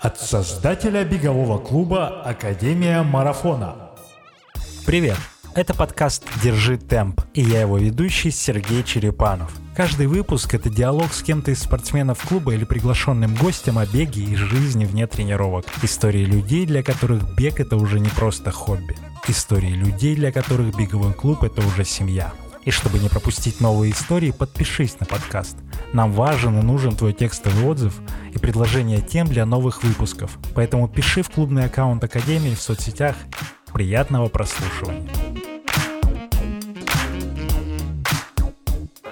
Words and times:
От 0.00 0.18
создателя 0.18 1.04
бегового 1.04 1.58
клуба 1.58 2.22
«Академия 2.22 3.02
марафона». 3.02 3.90
Привет! 4.86 5.18
Это 5.54 5.74
подкаст 5.74 6.24
«Держи 6.42 6.78
темп» 6.78 7.20
и 7.34 7.42
я 7.42 7.60
его 7.60 7.76
ведущий 7.76 8.30
Сергей 8.30 8.82
Черепанов. 8.82 9.52
Каждый 9.76 10.06
выпуск— 10.06 10.54
это 10.54 10.70
диалог 10.70 11.12
с 11.12 11.22
кем-то 11.22 11.50
из 11.50 11.60
спортсменов 11.60 12.26
клуба 12.26 12.54
или 12.54 12.64
приглашенным 12.64 13.34
гостем 13.34 13.76
о 13.76 13.84
беге 13.84 14.22
и 14.22 14.36
жизни 14.36 14.86
вне 14.86 15.06
тренировок. 15.06 15.66
Истории 15.82 16.24
людей, 16.24 16.64
для 16.64 16.82
которых 16.82 17.36
бег— 17.36 17.60
это 17.60 17.76
уже 17.76 18.00
не 18.00 18.08
просто 18.08 18.50
хобби. 18.50 18.96
Истории 19.28 19.74
людей, 19.74 20.16
для 20.16 20.32
которых 20.32 20.74
беговой 20.74 21.12
клуб— 21.12 21.42
это 21.44 21.60
уже 21.60 21.84
семья. 21.84 22.32
И 22.70 22.72
чтобы 22.72 23.00
не 23.00 23.08
пропустить 23.08 23.60
новые 23.60 23.90
истории, 23.90 24.30
подпишись 24.30 25.00
на 25.00 25.04
подкаст. 25.04 25.56
Нам 25.92 26.12
важен 26.12 26.56
и 26.56 26.62
нужен 26.62 26.94
твой 26.94 27.12
текстовый 27.12 27.64
отзыв 27.64 28.00
и 28.32 28.38
предложение 28.38 29.00
тем 29.00 29.26
для 29.26 29.44
новых 29.44 29.82
выпусков. 29.82 30.38
Поэтому 30.54 30.86
пиши 30.86 31.24
в 31.24 31.30
клубный 31.30 31.64
аккаунт 31.64 32.04
Академии 32.04 32.54
в 32.54 32.62
соцсетях. 32.62 33.16
Приятного 33.72 34.28
прослушивания. 34.28 35.10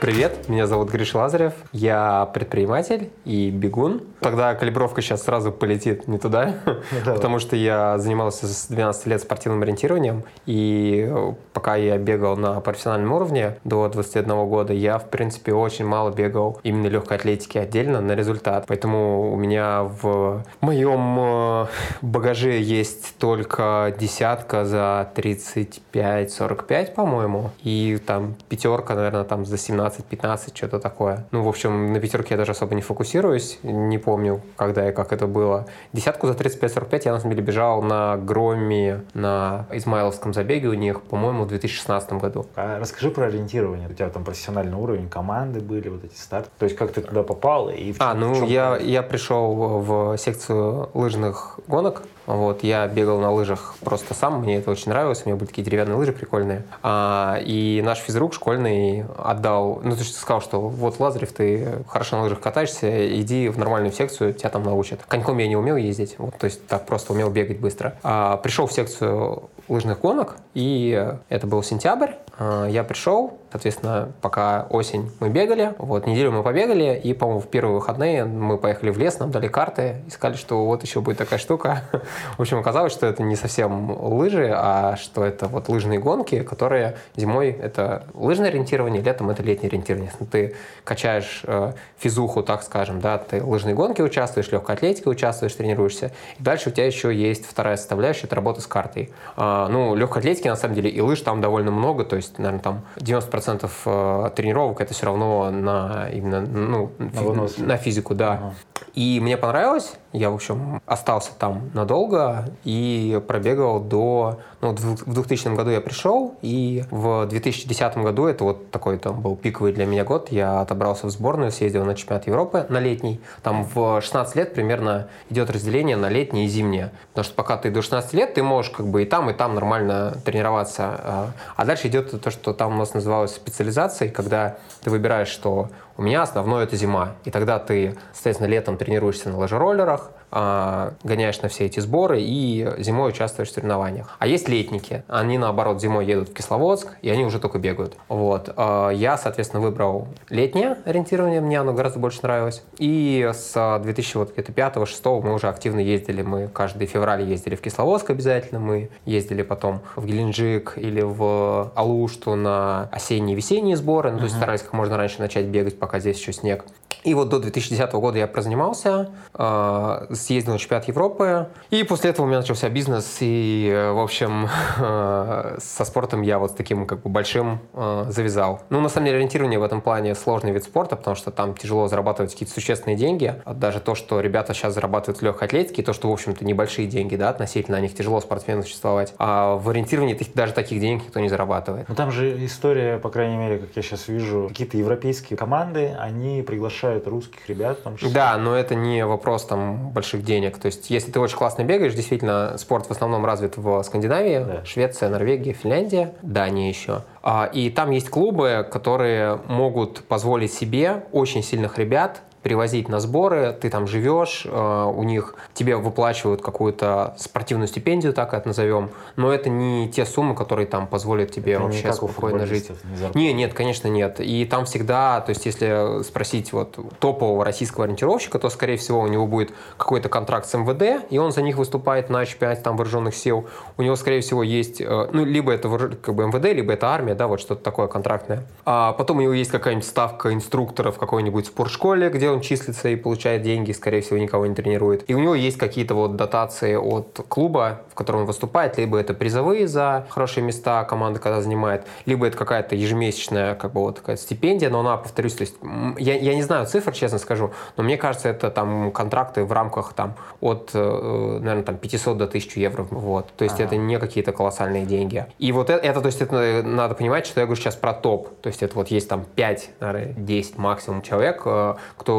Привет, 0.01 0.49
меня 0.49 0.69
зовут 0.69 0.91
Гриша 0.91 1.19
Лазарев, 1.19 1.55
я 1.73 2.31
предприниматель 2.33 3.11
и 3.25 3.51
бегун. 3.51 4.03
Тогда 4.21 4.55
калибровка 4.55 5.03
сейчас 5.03 5.25
сразу 5.25 5.51
полетит 5.51 6.07
не 6.07 6.19
туда, 6.19 6.55
потому 7.05 7.41
что 7.41 7.57
я 7.57 7.99
занимался 7.99 8.47
с 8.47 8.69
12 8.69 9.07
лет 9.07 9.21
спортивным 9.21 9.63
ориентированием, 9.63 10.23
и 10.47 11.13
пока 11.53 11.75
я 11.75 11.99
бегал 11.99 12.37
на 12.37 12.61
профессиональном 12.61 13.13
уровне 13.13 13.57
до 13.65 13.89
21 13.89 14.49
года, 14.49 14.73
я, 14.73 14.99
в 14.99 15.11
принципе, 15.11 15.53
очень 15.53 15.85
мало 15.85 16.11
бегал 16.11 16.61
именно 16.63 16.87
легкой 16.87 17.17
атлетики 17.17 17.59
отдельно 17.59 18.01
на 18.01 18.13
результат. 18.13 18.67
Поэтому 18.69 19.33
у 19.33 19.37
меня 19.37 19.83
в 19.83 20.45
моем 20.61 21.19
э, 21.19 21.67
багаже 22.03 22.61
есть 22.61 23.17
только 23.19 23.93
десятка 23.99 24.65
за 24.65 25.11
35-45, 25.17 26.95
по-моему, 26.95 27.51
и 27.65 27.99
там 28.07 28.37
пятерка, 28.49 28.95
наверное, 28.95 29.25
там 29.25 29.45
за 29.45 29.59
17 29.59 29.88
15, 29.97 30.57
что-то 30.57 30.79
такое. 30.79 31.27
Ну, 31.31 31.43
в 31.43 31.49
общем, 31.49 31.93
на 31.93 32.01
пятерке 32.01 32.35
я 32.35 32.37
даже 32.37 32.53
особо 32.53 32.75
не 32.75 32.83
фокусируюсь, 32.83 33.59
не 33.63 33.99
помню, 33.99 34.41
когда 34.57 34.89
и 34.89 34.93
как 34.93 35.13
это 35.13 35.27
было. 35.27 35.67
Десятку 35.93 36.27
за 36.27 36.35
35-45 36.35 37.03
я, 37.05 37.13
на 37.13 37.21
самом 37.21 37.35
деле, 37.35 37.47
бежал 37.47 37.83
на 37.83 38.17
Громе, 38.17 39.05
на 39.15 39.67
Измайловском 39.73 40.35
забеге 40.35 40.69
у 40.69 40.75
них, 40.75 41.03
по-моему, 41.03 41.45
в 41.45 41.49
2016 41.49 42.13
году. 42.15 42.47
А 42.57 42.79
расскажи 42.79 43.11
про 43.11 43.27
ориентирование. 43.27 43.89
У 43.89 43.93
тебя 43.93 44.09
там 44.11 44.25
профессиональный 44.25 44.77
уровень, 44.77 45.09
команды 45.09 45.61
были, 45.61 45.89
вот 45.89 46.05
эти 46.05 46.17
старты. 46.17 46.51
То 46.59 46.65
есть 46.65 46.77
как 46.77 46.93
ты 46.93 47.01
туда 47.01 47.23
попал? 47.23 47.71
И 47.71 47.93
в 47.93 48.01
а, 48.01 48.15
ну, 48.15 48.47
я, 48.47 48.77
я 48.77 49.03
пришел 49.03 49.55
в 49.81 50.17
секцию 50.17 50.91
лыжных 50.95 51.61
гонок, 51.67 52.03
вот, 52.29 52.63
я 52.63 52.87
бегал 52.87 53.19
на 53.21 53.33
лыжах 53.33 53.75
просто 53.81 54.13
сам, 54.13 54.43
мне 54.43 54.59
это 54.59 54.71
очень 54.71 54.91
нравилось, 54.91 55.23
у 55.25 55.29
меня 55.31 55.39
были 55.39 55.49
такие 55.49 55.65
деревянные 55.65 55.97
лыжи 55.97 56.13
прикольные. 56.13 56.63
А, 56.83 57.39
и 57.41 57.81
наш 57.83 58.01
физрук 58.01 58.35
школьный 58.35 59.07
отдал, 59.17 59.81
ну, 59.83 59.93
то 59.93 60.01
есть 60.01 60.15
сказал, 60.15 60.43
что 60.43 60.61
вот, 60.61 61.01
Лазарев, 61.01 61.33
ты 61.33 61.67
хорошо 61.89 62.17
на 62.17 62.25
лыжах 62.25 62.41
катаешься, 62.41 63.19
иди 63.19 63.49
в 63.49 63.59
нормальную 63.59 63.93
секцию, 63.93 64.35
тебя 64.35 64.51
там 64.51 64.63
научат. 64.63 65.01
Коньком 65.09 65.39
я 65.39 65.49
не 65.49 65.57
умел 65.57 65.77
ездить, 65.77 66.17
вот, 66.19 66.37
то 66.37 66.45
есть 66.45 66.67
так 66.67 66.85
просто 66.85 67.15
умел 67.15 67.31
бегать 67.31 67.61
быстро. 67.61 67.95
А, 68.03 68.37
пришел 68.37 68.67
в 68.67 68.75
секцию 68.75 69.49
лыжных 69.69 70.01
гонок, 70.01 70.37
и 70.53 71.17
это 71.31 71.47
был 71.47 71.63
сентябрь, 71.63 72.11
а, 72.39 72.67
я 72.67 72.85
пришел, 72.85 73.39
соответственно, 73.51 74.13
пока 74.21 74.67
осень 74.71 75.11
мы 75.21 75.29
бегали, 75.29 75.75
вот, 75.79 76.07
неделю 76.07 76.33
мы 76.33 76.43
побегали, 76.43 77.01
и, 77.03 77.13
по-моему, 77.15 77.41
в 77.41 77.49
первые 77.49 77.75
выходные 77.75 78.25
мы 78.25 78.59
поехали 78.59 78.91
в 78.91 78.99
лес, 78.99 79.19
нам 79.19 79.31
дали 79.31 79.49
карты, 79.49 79.97
и 80.07 80.11
сказали, 80.11 80.37
что 80.37 80.65
вот 80.67 80.83
еще 80.83 81.01
будет 81.01 81.19
такая 81.19 81.39
штука. 81.39 81.83
В 82.37 82.41
общем, 82.41 82.59
оказалось, 82.59 82.93
что 82.93 83.07
это 83.07 83.23
не 83.23 83.37
совсем 83.37 83.91
лыжи, 83.91 84.53
а 84.55 84.97
что 84.97 85.25
это 85.25 85.47
вот 85.47 85.69
лыжные 85.69 85.99
гонки, 85.99 86.43
которые 86.43 86.97
зимой 87.17 87.51
это 87.51 88.05
лыжное 88.15 88.49
ориентирование, 88.49 89.03
летом 89.03 89.31
это 89.31 89.43
летнее 89.43 89.69
ориентирование. 89.69 90.11
Если 90.13 90.25
ты 90.25 90.57
качаешь 90.85 91.43
э, 91.45 91.73
физуху, 91.99 92.43
так 92.43 92.63
скажем, 92.63 93.01
да, 93.01 93.19
ты 93.19 93.41
в 93.41 93.49
лыжной 93.49 93.75
гонке 93.75 94.03
участвуешь, 94.03 94.51
легкой 94.51 94.77
атлетике 94.77 95.09
участвуешь, 95.09 95.55
тренируешься, 95.55 96.13
и 96.39 96.43
дальше 96.43 96.69
у 96.69 96.73
тебя 96.73 96.87
еще 96.87 97.15
есть 97.15 97.47
вторая 97.47 97.77
составляющая, 97.77 98.27
это 98.27 98.37
работа 98.37 98.61
с 98.61 98.67
картой. 98.67 99.11
Э, 99.37 99.69
ну, 99.71 99.95
легкой 99.95 100.19
атлетики, 100.19 100.49
на 100.49 100.57
самом 100.57 100.75
деле, 100.75 100.91
и 100.91 101.01
лыж 101.01 101.21
там 101.21 101.41
довольно 101.41 101.71
много, 101.71 102.05
то 102.05 102.17
есть, 102.17 102.39
наверное, 102.39 102.61
там 102.61 102.83
90% 102.97 103.38
э, 103.87 104.31
тренировок 104.35 104.81
это 104.81 104.95
все 104.95 105.07
равно 105.07 105.51
на 105.51 106.09
именно 106.13 106.41
ну, 106.41 106.93
на, 106.99 107.49
на 107.59 107.77
физику, 107.77 108.15
да. 108.15 108.33
Ага. 108.33 108.55
И 108.95 109.21
мне 109.21 109.37
понравилось, 109.37 109.95
я, 110.13 110.31
в 110.31 110.35
общем, 110.35 110.81
остался 110.87 111.33
там 111.39 111.71
надолго 111.75 112.49
и 112.65 113.21
пробегал 113.27 113.81
до... 113.81 114.41
Ну, 114.61 114.73
в 114.73 115.13
2000 115.13 115.55
году 115.55 115.71
я 115.71 115.81
пришел, 115.81 116.35
и 116.41 116.85
в 116.91 117.27
2010 117.27 117.99
году, 117.99 118.27
это 118.27 118.45
вот 118.45 118.71
такой 118.71 118.99
там 118.99 119.21
был 119.21 119.37
пиковый 119.37 119.73
для 119.73 119.87
меня 119.87 120.05
год, 120.05 120.33
я 120.33 120.61
отобрался 120.61 121.07
в 121.07 121.11
сборную, 121.11 121.53
съездил 121.53 121.85
на 121.85 121.95
чемпионат 121.95 122.27
Европы 122.27 122.67
на 122.69 122.81
летний. 122.81 123.21
Там 123.43 123.65
в 123.65 124.01
16 124.01 124.35
лет 124.37 124.55
примерно 124.55 125.09
идет 125.31 125.51
разделение 125.51 125.97
на 125.97 126.09
летнее 126.09 126.47
и 126.47 126.49
зимнее. 126.49 126.91
Потому 127.11 127.25
что 127.25 127.35
пока 127.35 127.57
ты 127.59 127.71
до 127.71 127.83
16 127.83 128.15
лет, 128.15 128.35
ты 128.35 128.43
можешь 128.43 128.71
как 128.71 128.87
бы 128.87 129.03
и 129.03 129.07
там, 129.07 129.31
и 129.31 129.35
там 129.35 129.55
нормально 129.55 130.17
тренироваться. 130.25 130.85
А, 130.85 131.31
а 131.57 131.65
дальше 131.65 131.89
идет 131.89 132.21
то, 132.21 132.31
что 132.31 132.53
там 132.53 132.75
у 132.75 132.79
нас 132.79 132.95
называлось 132.95 133.35
специализацией, 133.35 134.11
когда 134.11 134.57
ты 134.83 134.91
выбираешь, 134.91 135.29
что 135.29 135.69
у 135.99 136.03
меня 136.03 136.23
основное 136.23 136.63
это 136.63 136.77
зима. 136.77 137.17
И 137.25 137.31
тогда 137.31 137.59
ты, 137.59 137.99
соответственно, 138.13 138.47
летом 138.49 138.79
тренируешься 138.79 139.29
на 139.29 139.37
лыжероллерах, 139.37 140.13
гоняешь 140.31 141.41
на 141.41 141.49
все 141.49 141.67
эти 141.67 141.81
сборы 141.81 142.21
и 142.21 142.69
зимой 142.79 143.11
участвуешь 143.11 143.51
в 143.51 143.53
соревнованиях. 143.53 144.17
А 144.19 144.27
есть 144.27 144.49
летники. 144.49 145.03
Они, 145.09 145.39
наоборот, 145.39 145.81
зимой 145.81 146.07
едут 146.07 146.31
в 146.31 146.35
Кисловодск, 146.35 146.97
и 147.03 147.11
они 147.11 147.25
уже 147.25 147.39
только 147.39 147.59
бегают. 147.59 147.97
Вот. 148.09 148.53
А, 148.57 148.91
я, 148.91 149.17
соответственно, 149.17 149.63
выбрал 149.63 150.09
летнее 150.29 150.77
ориентирование, 150.85 151.41
мне 151.41 151.61
оно 151.61 151.73
гораздо 151.73 151.99
больше 151.99 152.21
нравилось. 152.23 152.63
И 152.79 153.31
с 153.33 153.55
2005-2006 153.57 155.23
мы 155.23 155.35
уже 155.35 155.49
активно 155.49 155.81
ездили, 155.81 156.23
мы 156.23 156.49
каждый 156.49 156.87
февраль 156.87 157.23
ездили 157.23 157.55
в 157.55 157.61
Кисловодск 157.61 158.11
обязательно, 158.11 158.61
мы 158.61 158.91
ездили 159.05 159.43
потом 159.43 159.81
в 159.97 160.07
Геленджик 160.07 160.75
или 160.77 161.01
в 161.03 161.73
Алушту 161.75 162.35
на 162.35 162.89
осенние-весенние 162.93 163.77
сборы, 163.77 164.13
ну, 164.13 164.19
то 164.19 164.25
есть 164.25 164.37
старались 164.37 164.63
как 164.63 164.73
можно 164.73 164.97
раньше 164.97 165.21
начать 165.21 165.47
бегать, 165.47 165.79
пока 165.79 166.01
здесь 166.01 166.19
еще 166.19 166.33
снег. 166.33 166.65
И 167.05 167.15
вот 167.15 167.29
до 167.29 167.39
2010 167.39 167.93
года 167.93 168.19
я 168.19 168.27
прозанимался, 168.27 169.11
э, 169.35 170.07
съездил 170.15 170.53
на 170.53 170.59
чемпионат 170.59 170.89
Европы, 170.89 171.49
и 171.71 171.83
после 171.85 172.11
этого 172.11 172.27
у 172.27 172.29
меня 172.29 172.39
начался 172.39 172.69
бизнес, 172.69 173.19
и, 173.21 173.71
э, 173.73 173.93
в 173.93 174.01
общем, 174.01 174.49
э, 174.79 175.57
со 175.61 175.85
спортом 175.85 176.23
я 176.23 176.39
вот 176.39 176.53
с 176.53 176.55
таким 176.55 176.87
как 176.87 177.03
бы 177.03 177.11
большим 177.11 177.61
э, 177.75 178.07
завязал. 178.09 178.63
Ну, 178.71 178.81
на 178.81 178.89
самом 178.89 179.07
деле, 179.07 179.19
ориентирование 179.19 179.59
в 179.59 179.63
этом 179.63 179.81
плане 179.81 180.15
сложный 180.15 180.53
вид 180.53 180.65
спорта, 180.65 180.97
потому 180.97 181.17
что 181.17 181.31
там 181.31 181.55
тяжело 181.55 181.89
зарабатывать 181.89 182.33
какие-то 182.33 182.53
существенные 182.53 182.97
деньги. 182.97 183.35
Даже 183.47 183.81
то, 183.81 183.95
что 183.95 184.21
ребята 184.21 184.55
сейчас 184.55 184.75
зарабатывают 184.75 185.21
в 185.21 185.23
легкой 185.23 185.45
атлетике, 185.45 185.83
то, 185.83 185.93
что, 185.93 186.09
в 186.09 186.13
общем-то, 186.13 186.45
небольшие 186.45 186.89
деньги, 186.89 187.17
да, 187.17 187.31
относительно, 187.31 187.81
них 187.81 187.95
тяжело 187.95 188.21
спортсменам 188.21 188.63
существовать. 188.63 189.15
А 189.19 189.57
в 189.57 189.69
ориентировании 189.69 190.19
даже 190.35 190.53
таких 190.53 190.81
денег 190.81 191.05
никто 191.05 191.21
не 191.21 191.29
зарабатывает. 191.29 191.89
Ну, 191.89 191.95
там 191.95 192.11
же 192.11 192.45
история, 192.45 192.99
по 192.99 193.09
крайней 193.09 193.37
мере, 193.37 193.59
как 193.59 193.71
я 193.75 193.83
сейчас 193.83 194.09
вижу, 194.09 194.49
какие-то 194.49 194.77
европейские 194.77 195.37
команды, 195.37 195.95
они 195.99 196.43
приглашают 196.43 196.88
приглашают 196.89 197.07
русских 197.07 197.49
ребят 197.49 197.79
числе. 197.97 198.11
Да, 198.11 198.37
но 198.37 198.55
это 198.57 198.75
не 198.75 199.05
вопрос 199.05 199.45
там 199.45 199.91
больших 199.91 200.25
денег. 200.25 200.59
То 200.59 200.67
есть, 200.67 200.91
если 200.91 201.11
ты 201.11 201.21
очень 201.21 201.37
классно 201.37 201.63
бегаешь, 201.63 201.95
действительно, 201.95 202.57
спорт 202.59 202.87
в 202.87 202.91
основном 202.91 203.25
развит 203.25 203.57
в 203.57 203.83
Скандинавии, 203.83 204.45
да. 204.45 204.65
Швеция, 204.65 205.09
Норвегия, 205.11 205.53
Финляндия, 205.53 206.15
Дания 206.23 206.69
еще. 206.69 207.03
А, 207.23 207.49
и 207.53 207.71
там 207.71 207.91
есть 207.91 208.09
клубы, 208.09 208.67
которые 208.71 209.39
могут 209.49 210.05
позволить 210.05 210.53
себе 210.53 211.05
очень 211.13 211.43
сильных 211.43 211.79
ребят 211.79 212.23
привозить 212.43 212.89
на 212.89 213.01
сборы, 213.01 213.57
ты 213.61 213.71
там 213.71 213.87
живешь, 213.87 214.47
э, 214.47 214.93
у 214.95 215.03
них 215.03 215.35
тебе 215.55 215.77
выплачивают 215.77 216.43
какую-то 216.43 217.15
спортивную 217.19 217.69
стипендию, 217.69 218.13
так 218.13 218.35
это 218.35 218.49
назовем, 218.49 218.91
но 219.17 219.33
это 219.33 219.51
не 219.51 219.89
те 219.89 220.05
суммы, 220.05 220.35
которые 220.35 220.67
там 220.67 220.87
позволят 220.87 221.31
тебе 221.31 221.55
это 221.55 221.63
вообще 221.63 221.93
спокойно 221.93 222.47
жить. 222.47 222.71
Не, 223.15 223.29
не, 223.29 223.33
нет, 223.33 223.55
конечно, 223.55 223.89
нет. 223.89 224.21
И 224.21 224.45
там 224.45 224.65
всегда, 224.65 225.21
то 225.21 225.31
есть 225.31 225.47
если 225.47 226.03
спросить 226.03 226.53
вот 226.53 226.79
топового 227.01 227.45
российского 227.45 227.85
ориентировщика, 227.85 228.39
то, 228.39 228.49
скорее 228.49 228.77
всего, 228.77 229.01
у 229.01 229.07
него 229.07 229.27
будет 229.27 229.53
какой-то 229.77 230.09
контракт 230.09 230.47
с 230.47 230.57
МВД, 230.57 231.07
и 231.11 231.19
он 231.19 231.33
за 231.33 231.43
них 231.43 231.57
выступает 231.57 232.11
на 232.11 232.25
чемпионате 232.27 232.63
там 232.63 232.77
вооруженных 232.77 233.15
сил. 233.15 233.49
У 233.77 233.83
него, 233.83 233.97
скорее 233.97 234.21
всего, 234.21 234.43
есть, 234.43 234.81
э, 234.81 235.09
ну, 235.13 235.25
либо 235.25 235.53
это 235.53 235.69
как 236.03 236.15
бы 236.15 236.27
МВД, 236.27 236.53
либо 236.53 236.73
это 236.73 236.89
армия, 236.89 237.15
да, 237.15 237.27
вот 237.27 237.41
что-то 237.41 237.63
такое 237.63 237.87
контрактное. 237.87 238.45
А 238.65 238.93
потом 238.93 239.19
у 239.19 239.21
него 239.21 239.33
есть 239.33 239.51
какая-нибудь 239.51 239.87
ставка 239.87 240.33
инструктора 240.33 240.91
в 240.91 240.99
какой-нибудь 240.99 241.47
спортшколе, 241.47 242.11
где 242.11 242.31
он 242.31 242.38
он 242.39 242.43
числится 242.43 242.89
и 242.89 242.97
получает 242.97 243.43
деньги, 243.43 243.73
скорее 243.73 244.01
всего, 244.01 244.19
никого 244.19 244.47
не 244.47 244.55
тренирует. 244.55 245.09
И 245.11 245.15
у 245.15 245.19
него 245.19 245.35
есть 245.35 245.59
какие-то 245.59 245.95
вот 245.95 246.17
дотации 246.17 246.77
от 246.77 247.21
клуба, 247.29 247.83
в 247.91 247.95
котором 247.95 248.21
он 248.21 248.27
выступает, 248.27 248.79
либо 248.79 248.99
это 248.99 249.13
призовые 249.13 249.67
за 249.67 250.07
хорошие 250.09 250.45
места 250.45 250.85
команда, 250.85 251.19
когда 251.19 251.43
занимает, 251.43 251.85
либо 252.07 252.27
это 252.27 252.37
какая-то 252.37 252.77
ежемесячная 252.77 253.55
как 253.55 253.73
бы 253.73 253.81
вот 253.81 253.97
такая 253.97 254.17
стипендия, 254.17 254.71
но 254.71 254.81
она, 254.81 254.97
повторюсь, 254.97 255.35
то 255.35 255.43
есть 255.43 255.57
я, 255.99 256.15
я 256.15 256.35
не 256.35 256.43
знаю 256.43 256.67
цифр, 256.67 256.93
честно 256.93 257.19
скажу, 257.19 257.53
но 257.77 257.83
мне 257.83 257.97
кажется, 257.97 258.29
это 258.29 258.51
там 258.51 258.93
контракты 258.93 259.45
в 259.45 259.53
рамках 259.53 259.93
там 259.93 260.15
от, 260.41 260.71
э, 260.75 261.39
наверное, 261.41 261.65
там 261.65 261.77
500 261.77 262.17
до 262.17 262.25
1000 262.27 262.61
евро, 262.61 262.87
вот. 262.91 263.27
То 263.37 263.45
есть 263.45 263.57
ага. 263.57 263.65
это 263.65 263.77
не 263.77 263.99
какие-то 263.99 264.33
колоссальные 264.33 264.87
деньги. 264.87 265.27
И 265.39 265.51
вот 265.53 265.71
это, 265.71 265.85
это, 265.85 266.01
то 266.01 266.07
есть 266.07 266.21
это 266.21 266.63
надо 266.63 266.95
понимать, 266.95 267.27
что 267.27 267.41
я 267.41 267.47
говорю 267.47 267.61
сейчас 267.61 267.75
про 267.75 267.93
топ. 267.93 268.29
То 268.41 268.49
есть 268.49 268.63
это 268.63 268.75
вот 268.77 268.89
есть 268.89 269.09
там 269.09 269.25
5, 269.35 269.71
наверное, 269.81 270.15
10 270.15 270.59
максимум 270.59 271.03
человек, 271.03 271.43
э, 271.45 271.75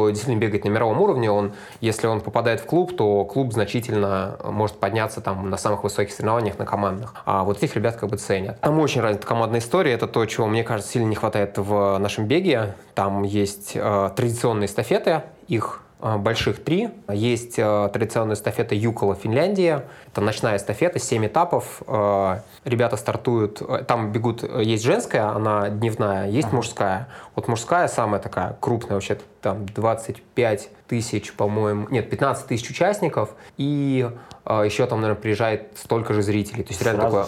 действительно 0.08 0.40
бегает 0.40 0.64
на 0.64 0.68
мировом 0.70 1.00
уровне, 1.00 1.30
он, 1.30 1.52
если 1.80 2.06
он 2.06 2.20
попадает 2.20 2.60
в 2.60 2.66
клуб, 2.66 2.96
то 2.96 3.24
клуб 3.24 3.52
значительно 3.52 4.38
может 4.44 4.78
подняться 4.78 5.20
там 5.20 5.50
на 5.50 5.56
самых 5.56 5.84
высоких 5.84 6.12
соревнованиях 6.14 6.58
на 6.58 6.64
командных. 6.64 7.14
А 7.24 7.44
вот 7.44 7.58
этих 7.58 7.76
ребят 7.76 7.96
как 7.96 8.08
бы 8.08 8.16
ценят. 8.16 8.60
Там 8.60 8.78
очень 8.78 9.00
развита 9.00 9.26
командная 9.26 9.60
история, 9.60 9.92
это 9.92 10.06
то, 10.06 10.24
чего, 10.26 10.46
мне 10.46 10.64
кажется, 10.64 10.92
сильно 10.92 11.08
не 11.08 11.16
хватает 11.16 11.58
в 11.58 11.98
нашем 11.98 12.26
беге. 12.26 12.74
Там 12.94 13.22
есть 13.22 13.72
э, 13.74 14.10
традиционные 14.14 14.66
эстафеты, 14.66 15.22
их 15.48 15.82
Э, 15.82 15.89
больших 16.00 16.62
три. 16.62 16.90
Есть 17.08 17.58
э, 17.58 17.90
традиционная 17.92 18.34
эстафета 18.34 18.74
Юкола, 18.74 19.14
Финляндия. 19.14 19.86
Это 20.08 20.20
ночная 20.20 20.56
эстафета, 20.56 20.98
7 20.98 21.26
этапов. 21.26 21.82
Э, 21.86 22.40
ребята 22.64 22.96
стартуют, 22.96 23.62
там 23.86 24.12
бегут, 24.12 24.42
есть 24.42 24.84
женская, 24.84 25.34
она 25.34 25.68
дневная, 25.68 26.28
есть 26.28 26.48
ага. 26.48 26.56
мужская. 26.56 27.08
Вот 27.36 27.48
мужская 27.48 27.88
самая 27.88 28.20
такая 28.20 28.56
крупная 28.60 28.94
вообще, 28.94 29.18
там 29.40 29.66
25 29.66 30.70
тысяч, 30.88 31.32
по-моему, 31.32 31.86
нет, 31.90 32.10
15 32.10 32.46
тысяч 32.46 32.68
участников, 32.70 33.30
и 33.56 34.10
э, 34.44 34.62
еще 34.64 34.86
там, 34.86 35.00
наверное, 35.00 35.20
приезжает 35.20 35.68
столько 35.76 36.14
же 36.14 36.22
зрителей. 36.22 36.64
То 36.64 36.70
есть 36.70 36.82
реально 36.82 37.04
такое... 37.04 37.26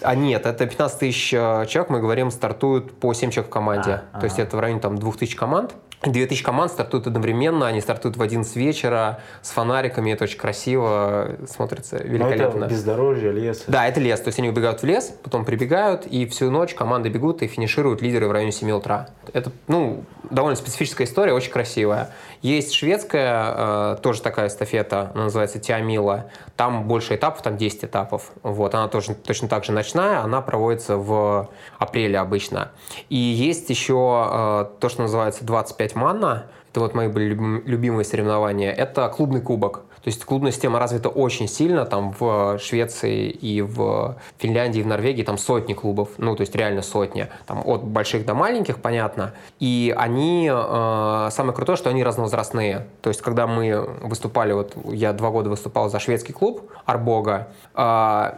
А 0.00 0.14
нет, 0.14 0.46
это 0.46 0.66
15 0.66 0.98
тысяч 0.98 1.28
человек, 1.30 1.90
мы 1.90 2.00
говорим, 2.00 2.30
стартуют 2.30 2.98
по 2.98 3.12
7 3.12 3.30
человек 3.30 3.50
в 3.50 3.52
команде. 3.52 3.90
А, 3.90 3.96
То 3.98 4.04
ага. 4.14 4.26
есть 4.26 4.38
это 4.38 4.56
в 4.56 4.60
районе 4.60 4.80
там 4.80 4.98
2000 4.98 5.36
команд. 5.36 5.74
2000 6.02 6.44
команд 6.44 6.70
стартуют 6.70 7.06
одновременно, 7.06 7.66
они 7.66 7.80
стартуют 7.80 8.16
в 8.16 8.22
11 8.22 8.54
вечера 8.56 9.20
с 9.42 9.50
фонариками, 9.50 10.10
это 10.12 10.24
очень 10.24 10.38
красиво 10.38 11.36
смотрится, 11.48 11.96
великолепно. 11.96 12.60
Но 12.60 12.66
это 12.66 12.74
бездорожье, 12.74 13.32
лес. 13.32 13.64
Да, 13.66 13.86
это 13.86 14.00
лес, 14.00 14.20
то 14.20 14.28
есть 14.28 14.38
они 14.38 14.48
убегают 14.48 14.82
в 14.82 14.84
лес, 14.84 15.14
потом 15.22 15.44
прибегают, 15.44 16.06
и 16.06 16.26
всю 16.26 16.50
ночь 16.50 16.74
команды 16.74 17.08
бегут 17.08 17.42
и 17.42 17.46
финишируют 17.46 18.02
лидеры 18.02 18.28
в 18.28 18.32
районе 18.32 18.52
7 18.52 18.70
утра. 18.72 19.08
Это, 19.32 19.50
ну, 19.68 20.04
довольно 20.30 20.56
специфическая 20.56 21.06
история, 21.06 21.32
очень 21.32 21.50
красивая. 21.50 22.10
Есть 22.42 22.74
шведская, 22.74 23.54
э, 23.56 23.96
тоже 24.02 24.22
такая 24.22 24.48
эстафета, 24.48 25.10
она 25.14 25.24
называется 25.24 25.58
Тиамила. 25.58 26.30
Там 26.56 26.86
больше 26.86 27.14
этапов, 27.16 27.42
там 27.42 27.56
10 27.56 27.84
этапов. 27.84 28.32
Вот, 28.42 28.74
она 28.74 28.88
тоже 28.88 29.14
точно 29.14 29.48
так 29.48 29.64
же 29.64 29.72
ночная, 29.72 30.20
она 30.20 30.40
проводится 30.42 30.96
в 30.96 31.48
апреле 31.78 32.18
обычно. 32.18 32.70
И 33.08 33.16
есть 33.16 33.70
еще 33.70 34.28
э, 34.30 34.66
то, 34.80 34.88
что 34.88 35.02
называется 35.02 35.44
25 35.44 35.94
манна. 35.94 36.46
Это 36.70 36.80
вот 36.80 36.94
мои 36.94 37.08
были 37.08 37.28
любимые 37.28 38.04
соревнования. 38.04 38.70
Это 38.70 39.08
клубный 39.08 39.40
кубок. 39.40 39.85
То 40.06 40.10
есть 40.10 40.24
клубная 40.24 40.52
система 40.52 40.78
развита 40.78 41.08
очень 41.08 41.48
сильно, 41.48 41.84
там 41.84 42.14
в 42.16 42.60
Швеции 42.60 43.28
и 43.28 43.60
в 43.60 44.16
Финляндии, 44.38 44.78
и 44.78 44.82
в 44.84 44.86
Норвегии 44.86 45.24
там 45.24 45.36
сотни 45.36 45.74
клубов, 45.74 46.10
ну 46.18 46.36
то 46.36 46.42
есть 46.42 46.54
реально 46.54 46.82
сотни, 46.82 47.26
там 47.44 47.60
от 47.66 47.82
больших 47.82 48.24
до 48.24 48.34
маленьких, 48.34 48.78
понятно. 48.78 49.32
И 49.58 49.92
они, 49.98 50.48
э, 50.48 51.28
самое 51.32 51.52
крутое, 51.52 51.76
что 51.76 51.90
они 51.90 52.04
разновозрастные. 52.04 52.86
То 53.02 53.08
есть 53.10 53.20
когда 53.20 53.48
мы 53.48 53.80
выступали, 54.00 54.52
вот 54.52 54.76
я 54.84 55.12
два 55.12 55.30
года 55.30 55.50
выступал 55.50 55.90
за 55.90 55.98
шведский 55.98 56.32
клуб 56.32 56.70
Арбога, 56.84 57.48
э, 57.74 58.30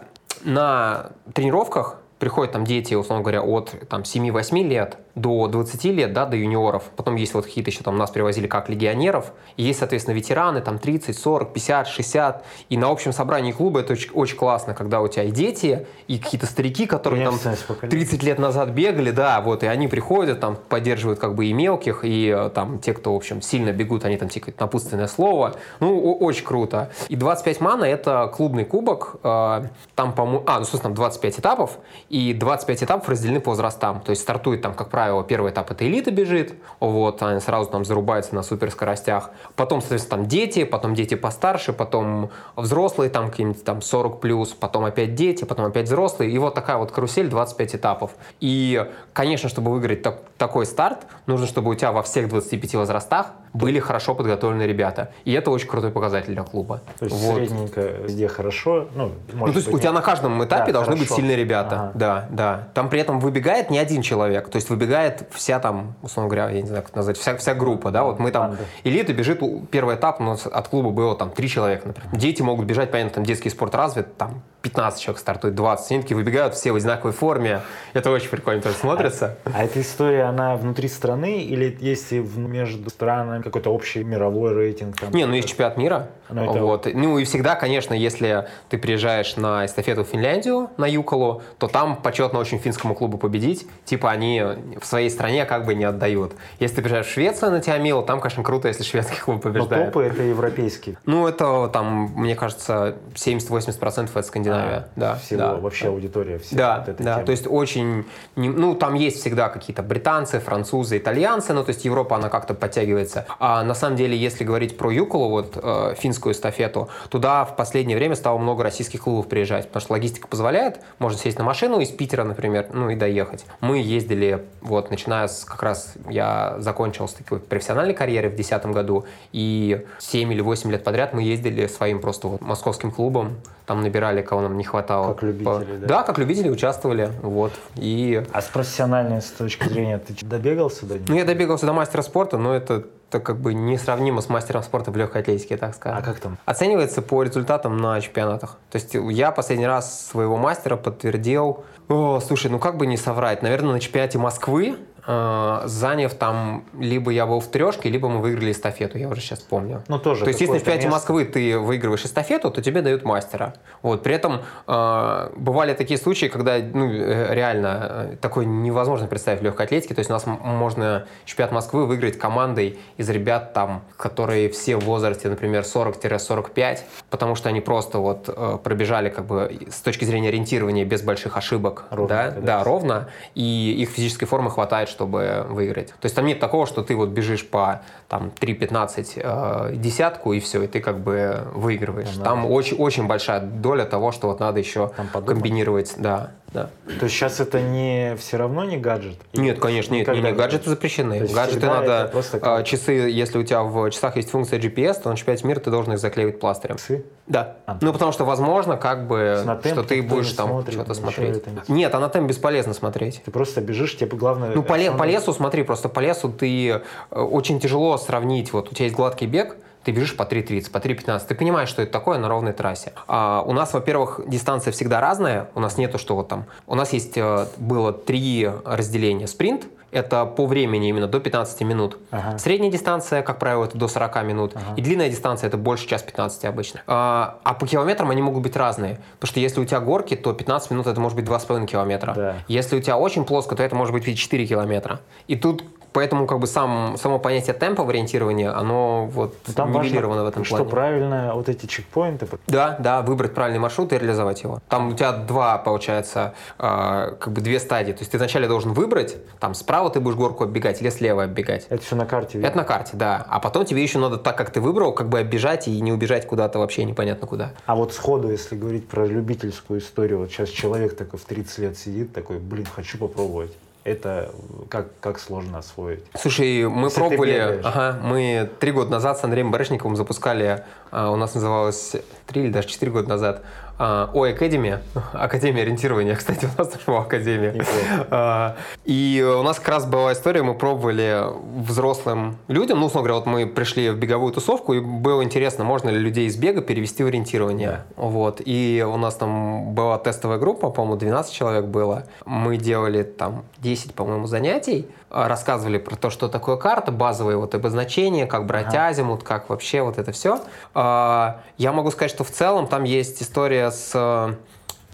на 0.44 1.10
тренировках 1.34 1.98
приходят 2.18 2.52
там 2.52 2.64
дети, 2.64 2.94
условно 2.94 3.22
говоря, 3.22 3.42
от 3.42 3.74
там, 3.90 4.02
7-8 4.02 4.62
лет 4.66 4.96
до 5.20 5.46
20 5.48 5.84
лет, 5.84 6.12
да, 6.12 6.26
до 6.26 6.36
юниоров. 6.36 6.84
Потом 6.96 7.16
есть 7.16 7.34
вот 7.34 7.44
какие-то 7.44 7.70
еще 7.70 7.82
там 7.82 7.96
нас 7.96 8.10
привозили 8.10 8.46
как 8.46 8.68
легионеров. 8.68 9.32
И 9.56 9.62
есть, 9.62 9.78
соответственно, 9.78 10.14
ветераны, 10.14 10.60
там 10.60 10.78
30, 10.78 11.16
40, 11.16 11.52
50, 11.52 11.88
60. 11.88 12.44
И 12.68 12.76
на 12.76 12.88
общем 12.90 13.12
собрании 13.12 13.52
клуба 13.52 13.80
это 13.80 13.92
очень, 13.92 14.10
очень 14.12 14.36
классно, 14.36 14.74
когда 14.74 15.00
у 15.00 15.08
тебя 15.08 15.24
и 15.24 15.30
дети, 15.30 15.86
и 16.06 16.18
какие-то 16.18 16.46
старики, 16.46 16.86
которые 16.86 17.24
там 17.24 17.38
30 17.80 18.22
лет 18.22 18.38
назад 18.38 18.70
бегали, 18.70 19.10
да, 19.10 19.40
вот, 19.40 19.62
и 19.62 19.66
они 19.66 19.88
приходят, 19.88 20.40
там 20.40 20.56
поддерживают 20.56 21.18
как 21.18 21.34
бы 21.34 21.46
и 21.46 21.52
мелких, 21.52 22.04
и 22.04 22.32
э, 22.34 22.50
там 22.50 22.78
те, 22.78 22.94
кто, 22.94 23.12
в 23.12 23.16
общем, 23.16 23.42
сильно 23.42 23.72
бегут, 23.72 24.04
они 24.04 24.16
там 24.16 24.28
тикают 24.28 24.58
напутственное 24.60 25.06
слово. 25.08 25.56
Ну, 25.80 26.14
очень 26.14 26.44
круто. 26.44 26.90
И 27.08 27.16
25 27.16 27.60
мана— 27.60 27.84
это 27.84 28.30
клубный 28.34 28.64
кубок. 28.64 29.16
Э, 29.22 29.64
там, 29.94 30.12
по-моему, 30.12 30.44
а, 30.46 30.58
ну, 30.58 30.64
собственно, 30.64 30.82
там 30.82 30.94
25 30.94 31.40
этапов, 31.40 31.78
и 32.08 32.32
25 32.32 32.84
этапов 32.84 33.08
разделены 33.08 33.40
по 33.40 33.50
возрастам. 33.50 34.00
То 34.00 34.10
есть 34.10 34.22
стартует 34.22 34.62
там, 34.62 34.74
как 34.74 34.90
правило, 34.90 35.07
первый 35.26 35.50
этап 35.52 35.70
это 35.70 35.86
элита 35.86 36.10
бежит, 36.10 36.54
вот, 36.80 37.22
они 37.22 37.40
сразу 37.40 37.70
там 37.70 37.84
зарубаются 37.84 38.34
на 38.34 38.42
суперскоростях. 38.42 39.30
Потом, 39.56 39.80
соответственно, 39.80 40.22
там 40.22 40.28
дети, 40.28 40.64
потом 40.64 40.94
дети 40.94 41.14
постарше, 41.14 41.72
потом 41.72 42.30
взрослые, 42.56 43.10
там 43.10 43.30
какие-нибудь 43.30 43.64
там 43.64 43.82
40 43.82 44.20
плюс, 44.20 44.50
потом 44.50 44.84
опять 44.84 45.14
дети, 45.14 45.44
потом 45.44 45.66
опять 45.66 45.86
взрослые. 45.86 46.30
И 46.30 46.38
вот 46.38 46.54
такая 46.54 46.76
вот 46.76 46.92
карусель 46.92 47.28
25 47.28 47.76
этапов. 47.76 48.12
И, 48.40 48.86
конечно, 49.12 49.48
чтобы 49.48 49.70
выиграть 49.70 50.02
так, 50.02 50.22
такой 50.36 50.66
старт, 50.66 51.06
нужно, 51.26 51.46
чтобы 51.46 51.70
у 51.70 51.74
тебя 51.74 51.92
во 51.92 52.02
всех 52.02 52.28
25 52.28 52.74
возрастах 52.76 53.32
были 53.52 53.78
хорошо 53.78 54.14
подготовленные 54.14 54.68
ребята. 54.68 55.10
И 55.24 55.32
это 55.32 55.50
очень 55.50 55.68
крутой 55.68 55.90
показатель 55.90 56.32
для 56.32 56.42
клуба. 56.42 56.80
То 56.98 57.04
есть 57.06 57.16
вот. 57.16 57.36
средненько 57.36 57.80
везде 57.80 58.28
хорошо? 58.28 58.88
Ну, 58.94 59.12
ну 59.32 59.46
то 59.46 59.52
есть 59.52 59.66
быть, 59.66 59.76
у 59.76 59.78
тебя 59.78 59.92
на 59.92 60.02
каждом 60.02 60.42
этапе 60.44 60.66
да, 60.66 60.72
должны 60.72 60.94
хорошо. 60.94 61.08
быть 61.08 61.16
сильные 61.16 61.36
ребята. 61.36 61.74
Ага. 61.74 61.92
Да, 61.94 62.26
да. 62.30 62.68
Там 62.74 62.88
при 62.88 63.00
этом 63.00 63.20
выбегает 63.20 63.70
не 63.70 63.78
один 63.78 64.02
человек. 64.02 64.48
То 64.48 64.56
есть 64.56 64.68
выбегает 64.70 64.88
вся 65.30 65.60
там, 65.60 65.94
условно 66.02 66.28
говоря, 66.28 66.50
я 66.50 66.60
не 66.60 66.68
знаю, 66.68 66.82
как 66.82 66.94
назвать, 66.94 67.16
вся, 67.16 67.36
вся 67.36 67.54
группа, 67.54 67.90
да, 67.90 68.04
вот 68.04 68.18
мы 68.18 68.30
там, 68.30 68.56
элита 68.84 69.12
бежит, 69.12 69.40
первый 69.70 69.96
этап 69.96 70.20
у 70.20 70.24
нас 70.24 70.46
от 70.46 70.68
клуба 70.68 70.90
было 70.90 71.14
там 71.16 71.30
три 71.30 71.48
человека, 71.48 71.88
например. 71.88 72.16
Дети 72.16 72.42
могут 72.42 72.66
бежать, 72.66 72.90
понятно, 72.90 73.14
там 73.14 73.24
детский 73.24 73.50
спорт 73.50 73.74
развит, 73.74 74.16
там 74.16 74.42
15 74.62 75.00
человек 75.00 75.20
стартует, 75.20 75.54
20. 75.54 75.90
Они 75.92 76.02
такие 76.02 76.16
выбегают 76.16 76.54
все 76.54 76.72
в 76.72 76.76
одинаковой 76.76 77.12
форме. 77.12 77.60
Это 77.92 78.10
очень 78.10 78.28
прикольно 78.28 78.60
тоже 78.60 78.74
смотрится. 78.74 79.38
А, 79.44 79.50
а 79.54 79.64
эта 79.64 79.80
история, 79.80 80.24
она 80.24 80.56
внутри 80.56 80.88
страны 80.88 81.42
или 81.42 81.76
есть 81.80 82.10
между 82.12 82.90
странами 82.90 83.42
какой-то 83.42 83.70
общий 83.70 84.02
мировой 84.02 84.54
рейтинг? 84.54 84.98
Там, 84.98 85.10
Не, 85.12 85.26
ну 85.26 85.34
есть 85.34 85.48
чемпионат 85.48 85.76
мира. 85.76 86.08
Ну, 86.28 86.50
это... 86.50 86.62
вот. 86.62 86.88
ну 86.92 87.18
и 87.18 87.24
всегда, 87.24 87.54
конечно, 87.54 87.94
если 87.94 88.48
ты 88.68 88.78
приезжаешь 88.78 89.36
на 89.36 89.64
эстафету 89.64 90.04
в 90.04 90.08
Финляндию, 90.08 90.70
на 90.76 90.86
Юколу, 90.86 91.42
то 91.58 91.68
там 91.68 91.96
почетно 91.96 92.38
очень 92.38 92.58
финскому 92.58 92.94
клубу 92.94 93.16
победить. 93.16 93.66
Типа 93.84 94.10
они 94.10 94.42
в 94.80 94.86
своей 94.86 95.10
стране 95.10 95.44
как 95.44 95.64
бы 95.64 95.74
не 95.74 95.84
отдают. 95.84 96.32
Если 96.60 96.76
ты 96.76 96.82
приезжаешь 96.82 97.06
в 97.06 97.12
Швецию 97.12 97.50
на 97.50 97.60
Тиамилу, 97.60 98.02
там, 98.02 98.20
конечно, 98.20 98.42
круто, 98.42 98.68
если 98.68 98.82
шведский 98.82 99.20
клуб 99.20 99.42
побеждает. 99.42 99.86
Но 99.86 99.90
топы 99.90 100.04
это 100.04 100.22
европейские. 100.22 100.96
Ну 101.06 101.26
это 101.26 101.68
там, 101.68 102.12
мне 102.14 102.34
кажется, 102.34 102.96
70-80% 103.14 104.10
это 104.10 104.22
Скандинавия 104.22 104.78
а, 104.78 104.88
да. 104.96 105.14
Всего, 105.16 105.40
да. 105.40 105.54
вообще 105.56 105.88
аудитория. 105.88 106.38
Вся 106.38 106.56
да, 106.56 106.84
вот 106.86 106.96
да, 106.96 107.14
темы. 107.14 107.26
то 107.26 107.32
есть 107.32 107.46
очень, 107.48 108.04
ну, 108.36 108.74
там 108.74 108.94
есть 108.94 109.20
всегда 109.20 109.48
какие-то 109.48 109.82
британцы, 109.82 110.40
французы, 110.40 110.98
итальянцы, 110.98 111.52
ну, 111.52 111.64
то 111.64 111.70
есть 111.70 111.84
Европа, 111.84 112.16
она 112.16 112.28
как-то 112.28 112.54
подтягивается. 112.54 113.26
А 113.38 113.62
на 113.64 113.74
самом 113.74 113.96
деле, 113.96 114.16
если 114.16 114.44
говорить 114.44 114.76
про 114.76 114.90
Юколу, 114.90 115.30
вот, 115.30 115.58
э, 115.60 115.94
финскую 115.98 116.32
эстафету, 116.32 116.88
туда 117.10 117.44
в 117.44 117.56
последнее 117.56 117.96
время 117.96 118.14
стало 118.14 118.38
много 118.38 118.62
российских 118.62 119.02
клубов 119.02 119.28
приезжать, 119.28 119.66
потому 119.66 119.80
что 119.80 119.92
логистика 119.92 120.28
позволяет, 120.28 120.80
можно 120.98 121.18
сесть 121.18 121.38
на 121.38 121.44
машину 121.44 121.80
из 121.80 121.88
Питера, 121.88 122.24
например, 122.24 122.68
ну, 122.72 122.90
и 122.90 122.96
доехать. 122.96 123.44
Мы 123.60 123.78
ездили, 123.78 124.44
вот, 124.68 124.90
начиная 124.90 125.26
с, 125.26 125.44
как 125.44 125.62
раз, 125.62 125.94
я 126.08 126.56
закончил 126.58 127.08
с 127.08 127.14
такой 127.14 127.40
профессиональной 127.40 127.94
карьеры 127.94 128.28
в 128.28 128.36
2010 128.36 128.66
году, 128.66 129.06
и 129.32 129.84
7 129.98 130.32
или 130.32 130.40
8 130.40 130.70
лет 130.70 130.84
подряд 130.84 131.14
мы 131.14 131.22
ездили 131.22 131.66
своим 131.66 132.00
просто 132.00 132.28
вот 132.28 132.40
московским 132.40 132.92
клубом, 132.92 133.38
там 133.66 133.82
набирали, 133.82 134.22
кого 134.22 134.42
нам 134.42 134.56
не 134.56 134.64
хватало. 134.64 135.14
Как 135.14 135.22
любители, 135.22 135.44
По... 135.44 135.58
да? 135.58 135.86
Да, 135.86 136.02
как 136.02 136.18
любители 136.18 136.48
участвовали, 136.48 137.10
вот. 137.22 137.52
И... 137.76 138.22
А 138.32 138.42
с 138.42 138.46
профессиональной 138.46 139.20
с 139.20 139.30
точки 139.30 139.68
зрения 139.68 139.98
ты 139.98 140.14
добегался 140.24 140.86
до 140.86 140.98
них? 140.98 141.08
Ну, 141.08 141.16
я 141.16 141.24
добегался 141.24 141.66
до 141.66 141.72
мастера 141.72 142.02
спорта, 142.02 142.38
но 142.38 142.54
это 142.54 142.84
это 143.08 143.20
как 143.20 143.40
бы 143.40 143.54
несравнимо 143.54 144.20
с 144.20 144.28
мастером 144.28 144.62
спорта 144.62 144.90
в 144.90 144.96
легкой 144.96 145.22
атлетике, 145.22 145.56
так 145.56 145.74
скажем. 145.74 145.98
А 145.98 146.02
как 146.02 146.20
там? 146.20 146.38
Оценивается 146.44 147.00
по 147.00 147.22
результатам 147.22 147.78
на 147.78 148.00
чемпионатах. 148.00 148.58
То 148.70 148.76
есть 148.76 148.94
я 148.94 149.30
последний 149.30 149.66
раз 149.66 150.08
своего 150.08 150.36
мастера 150.36 150.76
подтвердил, 150.76 151.64
о, 151.88 152.20
слушай, 152.20 152.50
ну 152.50 152.58
как 152.58 152.76
бы 152.76 152.86
не 152.86 152.96
соврать, 152.96 153.42
наверное, 153.42 153.72
на 153.72 153.80
чемпионате 153.80 154.18
Москвы 154.18 154.76
заняв 155.08 156.14
там, 156.14 156.64
либо 156.78 157.10
я 157.10 157.26
был 157.26 157.40
в 157.40 157.46
трешке, 157.48 157.88
либо 157.88 158.08
мы 158.08 158.20
выиграли 158.20 158.52
эстафету, 158.52 158.98
я 158.98 159.08
уже 159.08 159.20
сейчас 159.20 159.40
помню. 159.40 159.82
Ну, 159.88 159.98
тоже 159.98 160.24
То 160.24 160.28
есть, 160.28 160.40
если 160.40 160.58
в 160.58 160.60
какое-то 160.60 160.70
5 160.70 160.76
место. 160.76 160.90
Москвы 160.90 161.24
ты 161.24 161.58
выигрываешь 161.58 162.04
эстафету, 162.04 162.50
то 162.50 162.62
тебе 162.62 162.82
дают 162.82 163.04
мастера. 163.04 163.54
Вот. 163.82 164.02
При 164.02 164.14
этом 164.14 164.42
э, 164.66 165.30
бывали 165.36 165.74
такие 165.74 165.98
случаи, 165.98 166.26
когда 166.26 166.58
ну, 166.58 166.90
э, 166.90 167.34
реально 167.34 167.86
э, 168.12 168.16
такое 168.20 168.44
невозможно 168.44 169.06
представить 169.06 169.40
в 169.40 169.44
легкой 169.44 169.66
атлетике. 169.66 169.94
То 169.94 170.00
есть 170.00 170.10
у 170.10 170.12
нас 170.12 170.26
можно 170.26 171.06
чемпионат 171.24 171.52
Москвы 171.52 171.86
выиграть 171.86 172.18
командой 172.18 172.78
из 172.96 173.08
ребят, 173.08 173.52
там, 173.52 173.82
которые 173.96 174.48
все 174.48 174.76
в 174.76 174.84
возрасте, 174.84 175.28
например, 175.28 175.62
40-45, 175.62 176.80
потому 177.10 177.34
что 177.34 177.48
они 177.48 177.60
просто 177.60 177.98
вот 177.98 178.28
э, 178.28 178.58
пробежали 178.62 179.08
как 179.08 179.26
бы 179.26 179.58
с 179.70 179.80
точки 179.80 180.04
зрения 180.04 180.28
ориентирования 180.28 180.84
без 180.84 181.02
больших 181.02 181.36
ошибок. 181.36 181.84
Ровно, 181.90 182.08
да, 182.08 182.40
да, 182.40 182.64
ровно, 182.64 183.08
и 183.34 183.76
их 183.78 183.90
физической 183.90 184.26
формы 184.26 184.50
хватает, 184.50 184.88
чтобы 184.98 185.46
выиграть. 185.48 185.88
То 185.88 186.06
есть 186.06 186.16
там 186.16 186.26
нет 186.26 186.40
такого, 186.40 186.66
что 186.66 186.82
ты 186.82 186.96
вот 186.96 187.10
бежишь 187.10 187.46
по 187.46 187.82
там 188.08 188.32
3.15 188.40 189.70
э, 189.70 189.76
десятку 189.76 190.32
и 190.32 190.40
все, 190.40 190.62
и 190.64 190.66
ты 190.66 190.80
как 190.80 190.98
бы 190.98 191.44
выигрываешь. 191.54 192.08
Там 192.24 192.42
да. 192.42 192.48
очень, 192.48 192.76
очень 192.78 193.06
большая 193.06 193.40
доля 193.40 193.84
того, 193.84 194.10
что 194.10 194.26
вот 194.26 194.40
надо 194.40 194.58
еще 194.58 194.90
Там 194.96 195.08
комбинировать, 195.24 195.94
да, 195.98 196.32
да. 196.52 196.70
То 196.98 197.04
есть 197.04 197.14
сейчас 197.14 197.40
это 197.40 197.60
не 197.60 198.16
все 198.16 198.38
равно 198.38 198.64
не 198.64 198.78
гаджет? 198.78 199.16
Нет, 199.34 199.58
конечно, 199.58 199.94
нет, 199.94 200.08
не, 200.08 200.20
не, 200.20 200.32
гаджеты 200.32 200.64
То 200.64 200.70
запрещены. 200.70 201.14
есть 201.14 201.34
Гаджеты 201.34 201.66
надо, 201.66 202.08
просто 202.10 202.40
как- 202.40 202.64
часы, 202.64 202.92
если 202.92 203.38
у 203.38 203.42
тебя 203.42 203.62
в 203.62 203.90
часах 203.90 204.16
есть 204.16 204.30
функция 204.30 204.58
GPS, 204.58 205.02
то 205.02 205.10
на 205.10 205.16
чемпионате 205.16 205.46
мира 205.46 205.60
ты 205.60 205.70
должен 205.70 205.92
их 205.92 205.98
заклеивать 205.98 206.40
пластырем. 206.40 206.76
Часы? 206.76 207.04
Да. 207.26 207.56
А. 207.66 207.76
Ну, 207.82 207.92
потому 207.92 208.12
что, 208.12 208.24
возможно, 208.24 208.76
как 208.78 209.06
бы, 209.06 209.42
темп 209.44 209.66
что 209.66 209.82
ты 209.82 210.00
будешь 210.02 210.32
там 210.32 210.48
смотрит, 210.48 210.74
что-то 210.74 210.94
смотреть. 210.94 211.36
это 211.36 211.50
не- 211.50 211.60
Нет, 211.80 211.94
а 211.94 212.00
на 212.00 212.08
темп 212.08 212.28
бесполезно 212.30 212.72
смотреть. 212.72 213.22
Ты 213.24 213.30
просто 213.30 213.60
бежишь, 213.60 213.96
тебе 213.96 214.16
главное... 214.16 214.52
Ну, 214.54 214.62
по, 214.62 214.74
по 214.74 215.04
лесу, 215.04 215.32
смотри, 215.34 215.62
просто 215.64 215.88
по 215.90 216.00
лесу 216.00 216.30
ты 216.32 216.68
э, 216.70 216.80
очень 217.10 217.60
тяжело 217.60 217.98
сравнить. 217.98 218.52
Вот 218.54 218.72
у 218.72 218.74
тебя 218.74 218.86
есть 218.86 218.96
гладкий 218.96 219.26
бег, 219.26 219.56
ты 219.88 219.92
бежишь 219.92 220.14
по 220.14 220.24
3.30, 220.24 220.70
по 220.70 220.76
3.15. 220.76 221.22
Ты 221.28 221.34
понимаешь, 221.34 221.70
что 221.70 221.80
это 221.80 221.90
такое 221.90 222.18
на 222.18 222.28
ровной 222.28 222.52
трассе. 222.52 222.92
А 223.06 223.42
у 223.46 223.54
нас, 223.54 223.72
во-первых, 223.72 224.20
дистанция 224.26 224.70
всегда 224.70 225.00
разная. 225.00 225.48
У 225.54 225.60
нас 225.60 225.78
нету, 225.78 225.96
что 225.96 226.14
вот 226.14 226.28
там... 226.28 226.44
У 226.66 226.74
нас 226.74 226.92
есть, 226.92 227.16
э, 227.16 227.46
было 227.56 227.94
три 227.94 228.50
разделения. 228.66 229.26
Спринт, 229.26 229.64
это 229.90 230.26
по 230.26 230.44
времени 230.44 230.90
именно 230.90 231.06
до 231.06 231.20
15 231.20 231.62
минут. 231.62 231.96
Ага. 232.10 232.36
Средняя 232.36 232.70
дистанция, 232.70 233.22
как 233.22 233.38
правило, 233.38 233.64
это 233.64 233.78
до 233.78 233.88
40 233.88 234.24
минут. 234.24 234.52
И 234.76 234.82
длинная 234.82 235.08
дистанция 235.08 235.48
это 235.48 235.56
больше 235.56 235.88
час 235.88 236.02
15 236.02 236.44
обычно. 236.44 236.82
А, 236.86 237.38
а 237.42 237.54
по 237.54 237.66
километрам 237.66 238.10
они 238.10 238.20
могут 238.20 238.42
быть 238.42 238.56
разные. 238.56 239.00
Потому 239.18 239.30
что 239.30 239.40
если 239.40 239.58
у 239.60 239.64
тебя 239.64 239.80
горки, 239.80 240.16
то 240.16 240.34
15 240.34 240.70
минут 240.70 240.86
это 240.86 241.00
может 241.00 241.16
быть 241.16 241.24
2,5 241.24 241.64
километра. 241.66 242.12
Да. 242.12 242.34
Если 242.46 242.76
у 242.76 242.80
тебя 242.82 242.98
очень 242.98 243.24
плоско, 243.24 243.56
то 243.56 243.62
это 243.62 243.74
может 243.74 243.94
быть 243.94 244.06
и 244.06 244.14
4 244.14 244.46
километра. 244.46 245.00
И 245.28 245.36
тут 245.36 245.64
поэтому 245.92 246.26
как 246.26 246.38
бы 246.38 246.46
сам, 246.46 246.96
само 246.98 247.18
понятие 247.18 247.54
темпа 247.54 247.84
в 247.84 247.90
ориентировании, 247.90 248.46
оно 248.46 249.06
вот 249.06 249.34
Ну, 249.46 249.54
Там 249.54 249.72
нивелировано 249.72 250.22
важно, 250.22 250.24
в 250.24 250.28
этом 250.28 250.44
что 250.44 250.56
плане. 250.56 250.70
правильно 250.70 251.32
вот 251.34 251.48
эти 251.48 251.66
чекпоинты. 251.66 252.26
Да, 252.46 252.76
да, 252.78 253.02
выбрать 253.02 253.34
правильный 253.34 253.58
маршрут 253.58 253.92
и 253.92 253.98
реализовать 253.98 254.42
его. 254.42 254.60
Там 254.68 254.88
у 254.88 254.92
тебя 254.94 255.12
два, 255.12 255.58
получается, 255.58 256.34
э, 256.58 257.14
как 257.18 257.32
бы 257.32 257.40
две 257.40 257.58
стадии. 257.60 257.92
То 257.92 258.00
есть 258.00 258.12
ты 258.12 258.18
вначале 258.18 258.48
должен 258.48 258.72
выбрать, 258.72 259.16
там 259.40 259.54
справа 259.54 259.90
ты 259.90 260.00
будешь 260.00 260.16
горку 260.16 260.44
оббегать 260.44 260.80
или 260.82 260.90
слева 260.90 261.24
оббегать. 261.24 261.66
Это 261.68 261.82
все 261.82 261.96
на 261.96 262.06
карте 262.06 262.38
видно. 262.38 262.48
Это 262.48 262.56
на 262.56 262.64
карте, 262.64 262.90
да. 262.94 263.24
А 263.28 263.40
потом 263.40 263.64
тебе 263.64 263.82
еще 263.82 263.98
надо, 263.98 264.16
так 264.16 264.36
как 264.36 264.50
ты 264.50 264.60
выбрал, 264.60 264.92
как 264.92 265.08
бы 265.08 265.20
оббежать 265.20 265.68
и 265.68 265.80
не 265.80 265.92
убежать 265.92 266.26
куда-то 266.26 266.58
вообще 266.58 266.84
непонятно 266.84 267.26
куда. 267.26 267.52
А 267.66 267.74
вот 267.74 267.92
сходу, 267.92 268.30
если 268.30 268.56
говорить 268.56 268.88
про 268.88 269.06
любительскую 269.06 269.80
историю, 269.80 270.18
вот 270.18 270.30
сейчас 270.30 270.48
человек 270.50 270.96
такой 270.96 271.18
в 271.18 271.24
30 271.24 271.58
лет 271.58 271.78
сидит, 271.78 272.12
такой, 272.12 272.38
блин, 272.38 272.66
хочу 272.74 272.98
попробовать. 272.98 273.52
Это 273.88 274.30
как, 274.68 274.88
как 275.00 275.18
сложно 275.18 275.58
освоить? 275.58 276.00
Слушай, 276.14 276.68
мы 276.68 276.88
Если 276.88 277.00
пробовали, 277.00 277.60
ага, 277.64 277.98
мы 278.02 278.50
три 278.60 278.72
года 278.72 278.90
назад 278.90 279.18
с 279.18 279.24
Андреем 279.24 279.50
Барышниковым 279.50 279.96
запускали, 279.96 280.64
а, 280.90 281.10
у 281.10 281.16
нас 281.16 281.34
называлось 281.34 281.96
три 282.26 282.44
или 282.44 282.50
даже 282.50 282.68
четыре 282.68 282.92
года 282.92 283.08
назад, 283.08 283.42
а, 283.78 284.10
Ой 284.12 284.32
Академия, 284.32 284.82
Академия 285.12 285.62
ориентирования, 285.62 286.14
кстати, 286.14 286.46
у 286.46 286.58
нас 286.58 286.68
тоже 286.68 286.98
Академия. 286.98 287.54
А, 288.10 288.56
И 288.84 289.24
у 289.38 289.42
нас 289.42 289.58
как 289.58 289.68
раз 289.68 289.86
была 289.86 290.12
история, 290.12 290.42
мы 290.42 290.54
пробовали 290.54 291.22
взрослым 291.60 292.36
людям, 292.48 292.80
ну, 292.80 292.86
условно 292.86 293.08
говоря, 293.08 293.24
вот 293.24 293.26
мы 293.26 293.46
пришли 293.46 293.90
в 293.90 293.96
беговую 293.96 294.32
тусовку, 294.32 294.74
и 294.74 294.80
было 294.80 295.22
интересно, 295.22 295.64
можно 295.64 295.90
ли 295.90 295.98
людей 295.98 296.26
из 296.26 296.36
бега 296.36 296.62
перевести 296.62 297.02
в 297.02 297.06
ориентирование. 297.06 297.84
Вот. 297.96 298.40
И 298.44 298.84
у 298.86 298.96
нас 298.96 299.14
там 299.14 299.74
была 299.74 299.98
тестовая 299.98 300.38
группа, 300.38 300.70
по-моему, 300.70 300.96
12 300.96 301.32
человек 301.32 301.64
было. 301.66 302.04
Мы 302.24 302.56
делали 302.56 303.02
там 303.02 303.44
10, 303.58 303.94
по-моему, 303.94 304.26
занятий, 304.26 304.86
рассказывали 305.10 305.78
про 305.78 305.96
то, 305.96 306.10
что 306.10 306.28
такое 306.28 306.56
карта, 306.56 306.92
базовые 306.92 307.36
вот 307.36 307.54
обозначения, 307.54 308.26
как 308.26 308.46
брать 308.46 308.68
Ага. 308.68 308.88
азимут, 308.88 309.22
как 309.22 309.48
вообще 309.48 309.82
вот 309.82 309.98
это 309.98 310.12
все. 310.12 310.40
Я 310.74 311.72
могу 311.72 311.90
сказать, 311.90 312.10
что 312.10 312.24
в 312.24 312.30
целом 312.30 312.66
там 312.66 312.84
есть 312.84 313.22
история 313.22 313.70
с 313.70 313.92
э, 313.94 314.34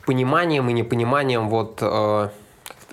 пониманием 0.07 0.69
и 0.69 0.73
непониманием 0.73 1.49
вот 1.49 1.79
э, 1.81 2.29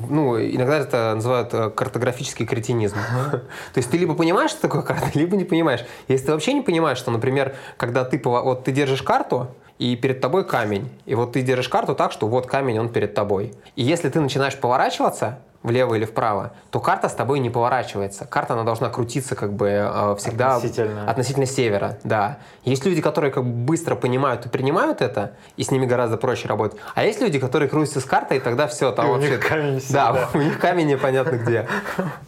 ну, 0.09 0.39
иногда 0.39 0.77
это 0.79 1.13
называют 1.15 1.53
э, 1.53 1.69
картографический 1.69 2.45
кретинизм. 2.45 2.97
То 3.31 3.41
есть 3.75 3.89
ты 3.91 3.97
либо 3.97 4.15
понимаешь, 4.15 4.51
что 4.51 4.61
такое 4.61 4.81
карта, 4.81 5.07
либо 5.13 5.35
не 5.35 5.45
понимаешь. 5.45 5.81
Если 6.07 6.27
ты 6.27 6.31
вообще 6.31 6.53
не 6.53 6.61
понимаешь, 6.61 6.97
что, 6.97 7.11
например, 7.11 7.55
когда 7.77 8.03
ты, 8.03 8.19
вот 8.23 8.63
ты 8.63 8.71
держишь 8.71 9.03
карту, 9.03 9.47
и 9.77 9.95
перед 9.95 10.21
тобой 10.21 10.45
камень, 10.45 10.91
и 11.07 11.15
вот 11.15 11.33
ты 11.33 11.41
держишь 11.41 11.67
карту 11.67 11.95
так, 11.95 12.11
что 12.11 12.27
вот 12.27 12.45
камень, 12.45 12.77
он 12.77 12.89
перед 12.89 13.15
тобой. 13.15 13.53
И 13.75 13.81
если 13.81 14.09
ты 14.09 14.19
начинаешь 14.19 14.55
поворачиваться, 14.55 15.39
влево 15.63 15.95
или 15.95 16.05
вправо, 16.05 16.53
то 16.71 16.79
карта 16.79 17.07
с 17.07 17.13
тобой 17.13 17.39
не 17.39 17.49
поворачивается. 17.49 18.25
Карта, 18.25 18.53
она 18.53 18.63
должна 18.63 18.89
крутиться 18.89 19.35
как 19.35 19.53
бы 19.53 19.67
э, 19.69 20.15
всегда 20.17 20.55
Относительно. 20.55 21.09
относительно 21.09 21.45
севера, 21.45 21.97
да. 22.03 22.39
Есть 22.63 22.85
люди, 22.85 23.01
которые 23.01 23.31
как 23.31 23.43
бы 23.43 23.51
быстро 23.51 23.95
понимают 23.95 24.45
и 24.45 24.49
принимают 24.49 25.01
это, 25.01 25.33
и 25.57 25.63
с 25.63 25.71
ними 25.71 25.85
гораздо 25.85 26.17
проще 26.17 26.47
работать. 26.47 26.79
А 26.95 27.03
есть 27.03 27.21
люди, 27.21 27.39
которые 27.39 27.69
крутятся 27.69 27.99
с 27.99 28.05
картой, 28.05 28.37
и 28.37 28.39
тогда 28.39 28.67
все, 28.67 28.91
там 28.91 29.05
И 29.05 29.09
у 29.09 29.13
вообще... 29.13 29.29
них 29.31 29.47
камень 29.47 29.81
Да, 29.89 30.29
у 30.33 30.37
них 30.37 30.59
камень 30.59 30.87
непонятно 30.87 31.35
где. 31.37 31.67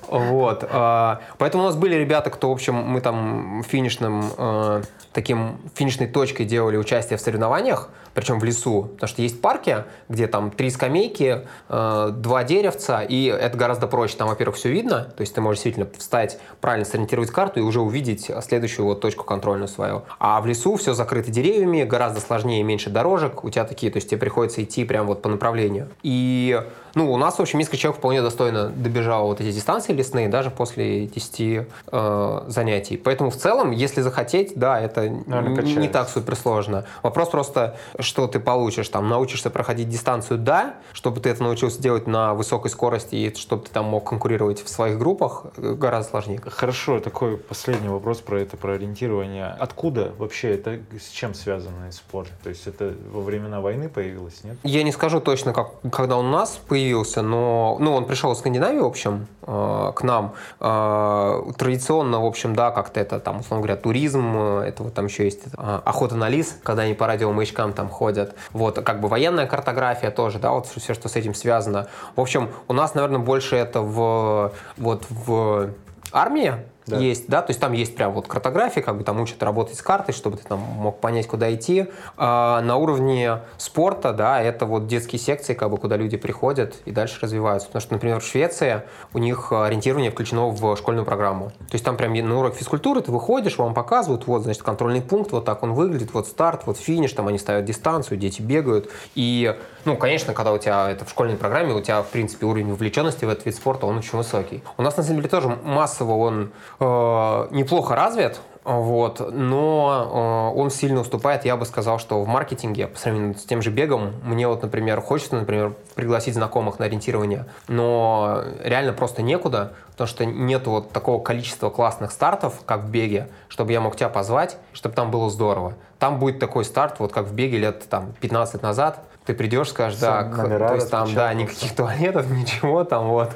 Вот. 0.08 0.68
а, 0.70 1.22
Поэтому 1.38 1.64
у 1.64 1.68
нас 1.68 1.76
были 1.76 1.96
ребята, 1.96 2.30
кто, 2.30 2.50
в 2.50 2.54
общем, 2.54 2.76
мы 2.76 3.02
там 3.02 3.64
финишным 3.68 4.26
э, 4.38 4.82
таким 5.14 5.60
финишной 5.76 6.08
точкой 6.08 6.46
делали 6.46 6.78
участие 6.78 7.18
в 7.18 7.22
соревнованиях, 7.22 7.90
причем 8.14 8.40
в 8.40 8.44
лесу, 8.44 8.90
потому 8.94 9.08
что 9.08 9.22
есть 9.22 9.42
парки, 9.42 9.86
где 10.10 10.28
там 10.28 10.52
три 10.52 10.70
скамейки, 10.70 11.48
э, 11.70 12.10
два 12.14 12.44
деревца, 12.44 13.02
и 13.04 13.26
это 13.26 13.58
гораздо 13.58 13.88
проще. 13.88 14.18
Там, 14.18 14.28
во-первых, 14.28 14.56
все 14.56 14.70
видно, 14.70 15.06
то 15.16 15.22
есть 15.22 15.34
ты 15.34 15.42
можешь 15.42 15.64
действительно 15.64 15.88
встать, 15.98 16.40
правильно 16.62 16.86
сориентировать 16.86 17.32
карту 17.32 17.60
и 17.60 17.64
уже 17.64 17.82
увидеть 17.82 18.30
следующую 18.42 18.86
вот 18.86 19.02
точку 19.02 19.24
контрольную 19.24 19.68
свою. 19.68 20.04
А 20.20 20.42
в 20.42 20.46
лесу 20.46 20.76
все 20.76 20.94
закрыто 20.94 21.32
деревьями, 21.32 21.84
гораздо 21.84 22.20
сложнее, 22.20 22.62
меньше 22.64 22.90
дорожек, 22.90 23.44
у 23.44 23.50
тебя 23.50 23.66
такие, 23.66 23.92
то 23.92 23.98
есть 23.98 24.10
тебе 24.10 24.20
приходится 24.20 24.64
идти 24.64 24.86
прям 24.86 25.08
вот 25.08 25.22
по 25.22 25.30
направлению. 25.30 25.90
И, 26.04 26.62
ну, 26.96 27.12
у 27.12 27.18
нас, 27.18 27.38
в 27.38 27.42
общем, 27.42 27.60
несколько 27.60 27.78
человек 27.78 27.98
вполне 28.00 28.22
достойно 28.22 28.70
добежало 28.70 29.26
вот 29.28 29.42
эти 29.42 29.52
дистанции 29.52 29.94
лесные, 29.94 30.30
даже 30.30 30.52
после 30.52 31.08
10 31.08 31.68
э, 31.92 32.42
занятий. 32.48 32.98
Поэтому 32.98 33.32
в 33.32 33.36
целом, 33.36 33.72
если 33.72 34.02
захотеть, 34.02 34.54
да, 34.56 34.80
это 34.80 35.10
не 35.10 35.56
качается. 35.56 35.90
так 35.90 36.10
супер 36.10 36.36
сложно. 36.36 36.86
Вопрос 37.02 37.30
просто, 37.30 37.78
что 38.00 38.28
ты 38.28 38.40
получишь, 38.40 38.90
там, 38.90 39.10
научишься 39.10 39.50
проходить 39.50 39.90
дистанцию, 39.90 40.38
да, 40.40 40.76
чтобы 40.92 41.20
ты 41.20 41.30
это 41.30 41.44
научился 41.44 41.82
делать 41.82 42.06
на 42.06 42.34
высокой 42.34 42.70
скорости 42.70 43.16
и 43.16 43.36
чтобы 43.36 43.64
ты 43.64 43.72
там 43.72 43.86
мог 43.86 44.08
конкурировать 44.08 44.64
в 44.64 44.70
своих 44.70 45.00
группах, 45.00 45.46
э, 45.58 45.74
гораздо 45.74 46.12
сложнее. 46.12 46.42
Хорошо, 46.46 47.00
такой 47.00 47.38
последний 47.38 47.90
вопрос 47.90 48.20
про 48.20 48.40
это, 48.40 48.56
про 48.56 48.74
ориентирование. 48.74 49.48
Откуда 49.60 50.14
вообще 50.18 50.52
это, 50.52 50.80
с 51.00 51.10
чем 51.10 51.34
связанный 51.34 51.92
спорт? 51.92 52.30
То 52.44 52.50
есть 52.50 52.68
это 52.68 52.94
во 53.12 53.22
времена 53.22 53.62
войны 53.62 53.90
появилось, 53.90 54.44
нет? 54.44 54.58
Я 54.64 54.84
не 54.84 54.92
скажу 54.92 55.20
точно, 55.20 55.54
как, 55.54 55.72
когда 55.92 56.18
у 56.18 56.22
нас 56.22 56.60
появился, 56.84 57.22
но 57.22 57.78
ну, 57.80 57.94
он 57.94 58.06
пришел 58.06 58.32
из 58.34 58.40
Скандинавии, 58.40 58.80
в 58.80 58.86
общем, 58.86 59.28
э, 59.44 59.92
к 59.96 60.04
нам. 60.04 60.34
Э, 60.60 61.42
традиционно, 61.58 62.22
в 62.22 62.26
общем, 62.26 62.56
да, 62.56 62.72
как-то 62.72 63.00
это, 63.00 63.20
там, 63.20 63.40
условно 63.40 63.66
говоря, 63.66 63.82
туризм, 63.82 64.34
э, 64.36 64.66
это 64.68 64.84
вот 64.84 64.94
там 64.94 65.06
еще 65.06 65.24
есть 65.24 65.44
охота 65.56 66.16
на 66.16 66.30
лис, 66.30 66.58
когда 66.64 66.84
они 66.84 66.94
по 66.94 67.08
радиомаячкам 67.08 67.74
там 67.74 67.90
ходят. 67.90 68.36
Вот, 68.52 68.84
как 68.84 69.00
бы 69.00 69.08
военная 69.08 69.48
картография 69.48 70.12
тоже, 70.12 70.40
да, 70.40 70.52
вот 70.52 70.68
все, 70.68 70.94
что 70.94 71.08
с 71.08 71.16
этим 71.16 71.34
связано. 71.34 71.88
В 72.16 72.22
общем, 72.22 72.50
у 72.68 72.74
нас, 72.74 72.96
наверное, 72.96 73.20
больше 73.20 73.56
это 73.56 73.82
в, 73.82 74.52
вот 74.78 75.06
в 75.10 75.70
армии, 76.12 76.54
Да. 76.86 76.98
есть, 76.98 77.30
да, 77.30 77.42
то 77.42 77.52
есть 77.52 77.60
там 77.60 77.74
есть 77.74 77.96
прям 77.96 78.12
вот 78.14 78.28
картография, 78.28 78.84
как 78.84 78.98
бы 78.98 79.04
там 79.04 79.20
учат 79.22 79.42
работать 79.42 79.78
с 79.78 79.82
картой, 79.82 80.14
чтобы 80.14 80.38
ты 80.38 80.44
там 80.44 80.60
мог 80.60 81.00
понять, 81.00 81.28
куда 81.28 81.54
идти. 81.54 81.88
А 82.18 82.62
на 82.62 82.76
уровне 82.76 83.40
спорта, 83.58 84.14
да, 84.14 84.42
это 84.42 84.66
вот 84.66 84.88
детские 84.88 85.20
секции, 85.20 85.54
как 85.54 85.70
бы, 85.70 85.78
куда 85.78 85.96
люди 85.96 86.18
приходят 86.18 86.76
и 86.86 86.92
дальше 86.92 87.20
развиваются. 87.22 87.68
Потому 87.68 87.82
что, 87.82 87.94
например, 87.94 88.20
в 88.20 88.26
Швеции 88.26 88.82
у 89.14 89.20
них 89.20 89.52
ориентирование 89.52 90.12
включено 90.12 90.48
в 90.48 90.76
школьную 90.76 91.06
программу. 91.06 91.50
То 91.50 91.74
есть 91.74 91.86
там 91.86 91.98
прям 91.98 92.14
на 92.14 92.40
урок 92.40 92.56
физкультуры 92.56 93.02
ты 93.02 93.12
выходишь, 93.12 93.58
вам 93.58 93.74
показывают, 93.74 94.28
вот, 94.28 94.44
значит, 94.44 94.64
контрольный 94.64 95.02
пункт, 95.02 95.32
вот 95.32 95.46
так 95.46 95.64
он 95.64 95.74
выглядит, 95.74 96.14
вот 96.14 96.28
старт, 96.28 96.64
вот 96.66 96.78
финиш, 96.78 97.14
там 97.14 97.28
они 97.28 97.38
ставят 97.38 97.66
дистанцию, 97.66 98.18
дети 98.18 98.42
бегают. 98.42 98.90
И, 99.16 99.56
ну, 99.86 99.98
конечно, 99.98 100.34
когда 100.34 100.52
у 100.54 100.58
тебя 100.58 100.90
это 100.90 101.06
в 101.06 101.10
школьной 101.10 101.36
программе, 101.36 101.74
у 101.74 101.82
тебя, 101.82 102.02
в 102.02 102.08
принципе, 102.08 102.46
уровень 102.46 102.70
вовлеченности 102.70 103.26
в 103.26 103.30
этот 103.30 103.46
вид 103.46 103.56
спорта, 103.56 103.86
он 103.86 103.98
очень 103.98 104.18
высокий. 104.18 104.64
У 104.78 104.82
нас, 104.82 104.96
на 104.98 105.04
самом 105.04 105.18
деле, 105.18 105.30
тоже 105.30 105.50
массово 105.50 106.14
он 106.14 106.52
э, 106.80 107.48
неплохо 107.52 107.96
развит, 107.96 108.40
вот, 108.64 109.20
но 109.34 110.54
э, 110.54 110.60
он 110.60 110.70
сильно 110.70 111.02
уступает, 111.02 111.44
я 111.44 111.58
бы 111.58 111.66
сказал, 111.66 112.00
что 112.00 112.24
в 112.24 112.28
маркетинге, 112.28 112.88
по 112.88 112.98
сравнению 112.98 113.36
с 113.36 113.44
тем 113.44 113.62
же 113.62 113.72
бегом, 113.72 114.14
мне 114.24 114.48
вот, 114.48 114.62
например, 114.62 115.02
хочется, 115.02 115.36
например, 115.36 115.74
пригласить 115.96 116.36
знакомых 116.36 116.80
на 116.80 116.86
ориентирование, 116.86 117.46
но 117.68 118.42
реально 118.64 118.94
просто 118.94 119.22
некуда, 119.22 119.74
потому 119.92 120.08
что 120.08 120.26
нет 120.26 120.66
вот 120.66 120.92
такого 120.92 121.22
количества 121.22 121.70
классных 121.70 122.12
стартов, 122.12 122.62
как 122.66 122.84
в 122.84 122.90
беге, 122.90 123.28
чтобы 123.50 123.74
я 123.74 123.82
мог 123.82 123.98
тебя 123.98 124.10
позвать, 124.10 124.58
чтобы 124.72 124.96
там 124.96 125.12
было 125.12 125.30
здорово. 125.30 125.74
Там 126.00 126.20
будет 126.20 126.40
такой 126.40 126.64
старт, 126.64 127.00
вот 127.00 127.12
как 127.12 127.26
в 127.26 127.34
беге 127.34 127.58
лет 127.58 127.88
там 127.90 128.14
15 128.22 128.62
назад, 128.62 129.04
ты 129.26 129.34
придешь, 129.34 129.70
скажешь, 129.70 130.00
да, 130.00 130.24
то 130.24 130.76
есть 130.76 130.90
там, 130.90 131.14
да, 131.14 131.34
никаких 131.34 131.76
туалетов, 131.76 132.30
ничего 132.32 132.84
там 132.84 133.08
вот. 133.08 133.32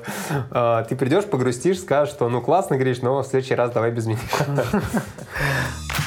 А, 0.51 0.83
Ты 0.83 0.95
придешь, 0.95 1.25
погрустишь, 1.25 1.79
скажешь, 1.79 2.13
что 2.13 2.29
ну 2.29 2.41
классно, 2.41 2.75
говоришь, 2.75 3.01
но 3.01 3.21
в 3.21 3.27
следующий 3.27 3.55
раз 3.55 3.71
давай 3.71 3.91
без 3.91 4.05
меня. 4.05 4.19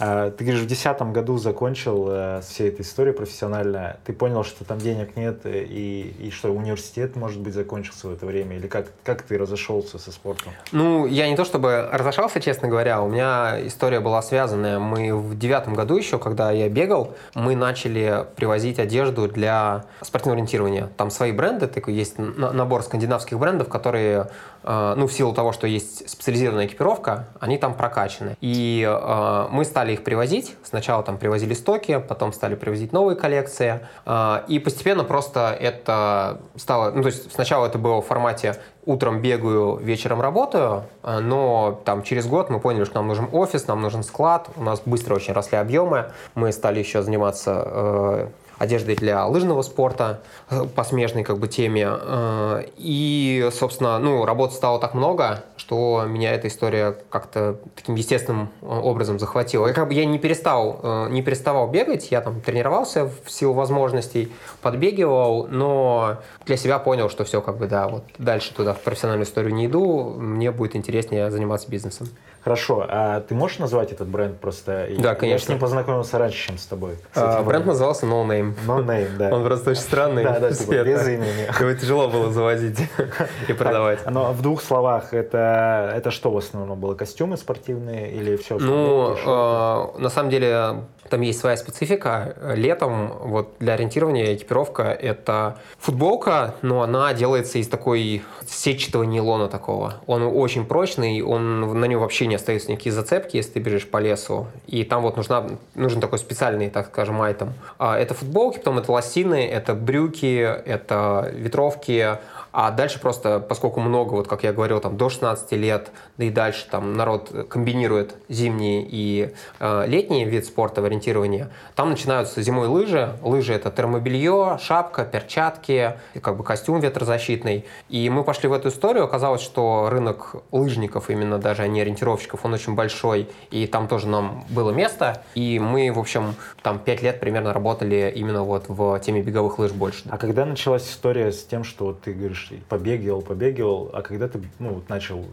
Ты 0.00 0.44
говоришь, 0.44 0.62
в 0.62 0.66
десятом 0.66 1.12
году 1.12 1.36
закончил 1.36 2.08
э, 2.08 2.40
всей 2.42 2.68
этой 2.68 2.80
историей 2.80 3.14
профессионально. 3.14 3.98
Ты 4.06 4.14
понял, 4.14 4.44
что 4.44 4.64
там 4.64 4.78
денег 4.78 5.14
нет, 5.14 5.40
э, 5.44 5.62
и, 5.62 6.14
и 6.18 6.30
что 6.30 6.50
университет, 6.50 7.16
может 7.16 7.38
быть, 7.38 7.52
закончился 7.52 8.08
в 8.08 8.12
это 8.14 8.24
время? 8.24 8.56
Или 8.56 8.66
как, 8.66 8.86
как 9.04 9.20
ты 9.20 9.36
разошелся 9.36 9.98
со 9.98 10.10
спортом? 10.10 10.52
Ну, 10.72 11.04
я 11.04 11.28
не 11.28 11.36
то 11.36 11.44
чтобы 11.44 11.86
разошелся, 11.92 12.40
честно 12.40 12.68
говоря, 12.68 13.02
у 13.02 13.08
меня 13.08 13.58
история 13.66 14.00
была 14.00 14.22
связанная. 14.22 14.78
Мы 14.78 15.14
в 15.14 15.38
девятом 15.38 15.74
году 15.74 15.96
еще, 15.96 16.18
когда 16.18 16.50
я 16.50 16.70
бегал, 16.70 17.14
мы 17.34 17.54
начали 17.54 18.24
привозить 18.36 18.78
одежду 18.78 19.28
для 19.28 19.84
спортивного 20.00 20.36
ориентирования. 20.36 20.88
Там 20.96 21.10
свои 21.10 21.32
бренды, 21.32 21.66
такой 21.66 21.92
есть 21.92 22.16
на- 22.16 22.52
набор 22.52 22.82
скандинавских 22.82 23.38
брендов, 23.38 23.68
которые, 23.68 24.30
э, 24.62 24.94
ну, 24.96 25.06
в 25.06 25.12
силу 25.12 25.34
того, 25.34 25.52
что 25.52 25.66
есть 25.66 26.08
специализированная 26.08 26.64
экипировка, 26.64 27.28
они 27.38 27.58
там 27.58 27.74
прокачаны. 27.74 28.38
И 28.40 28.82
э, 28.88 29.46
мы 29.50 29.66
стали 29.66 29.89
их 29.92 30.04
привозить. 30.04 30.56
Сначала 30.62 31.02
там 31.02 31.18
привозили 31.18 31.54
стоки, 31.54 32.02
потом 32.06 32.32
стали 32.32 32.54
привозить 32.54 32.92
новые 32.92 33.16
коллекции. 33.16 33.80
Э, 34.06 34.42
И 34.48 34.58
постепенно 34.58 35.04
просто 35.04 35.56
это 35.58 36.40
стало... 36.56 36.90
Ну, 36.90 37.02
то 37.02 37.08
есть 37.08 37.32
сначала 37.32 37.66
это 37.66 37.78
было 37.78 38.00
в 38.00 38.06
формате 38.06 38.56
утром 38.86 39.20
бегаю, 39.20 39.76
вечером 39.76 40.20
работаю, 40.20 40.84
э, 41.02 41.18
но 41.20 41.80
там 41.84 42.02
через 42.02 42.26
год 42.26 42.50
мы 42.50 42.60
поняли, 42.60 42.84
что 42.84 42.96
нам 42.96 43.08
нужен 43.08 43.28
офис, 43.32 43.66
нам 43.66 43.82
нужен 43.82 44.02
склад, 44.02 44.48
у 44.56 44.62
нас 44.62 44.82
быстро 44.84 45.14
очень 45.14 45.34
росли 45.34 45.58
объемы, 45.58 46.12
мы 46.34 46.52
стали 46.52 46.78
еще 46.78 47.02
заниматься 47.02 47.62
э, 47.66 48.28
одеждой 48.60 48.94
для 48.94 49.26
лыжного 49.26 49.62
спорта 49.62 50.20
э, 50.50 50.64
по 50.64 50.84
смежной 50.84 51.24
как 51.24 51.38
бы 51.38 51.48
теме. 51.48 51.88
Э, 51.90 52.64
И, 52.76 53.48
собственно, 53.52 53.98
ну, 53.98 54.26
работы 54.26 54.54
стало 54.54 54.78
так 54.78 54.92
много, 54.92 55.44
что 55.56 56.04
меня 56.06 56.34
эта 56.34 56.48
история 56.48 56.94
как-то 57.08 57.56
таким 57.74 57.94
естественным 57.94 58.50
э, 58.60 58.66
образом 58.66 59.18
захватила. 59.18 59.66
И 59.66 59.72
как 59.72 59.88
бы 59.88 59.94
я 59.94 60.04
не 60.04 60.18
перестал, 60.18 61.08
не 61.08 61.22
переставал 61.22 61.68
бегать, 61.68 62.10
я 62.10 62.20
там 62.20 62.42
тренировался 62.42 63.10
в 63.24 63.30
силу 63.30 63.54
возможностей, 63.54 64.30
подбегивал, 64.60 65.46
но 65.46 66.18
для 66.44 66.58
себя 66.58 66.78
понял, 66.78 67.08
что 67.08 67.24
все 67.24 67.40
как 67.40 67.56
бы, 67.56 67.66
да, 67.66 67.88
вот 67.88 68.04
дальше 68.18 68.52
туда 68.54 68.74
в 68.74 68.80
профессиональную 68.80 69.26
историю 69.26 69.54
не 69.54 69.66
иду, 69.66 70.10
мне 70.18 70.50
будет 70.50 70.76
интереснее 70.76 71.30
заниматься 71.30 71.70
бизнесом. 71.70 72.08
Хорошо, 72.42 72.86
а 72.88 73.20
ты 73.20 73.34
можешь 73.34 73.58
назвать 73.58 73.92
этот 73.92 74.08
бренд 74.08 74.38
просто? 74.40 74.88
Да, 74.98 75.10
Я 75.10 75.14
конечно. 75.14 75.46
с 75.46 75.48
ним 75.50 75.58
познакомился 75.58 76.18
раньше, 76.18 76.46
чем 76.48 76.56
с 76.58 76.64
тобой. 76.64 76.96
с 77.12 77.18
А, 77.18 77.42
Бренд 77.42 77.66
назывался 77.66 78.06
No 78.06 78.24
Name. 78.26 78.54
No 78.66 78.82
Name, 78.84 79.16
да. 79.18 79.34
Он 79.34 79.44
просто 79.44 79.70
очень 79.70 79.82
странный. 79.82 80.24
Да, 80.24 80.40
да, 80.40 80.50
типа, 80.52 80.82
без 80.82 81.06
имени. 81.06 81.60
Его 81.60 81.74
тяжело 81.74 82.08
было 82.08 82.32
заводить 82.32 82.80
и 83.48 83.52
продавать. 83.52 83.98
Но 84.10 84.32
в 84.32 84.40
двух 84.40 84.62
словах, 84.62 85.12
это, 85.12 85.92
это 85.94 86.10
что 86.10 86.30
в 86.30 86.38
основном 86.38 86.80
было? 86.80 86.94
Костюмы 86.94 87.36
спортивные 87.36 88.10
или 88.12 88.36
все? 88.36 88.58
Ну, 88.58 89.14
э, 89.16 89.98
на 90.00 90.08
самом 90.08 90.30
деле, 90.30 90.76
там 91.10 91.20
есть 91.20 91.40
своя 91.40 91.56
специфика. 91.56 92.36
Летом 92.54 93.12
вот 93.20 93.54
для 93.58 93.74
ориентирования 93.74 94.34
экипировка– 94.34 94.82
это 95.02 95.58
футболка, 95.78 96.54
но 96.62 96.82
она 96.82 97.12
делается 97.12 97.58
из 97.58 97.68
такой 97.68 98.22
сетчатого 98.46 99.02
нейлона 99.02 99.48
такого. 99.48 99.94
Он 100.06 100.22
очень 100.22 100.64
прочный, 100.64 101.20
он, 101.22 101.78
на 101.78 101.84
нем 101.84 102.00
вообще 102.00 102.26
не 102.26 102.36
остаются 102.36 102.70
никакие 102.70 102.92
зацепки, 102.92 103.36
если 103.36 103.52
ты 103.52 103.60
бежишь 103.60 103.88
по 103.88 103.98
лесу. 103.98 104.46
И 104.66 104.84
там 104.84 105.02
вот 105.02 105.16
нужна, 105.16 105.46
нужен 105.74 106.00
такой 106.00 106.18
специальный, 106.18 106.70
так 106.70 106.86
скажем, 106.86 107.20
айтем. 107.20 107.52
А, 107.78 107.98
Это 107.98 108.14
футболки, 108.14 108.58
потом 108.58 108.78
это 108.78 108.92
лосины, 108.92 109.46
это 109.46 109.74
брюки, 109.74 110.38
это 110.38 111.30
ветровки, 111.34 112.18
а 112.52 112.70
дальше 112.70 113.00
просто, 113.00 113.40
поскольку 113.40 113.80
много, 113.80 114.14
вот 114.14 114.28
как 114.28 114.42
я 114.42 114.52
говорил, 114.52 114.80
там 114.80 114.96
до 114.96 115.08
16 115.08 115.52
лет, 115.52 115.90
да 116.16 116.24
и 116.24 116.30
дальше 116.30 116.66
там 116.70 116.94
народ 116.94 117.46
комбинирует 117.48 118.14
зимний 118.28 118.86
и 118.90 119.32
э, 119.58 119.84
летний 119.86 120.24
вид 120.24 120.46
спорта 120.46 120.82
в 120.82 120.84
ориентировании, 120.84 121.48
там 121.74 121.90
начинаются 121.90 122.42
зимой 122.42 122.68
лыжи. 122.68 123.16
Лыжи 123.22 123.52
это 123.52 123.70
термобелье, 123.70 124.58
шапка, 124.60 125.04
перчатки, 125.04 125.94
как 126.20 126.36
бы 126.36 126.44
костюм 126.44 126.80
ветрозащитный. 126.80 127.64
И 127.88 128.08
мы 128.10 128.24
пошли 128.24 128.48
в 128.48 128.52
эту 128.52 128.68
историю. 128.68 129.04
Оказалось, 129.04 129.42
что 129.42 129.88
рынок 129.90 130.36
лыжников, 130.50 131.10
именно 131.10 131.38
даже 131.38 131.62
а 131.62 131.68
не 131.68 131.80
ориентировщиков, 131.80 132.44
он 132.44 132.54
очень 132.54 132.74
большой, 132.74 133.28
и 133.50 133.66
там 133.66 133.86
тоже 133.86 134.08
нам 134.08 134.44
было 134.48 134.70
место. 134.70 135.22
И 135.34 135.58
мы, 135.58 135.92
в 135.92 135.98
общем, 135.98 136.34
там 136.62 136.78
5 136.78 137.02
лет 137.02 137.20
примерно 137.20 137.52
работали 137.52 138.12
именно 138.14 138.42
вот 138.42 138.64
в 138.68 138.98
теме 139.00 139.22
беговых 139.22 139.58
лыж 139.58 139.72
больше. 139.72 140.04
А 140.08 140.16
когда 140.16 140.44
началась 140.44 140.88
история 140.88 141.32
с 141.32 141.44
тем, 141.44 141.64
что 141.64 141.86
вот 141.86 142.00
ты 142.00 142.12
говоришь, 142.12 142.39
побегивал, 142.68 143.22
побегивал, 143.22 143.90
а 143.92 144.02
когда 144.02 144.28
ты 144.28 144.40
ну, 144.58 144.74
вот 144.74 144.88
начал 144.88 145.24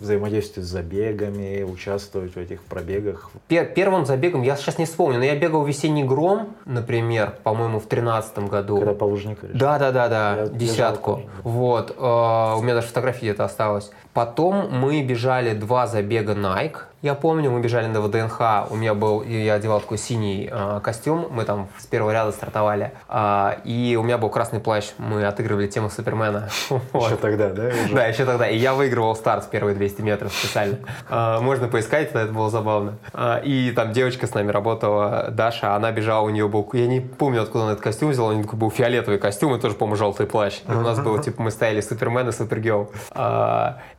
взаимодействовать 0.00 0.68
с 0.68 0.72
забегами, 0.72 1.62
участвовать 1.62 2.34
в 2.34 2.38
этих 2.38 2.62
пробегах? 2.62 3.30
Пер- 3.48 3.72
Первым 3.74 4.06
забегом, 4.06 4.42
я 4.42 4.56
сейчас 4.56 4.78
не 4.78 4.84
вспомню, 4.86 5.18
но 5.18 5.24
я 5.24 5.36
бегал 5.36 5.64
весенний 5.64 6.04
гром, 6.04 6.56
например, 6.64 7.34
по-моему, 7.42 7.80
в 7.80 7.86
тринадцатом 7.86 8.48
году. 8.48 8.76
Когда 8.78 8.94
по 8.94 9.04
лужнику 9.04 9.46
решил? 9.46 9.58
Да, 9.58 9.78
да, 9.78 9.92
да, 9.92 10.08
да, 10.08 10.36
Я 10.42 10.46
десятку. 10.48 11.16
бежал. 11.16 11.30
Вот. 11.42 11.90
э, 11.96 12.54
у 12.58 12.62
меня 12.62 12.74
даже 12.74 12.88
фотография 12.88 13.26
где-то 13.26 13.44
осталась. 13.44 13.90
Потом 14.12 14.70
мы 14.70 15.02
бежали 15.02 15.54
два 15.54 15.86
забега 15.86 16.32
Nike. 16.34 16.76
Я 17.02 17.14
помню, 17.14 17.50
мы 17.50 17.60
бежали 17.60 17.86
на 17.88 18.00
ВДНХ. 18.00 18.70
У 18.70 18.76
меня 18.76 18.94
был, 18.94 19.22
я 19.22 19.54
одевал 19.54 19.80
такой 19.80 19.98
синий 19.98 20.48
э, 20.50 20.80
костюм. 20.82 21.28
Мы 21.30 21.44
там 21.44 21.68
с 21.78 21.84
первого 21.86 22.10
ряда 22.10 22.32
стартовали. 22.32 22.92
А, 23.06 23.58
и 23.64 23.96
у 24.00 24.02
меня 24.02 24.16
был 24.16 24.30
красный 24.30 24.60
плащ. 24.60 24.86
Мы 24.96 25.24
отыгрывали 25.26 25.66
тему 25.66 25.90
Супермена. 25.90 26.48
Еще 26.94 27.16
тогда, 27.16 27.50
да? 27.50 27.70
Да, 27.92 28.06
еще 28.06 28.24
тогда. 28.24 28.48
И 28.48 28.56
я 28.56 28.72
выигрывал 28.74 29.14
старт 29.14 29.44
в 29.44 29.50
первые 29.50 29.76
200 29.76 30.00
метров 30.00 30.32
специально. 30.32 30.78
А, 31.10 31.40
Можно 31.40 31.68
поискать, 31.68 32.12
это 32.14 32.32
было 32.32 32.48
забавно. 32.48 32.96
И 33.44 33.72
там 33.76 33.92
девочка 33.92 34.26
с 34.26 34.32
нами 34.32 34.50
работала, 34.50 35.28
Даша, 35.30 35.74
она 35.76 35.92
бежала, 35.92 36.24
у 36.24 36.30
нее 36.30 36.48
был, 36.48 36.68
я 36.72 36.86
не 36.86 37.00
помню, 37.00 37.42
откуда 37.42 37.64
она 37.64 37.72
этот 37.72 37.84
костюм 37.84 38.10
взяла, 38.10 38.30
у 38.30 38.32
нее 38.32 38.44
был 38.50 38.70
фиолетовый 38.70 39.18
костюм 39.18 39.54
и 39.54 39.60
тоже, 39.60 39.74
по-моему, 39.74 39.96
желтый 39.96 40.26
плащ. 40.26 40.60
У 40.66 40.72
нас 40.72 40.98
было, 40.98 41.22
типа, 41.22 41.42
мы 41.42 41.50
стояли 41.50 41.82
Супермен 41.82 42.28
и 42.28 42.32
Супергерл. 42.32 42.90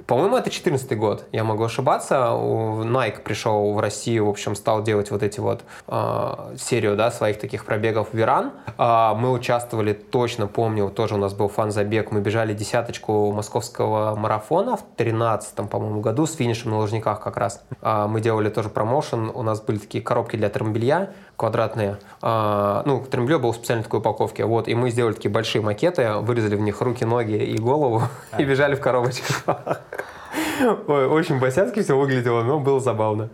По-моему, 0.07 0.37
это 0.37 0.49
14 0.49 0.97
год, 0.97 1.25
я 1.33 1.43
могу 1.43 1.65
ошибаться. 1.65 2.15
Nike 2.15 3.21
пришел 3.23 3.73
в 3.73 3.79
Россию, 3.81 4.27
в 4.27 4.29
общем, 4.29 4.55
стал 4.55 4.81
делать 4.81 5.11
вот 5.11 5.21
эти 5.21 5.41
вот 5.41 5.65
а, 5.85 6.53
серию, 6.57 6.95
да, 6.95 7.11
своих 7.11 7.39
таких 7.39 7.65
пробегов 7.65 8.13
в 8.13 8.17
Иран. 8.17 8.53
А, 8.77 9.15
Мы 9.15 9.29
участвовали, 9.33 9.91
точно 9.91 10.47
помню, 10.47 10.89
тоже 10.89 11.15
у 11.15 11.17
нас 11.17 11.33
был 11.33 11.49
фан-забег, 11.49 12.11
мы 12.11 12.21
бежали 12.21 12.53
десяточку 12.53 13.33
московского 13.33 14.15
марафона 14.15 14.77
в 14.77 14.85
13 14.95 15.69
по-моему, 15.69 15.99
году 15.99 16.25
с 16.25 16.35
финишем 16.35 16.71
на 16.71 16.77
Лужниках 16.77 17.19
как 17.19 17.35
раз. 17.35 17.65
А, 17.81 18.07
Мы 18.07 18.21
делали 18.21 18.47
тоже 18.49 18.69
промоушен, 18.69 19.29
у 19.33 19.43
нас 19.43 19.59
были 19.59 19.77
такие 19.77 20.01
коробки 20.01 20.37
для 20.37 20.47
термобелья 20.47 21.11
квадратные. 21.38 21.97
А, 22.21 22.82
Ну, 22.86 23.06
термобелье 23.10 23.38
было 23.38 23.54
в 23.54 23.56
специальной 23.56 23.84
такой 23.84 24.00
упаковке. 24.00 24.43
Вот, 24.45 24.67
и 24.67 24.76
мы 24.76 24.89
сделали 24.89 25.13
такие 25.13 25.32
большие 25.32 25.62
макеты, 25.62 26.13
вырезали 26.15 26.56
в 26.56 26.62
них 26.62 26.82
руки, 26.82 27.06
ноги 27.06 27.36
и 27.36 27.58
голову 27.58 28.02
и 28.38 28.43
бежали 28.43 28.76
в 28.76 28.82
коробочках. 28.82 29.43
Ой, 30.88 31.08
очень 31.08 31.39
босяцки 31.39 31.82
все 31.82 31.95
выглядело, 31.95 32.41
но 32.43 32.60
было 32.60 32.80
забавно. 32.80 33.30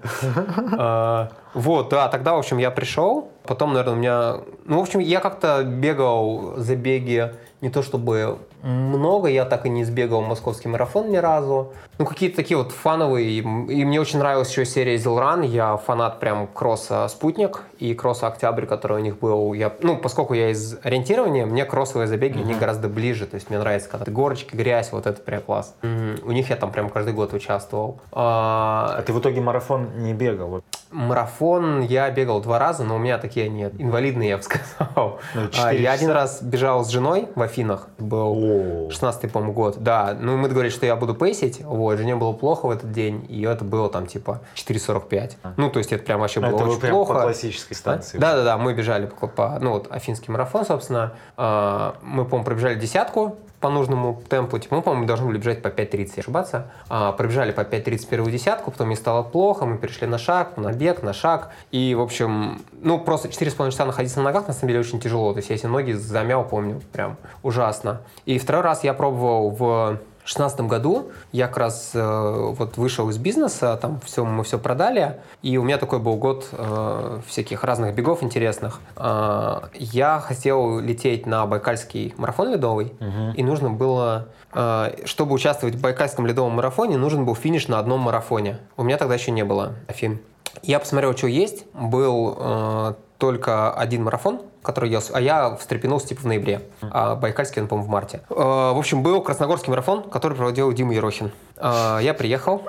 А, 0.77 1.29
Вот, 1.53 1.89
да, 1.89 2.07
тогда, 2.09 2.35
в 2.35 2.39
общем, 2.39 2.57
я 2.57 2.71
пришел. 2.71 3.31
Потом, 3.45 3.73
наверное, 3.73 3.93
у 3.93 3.97
меня... 3.97 4.35
Ну, 4.65 4.79
в 4.79 4.81
общем, 4.81 4.99
я 4.99 5.19
как-то 5.19 5.63
бегал 5.63 6.53
забеги 6.57 7.31
не 7.61 7.69
то 7.69 7.81
чтобы 7.81 8.39
много, 8.61 9.29
я 9.29 9.45
так 9.45 9.65
и 9.65 9.69
не 9.69 9.85
сбегал 9.85 10.21
московский 10.21 10.67
марафон 10.67 11.09
ни 11.09 11.17
разу. 11.17 11.71
Ну, 11.97 12.05
какие-то 12.05 12.35
такие 12.35 12.57
вот 12.57 12.73
фановые. 12.73 13.29
И 13.29 13.41
мне 13.41 14.01
очень 14.01 14.19
нравилась 14.19 14.49
еще 14.49 14.65
серия 14.65 14.97
Зилран. 14.97 15.43
Я 15.43 15.77
фанат 15.77 16.19
прям 16.19 16.47
кросса 16.47 17.07
«Спутник» 17.07 17.63
и 17.83 17.93
кросса 17.93 18.27
«Октябрь», 18.27 18.65
который 18.65 18.97
у 18.97 19.01
них 19.01 19.19
был. 19.19 19.51
Я, 19.53 19.73
ну, 19.81 19.97
поскольку 19.97 20.33
я 20.33 20.51
из 20.51 20.77
ориентирования, 20.83 21.45
мне 21.45 21.65
кроссовые 21.65 22.07
забеги, 22.07 22.39
они 22.39 22.53
гораздо 22.55 22.87
ближе. 22.87 23.25
То 23.25 23.35
есть 23.35 23.49
мне 23.49 23.59
нравится, 23.59 23.89
когда 23.89 24.09
горочки, 24.09 24.55
грязь, 24.55 24.93
вот 24.93 25.05
это 25.05 25.21
прям 25.21 25.41
класс. 25.41 25.75
Мгм. 25.81 26.19
У 26.23 26.31
них 26.31 26.49
я 26.49 26.55
там 26.55 26.71
прям 26.71 26.89
каждый 26.89 27.13
год 27.13 27.33
участвовал. 27.33 27.99
А, 28.13 28.95
А 28.99 29.01
ты 29.01 29.11
в 29.11 29.19
итоге 29.19 29.41
марафон 29.41 29.89
не 29.97 30.13
бегал? 30.13 30.61
Марафон 30.91 31.81
я 31.81 32.09
бегал 32.11 32.39
два 32.41 32.59
раза, 32.59 32.83
но 32.83 32.95
у 32.95 32.99
меня 32.99 33.17
такие 33.17 33.47
они 33.47 33.63
инвалидные, 33.63 34.29
я 34.29 34.37
бы 34.37 34.43
сказал. 34.43 35.19
Ну, 35.33 35.49
А, 35.61 35.73
Я 35.73 35.91
один 35.91 36.11
раз 36.11 36.41
бежал 36.41 36.85
с 36.85 36.89
женой 36.89 37.27
в 37.35 37.41
Афинах, 37.41 37.87
был 37.97 38.31
О, 38.33 38.89
16-й, 38.89 39.27
по-моему, 39.29 39.53
год. 39.53 39.77
Да, 39.79 40.15
ну 40.17 40.37
мы 40.37 40.47
договорились, 40.47 40.75
что 40.75 40.85
я 40.85 40.95
буду 40.95 41.15
пейсить, 41.15 41.61
вот, 41.63 41.97
жене 41.97 42.15
было 42.15 42.31
плохо 42.33 42.67
в 42.67 42.71
этот 42.71 42.91
день, 42.91 43.25
и 43.27 43.41
это 43.43 43.65
было 43.65 43.89
там 43.89 44.05
типа 44.05 44.41
4.45. 44.55 45.31
Ну, 45.57 45.69
то 45.69 45.79
есть 45.79 45.91
это 45.91 46.03
прям 46.03 46.19
вообще 46.21 46.39
ну, 46.39 46.49
было 46.51 46.57
это 46.57 46.65
очень 46.69 46.79
прям 46.79 46.93
плохо. 46.93 47.13
по 47.13 47.21
классической 47.23 47.72
станции. 47.73 48.17
Да, 48.17 48.35
да, 48.35 48.43
да, 48.43 48.57
мы 48.57 48.73
бежали 48.73 49.05
по, 49.07 49.27
по- 49.27 49.57
ну 49.59 49.71
вот 49.71 49.91
афинский 49.91 50.31
марафон, 50.31 50.65
собственно. 50.65 51.13
А, 51.37 51.95
Мы, 52.01 52.25
по-моему, 52.25 52.45
пробежали 52.45 52.75
десятку 52.75 53.37
по 53.59 53.69
нужному 53.69 54.21
темпу. 54.27 54.59
Типа, 54.59 54.75
мы, 54.75 54.81
по-моему, 54.81 55.05
должны 55.07 55.25
были 55.27 55.37
бежать 55.37 55.61
по 55.61 55.69
5.30, 55.69 55.97
если 55.97 56.15
не 56.17 56.19
ошибаться. 56.21 56.71
А, 56.89 57.13
Пробежали 57.13 57.51
по 57.51 57.61
5.30 57.61 58.07
первую 58.09 58.31
десятку, 58.31 58.71
потом 58.71 58.87
мне 58.87 58.95
стало 58.97 59.23
плохо, 59.23 59.65
мы 59.65 59.77
перешли 59.77 60.05
на 60.05 60.17
шаг, 60.17 60.57
на 60.57 60.73
бег, 60.73 61.01
на 61.01 61.13
шаг. 61.13 61.51
И, 61.71 61.95
в 61.95 62.01
общем, 62.01 62.61
ну, 62.81 62.99
просто 62.99 63.29
4,5 63.29 63.71
часа 63.71 63.85
находиться 63.85 64.17
на 64.19 64.25
ногах, 64.25 64.47
на 64.47 64.53
самом 64.53 64.67
деле, 64.69 64.79
очень 64.81 64.99
тяжело. 64.99 65.31
То 65.31 65.37
есть 65.37 65.49
я 65.49 65.55
эти 65.55 65.65
ноги 65.65 65.93
замял, 65.93 66.43
помню, 66.43 66.81
прям 66.91 67.15
ужасно. 67.41 68.01
И 68.25 68.37
второй 68.37 68.63
раз 68.63 68.83
я 68.83 68.93
пробовал 68.93 69.49
в 69.51 69.97
2016 70.23 70.61
году 70.61 71.11
я 71.31 71.47
как 71.47 71.57
раз 71.57 71.91
э, 71.93 72.53
вот 72.57 72.77
вышел 72.77 73.09
из 73.09 73.17
бизнеса, 73.17 73.77
там 73.81 73.99
все, 74.05 74.23
мы 74.23 74.43
все 74.43 74.57
продали, 74.57 75.19
и 75.41 75.57
у 75.57 75.63
меня 75.63 75.77
такой 75.77 75.99
был 75.99 76.15
год 76.15 76.47
э, 76.51 77.19
всяких 77.27 77.63
разных 77.63 77.93
бегов 77.93 78.23
интересных. 78.23 78.79
Э, 78.95 79.61
я 79.73 80.19
хотел 80.19 80.79
лететь 80.79 81.25
на 81.25 81.45
Байкальский 81.45 82.13
марафон 82.17 82.51
ледовый, 82.51 82.93
и 83.35 83.43
нужно 83.43 83.69
было, 83.69 84.29
э, 84.53 85.05
чтобы 85.05 85.33
участвовать 85.33 85.75
в 85.75 85.81
Байкальском 85.81 86.25
ледовом 86.25 86.53
марафоне, 86.53 86.97
нужен 86.97 87.25
был 87.25 87.35
финиш 87.35 87.67
на 87.67 87.79
одном 87.79 87.99
марафоне. 88.01 88.59
У 88.77 88.83
меня 88.83 88.97
тогда 88.97 89.15
еще 89.15 89.31
не 89.31 89.43
было 89.43 89.73
Афин. 89.87 90.19
Я 90.61 90.79
посмотрел, 90.79 91.15
что 91.17 91.27
есть. 91.27 91.65
Был 91.73 92.37
э, 92.37 92.93
только 93.17 93.73
один 93.73 94.03
марафон, 94.03 94.41
который 94.63 94.89
я... 94.89 95.01
с- 95.01 95.11
А 95.13 95.21
я 95.21 95.55
встрепенулся 95.55 96.07
типа 96.07 96.21
в 96.21 96.25
ноябре. 96.25 96.61
А 96.81 97.15
Байкальский, 97.15 97.61
он, 97.61 97.67
по-моему, 97.67 97.87
в 97.87 97.91
марте. 97.91 98.21
Э, 98.29 98.33
в 98.35 98.77
общем, 98.77 99.03
был 99.03 99.21
Красногорский 99.21 99.69
марафон, 99.69 100.03
который 100.09 100.35
проводил 100.35 100.71
Дима 100.71 100.93
Ерохин. 100.93 101.31
Э, 101.57 101.99
я 102.01 102.13
приехал. 102.13 102.63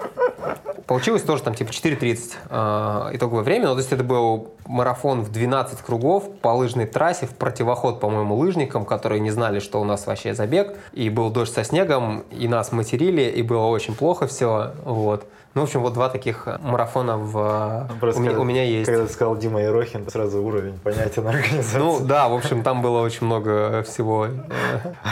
Получилось 0.86 1.22
тоже 1.22 1.42
там 1.42 1.54
типа 1.54 1.70
4.30 1.70 2.32
э, 2.50 3.16
итоговое 3.16 3.42
время. 3.42 3.68
Ну, 3.68 3.72
то 3.72 3.78
есть 3.78 3.90
это 3.92 4.04
был 4.04 4.52
марафон 4.66 5.22
в 5.22 5.32
12 5.32 5.80
кругов 5.80 6.24
по 6.42 6.48
лыжной 6.48 6.84
трассе 6.84 7.26
в 7.26 7.30
противоход, 7.30 8.00
по-моему, 8.00 8.34
лыжникам, 8.36 8.84
которые 8.84 9.20
не 9.20 9.30
знали, 9.30 9.60
что 9.60 9.80
у 9.80 9.84
нас 9.84 10.06
вообще 10.06 10.34
забег. 10.34 10.76
И 10.92 11.08
был 11.08 11.30
дождь 11.30 11.54
со 11.54 11.64
снегом, 11.64 12.24
и 12.30 12.48
нас 12.48 12.70
материли, 12.70 13.22
и 13.22 13.42
было 13.42 13.64
очень 13.66 13.94
плохо 13.94 14.26
все. 14.26 14.72
Вот. 14.84 15.26
Ну, 15.54 15.60
в 15.60 15.64
общем, 15.64 15.82
вот 15.82 15.92
два 15.92 16.08
таких 16.08 16.48
марафона 16.62 17.16
в, 17.16 17.88
Просто 18.00 18.20
у, 18.20 18.24
меня, 18.24 18.40
у 18.40 18.42
меня 18.44 18.64
есть. 18.64 18.86
Когда 18.86 19.06
ты 19.06 19.12
сказал 19.12 19.36
Дима 19.36 19.62
Ерохин, 19.62 20.10
сразу 20.10 20.42
уровень 20.42 20.76
понятен 20.80 21.26
организации. 21.28 21.78
Ну 21.84 22.00
да, 22.00 22.28
в 22.30 22.34
общем, 22.34 22.62
там 22.62 22.80
было 22.80 23.02
очень 23.02 23.26
много 23.26 23.82
всего 23.82 24.24
э, 24.24 24.30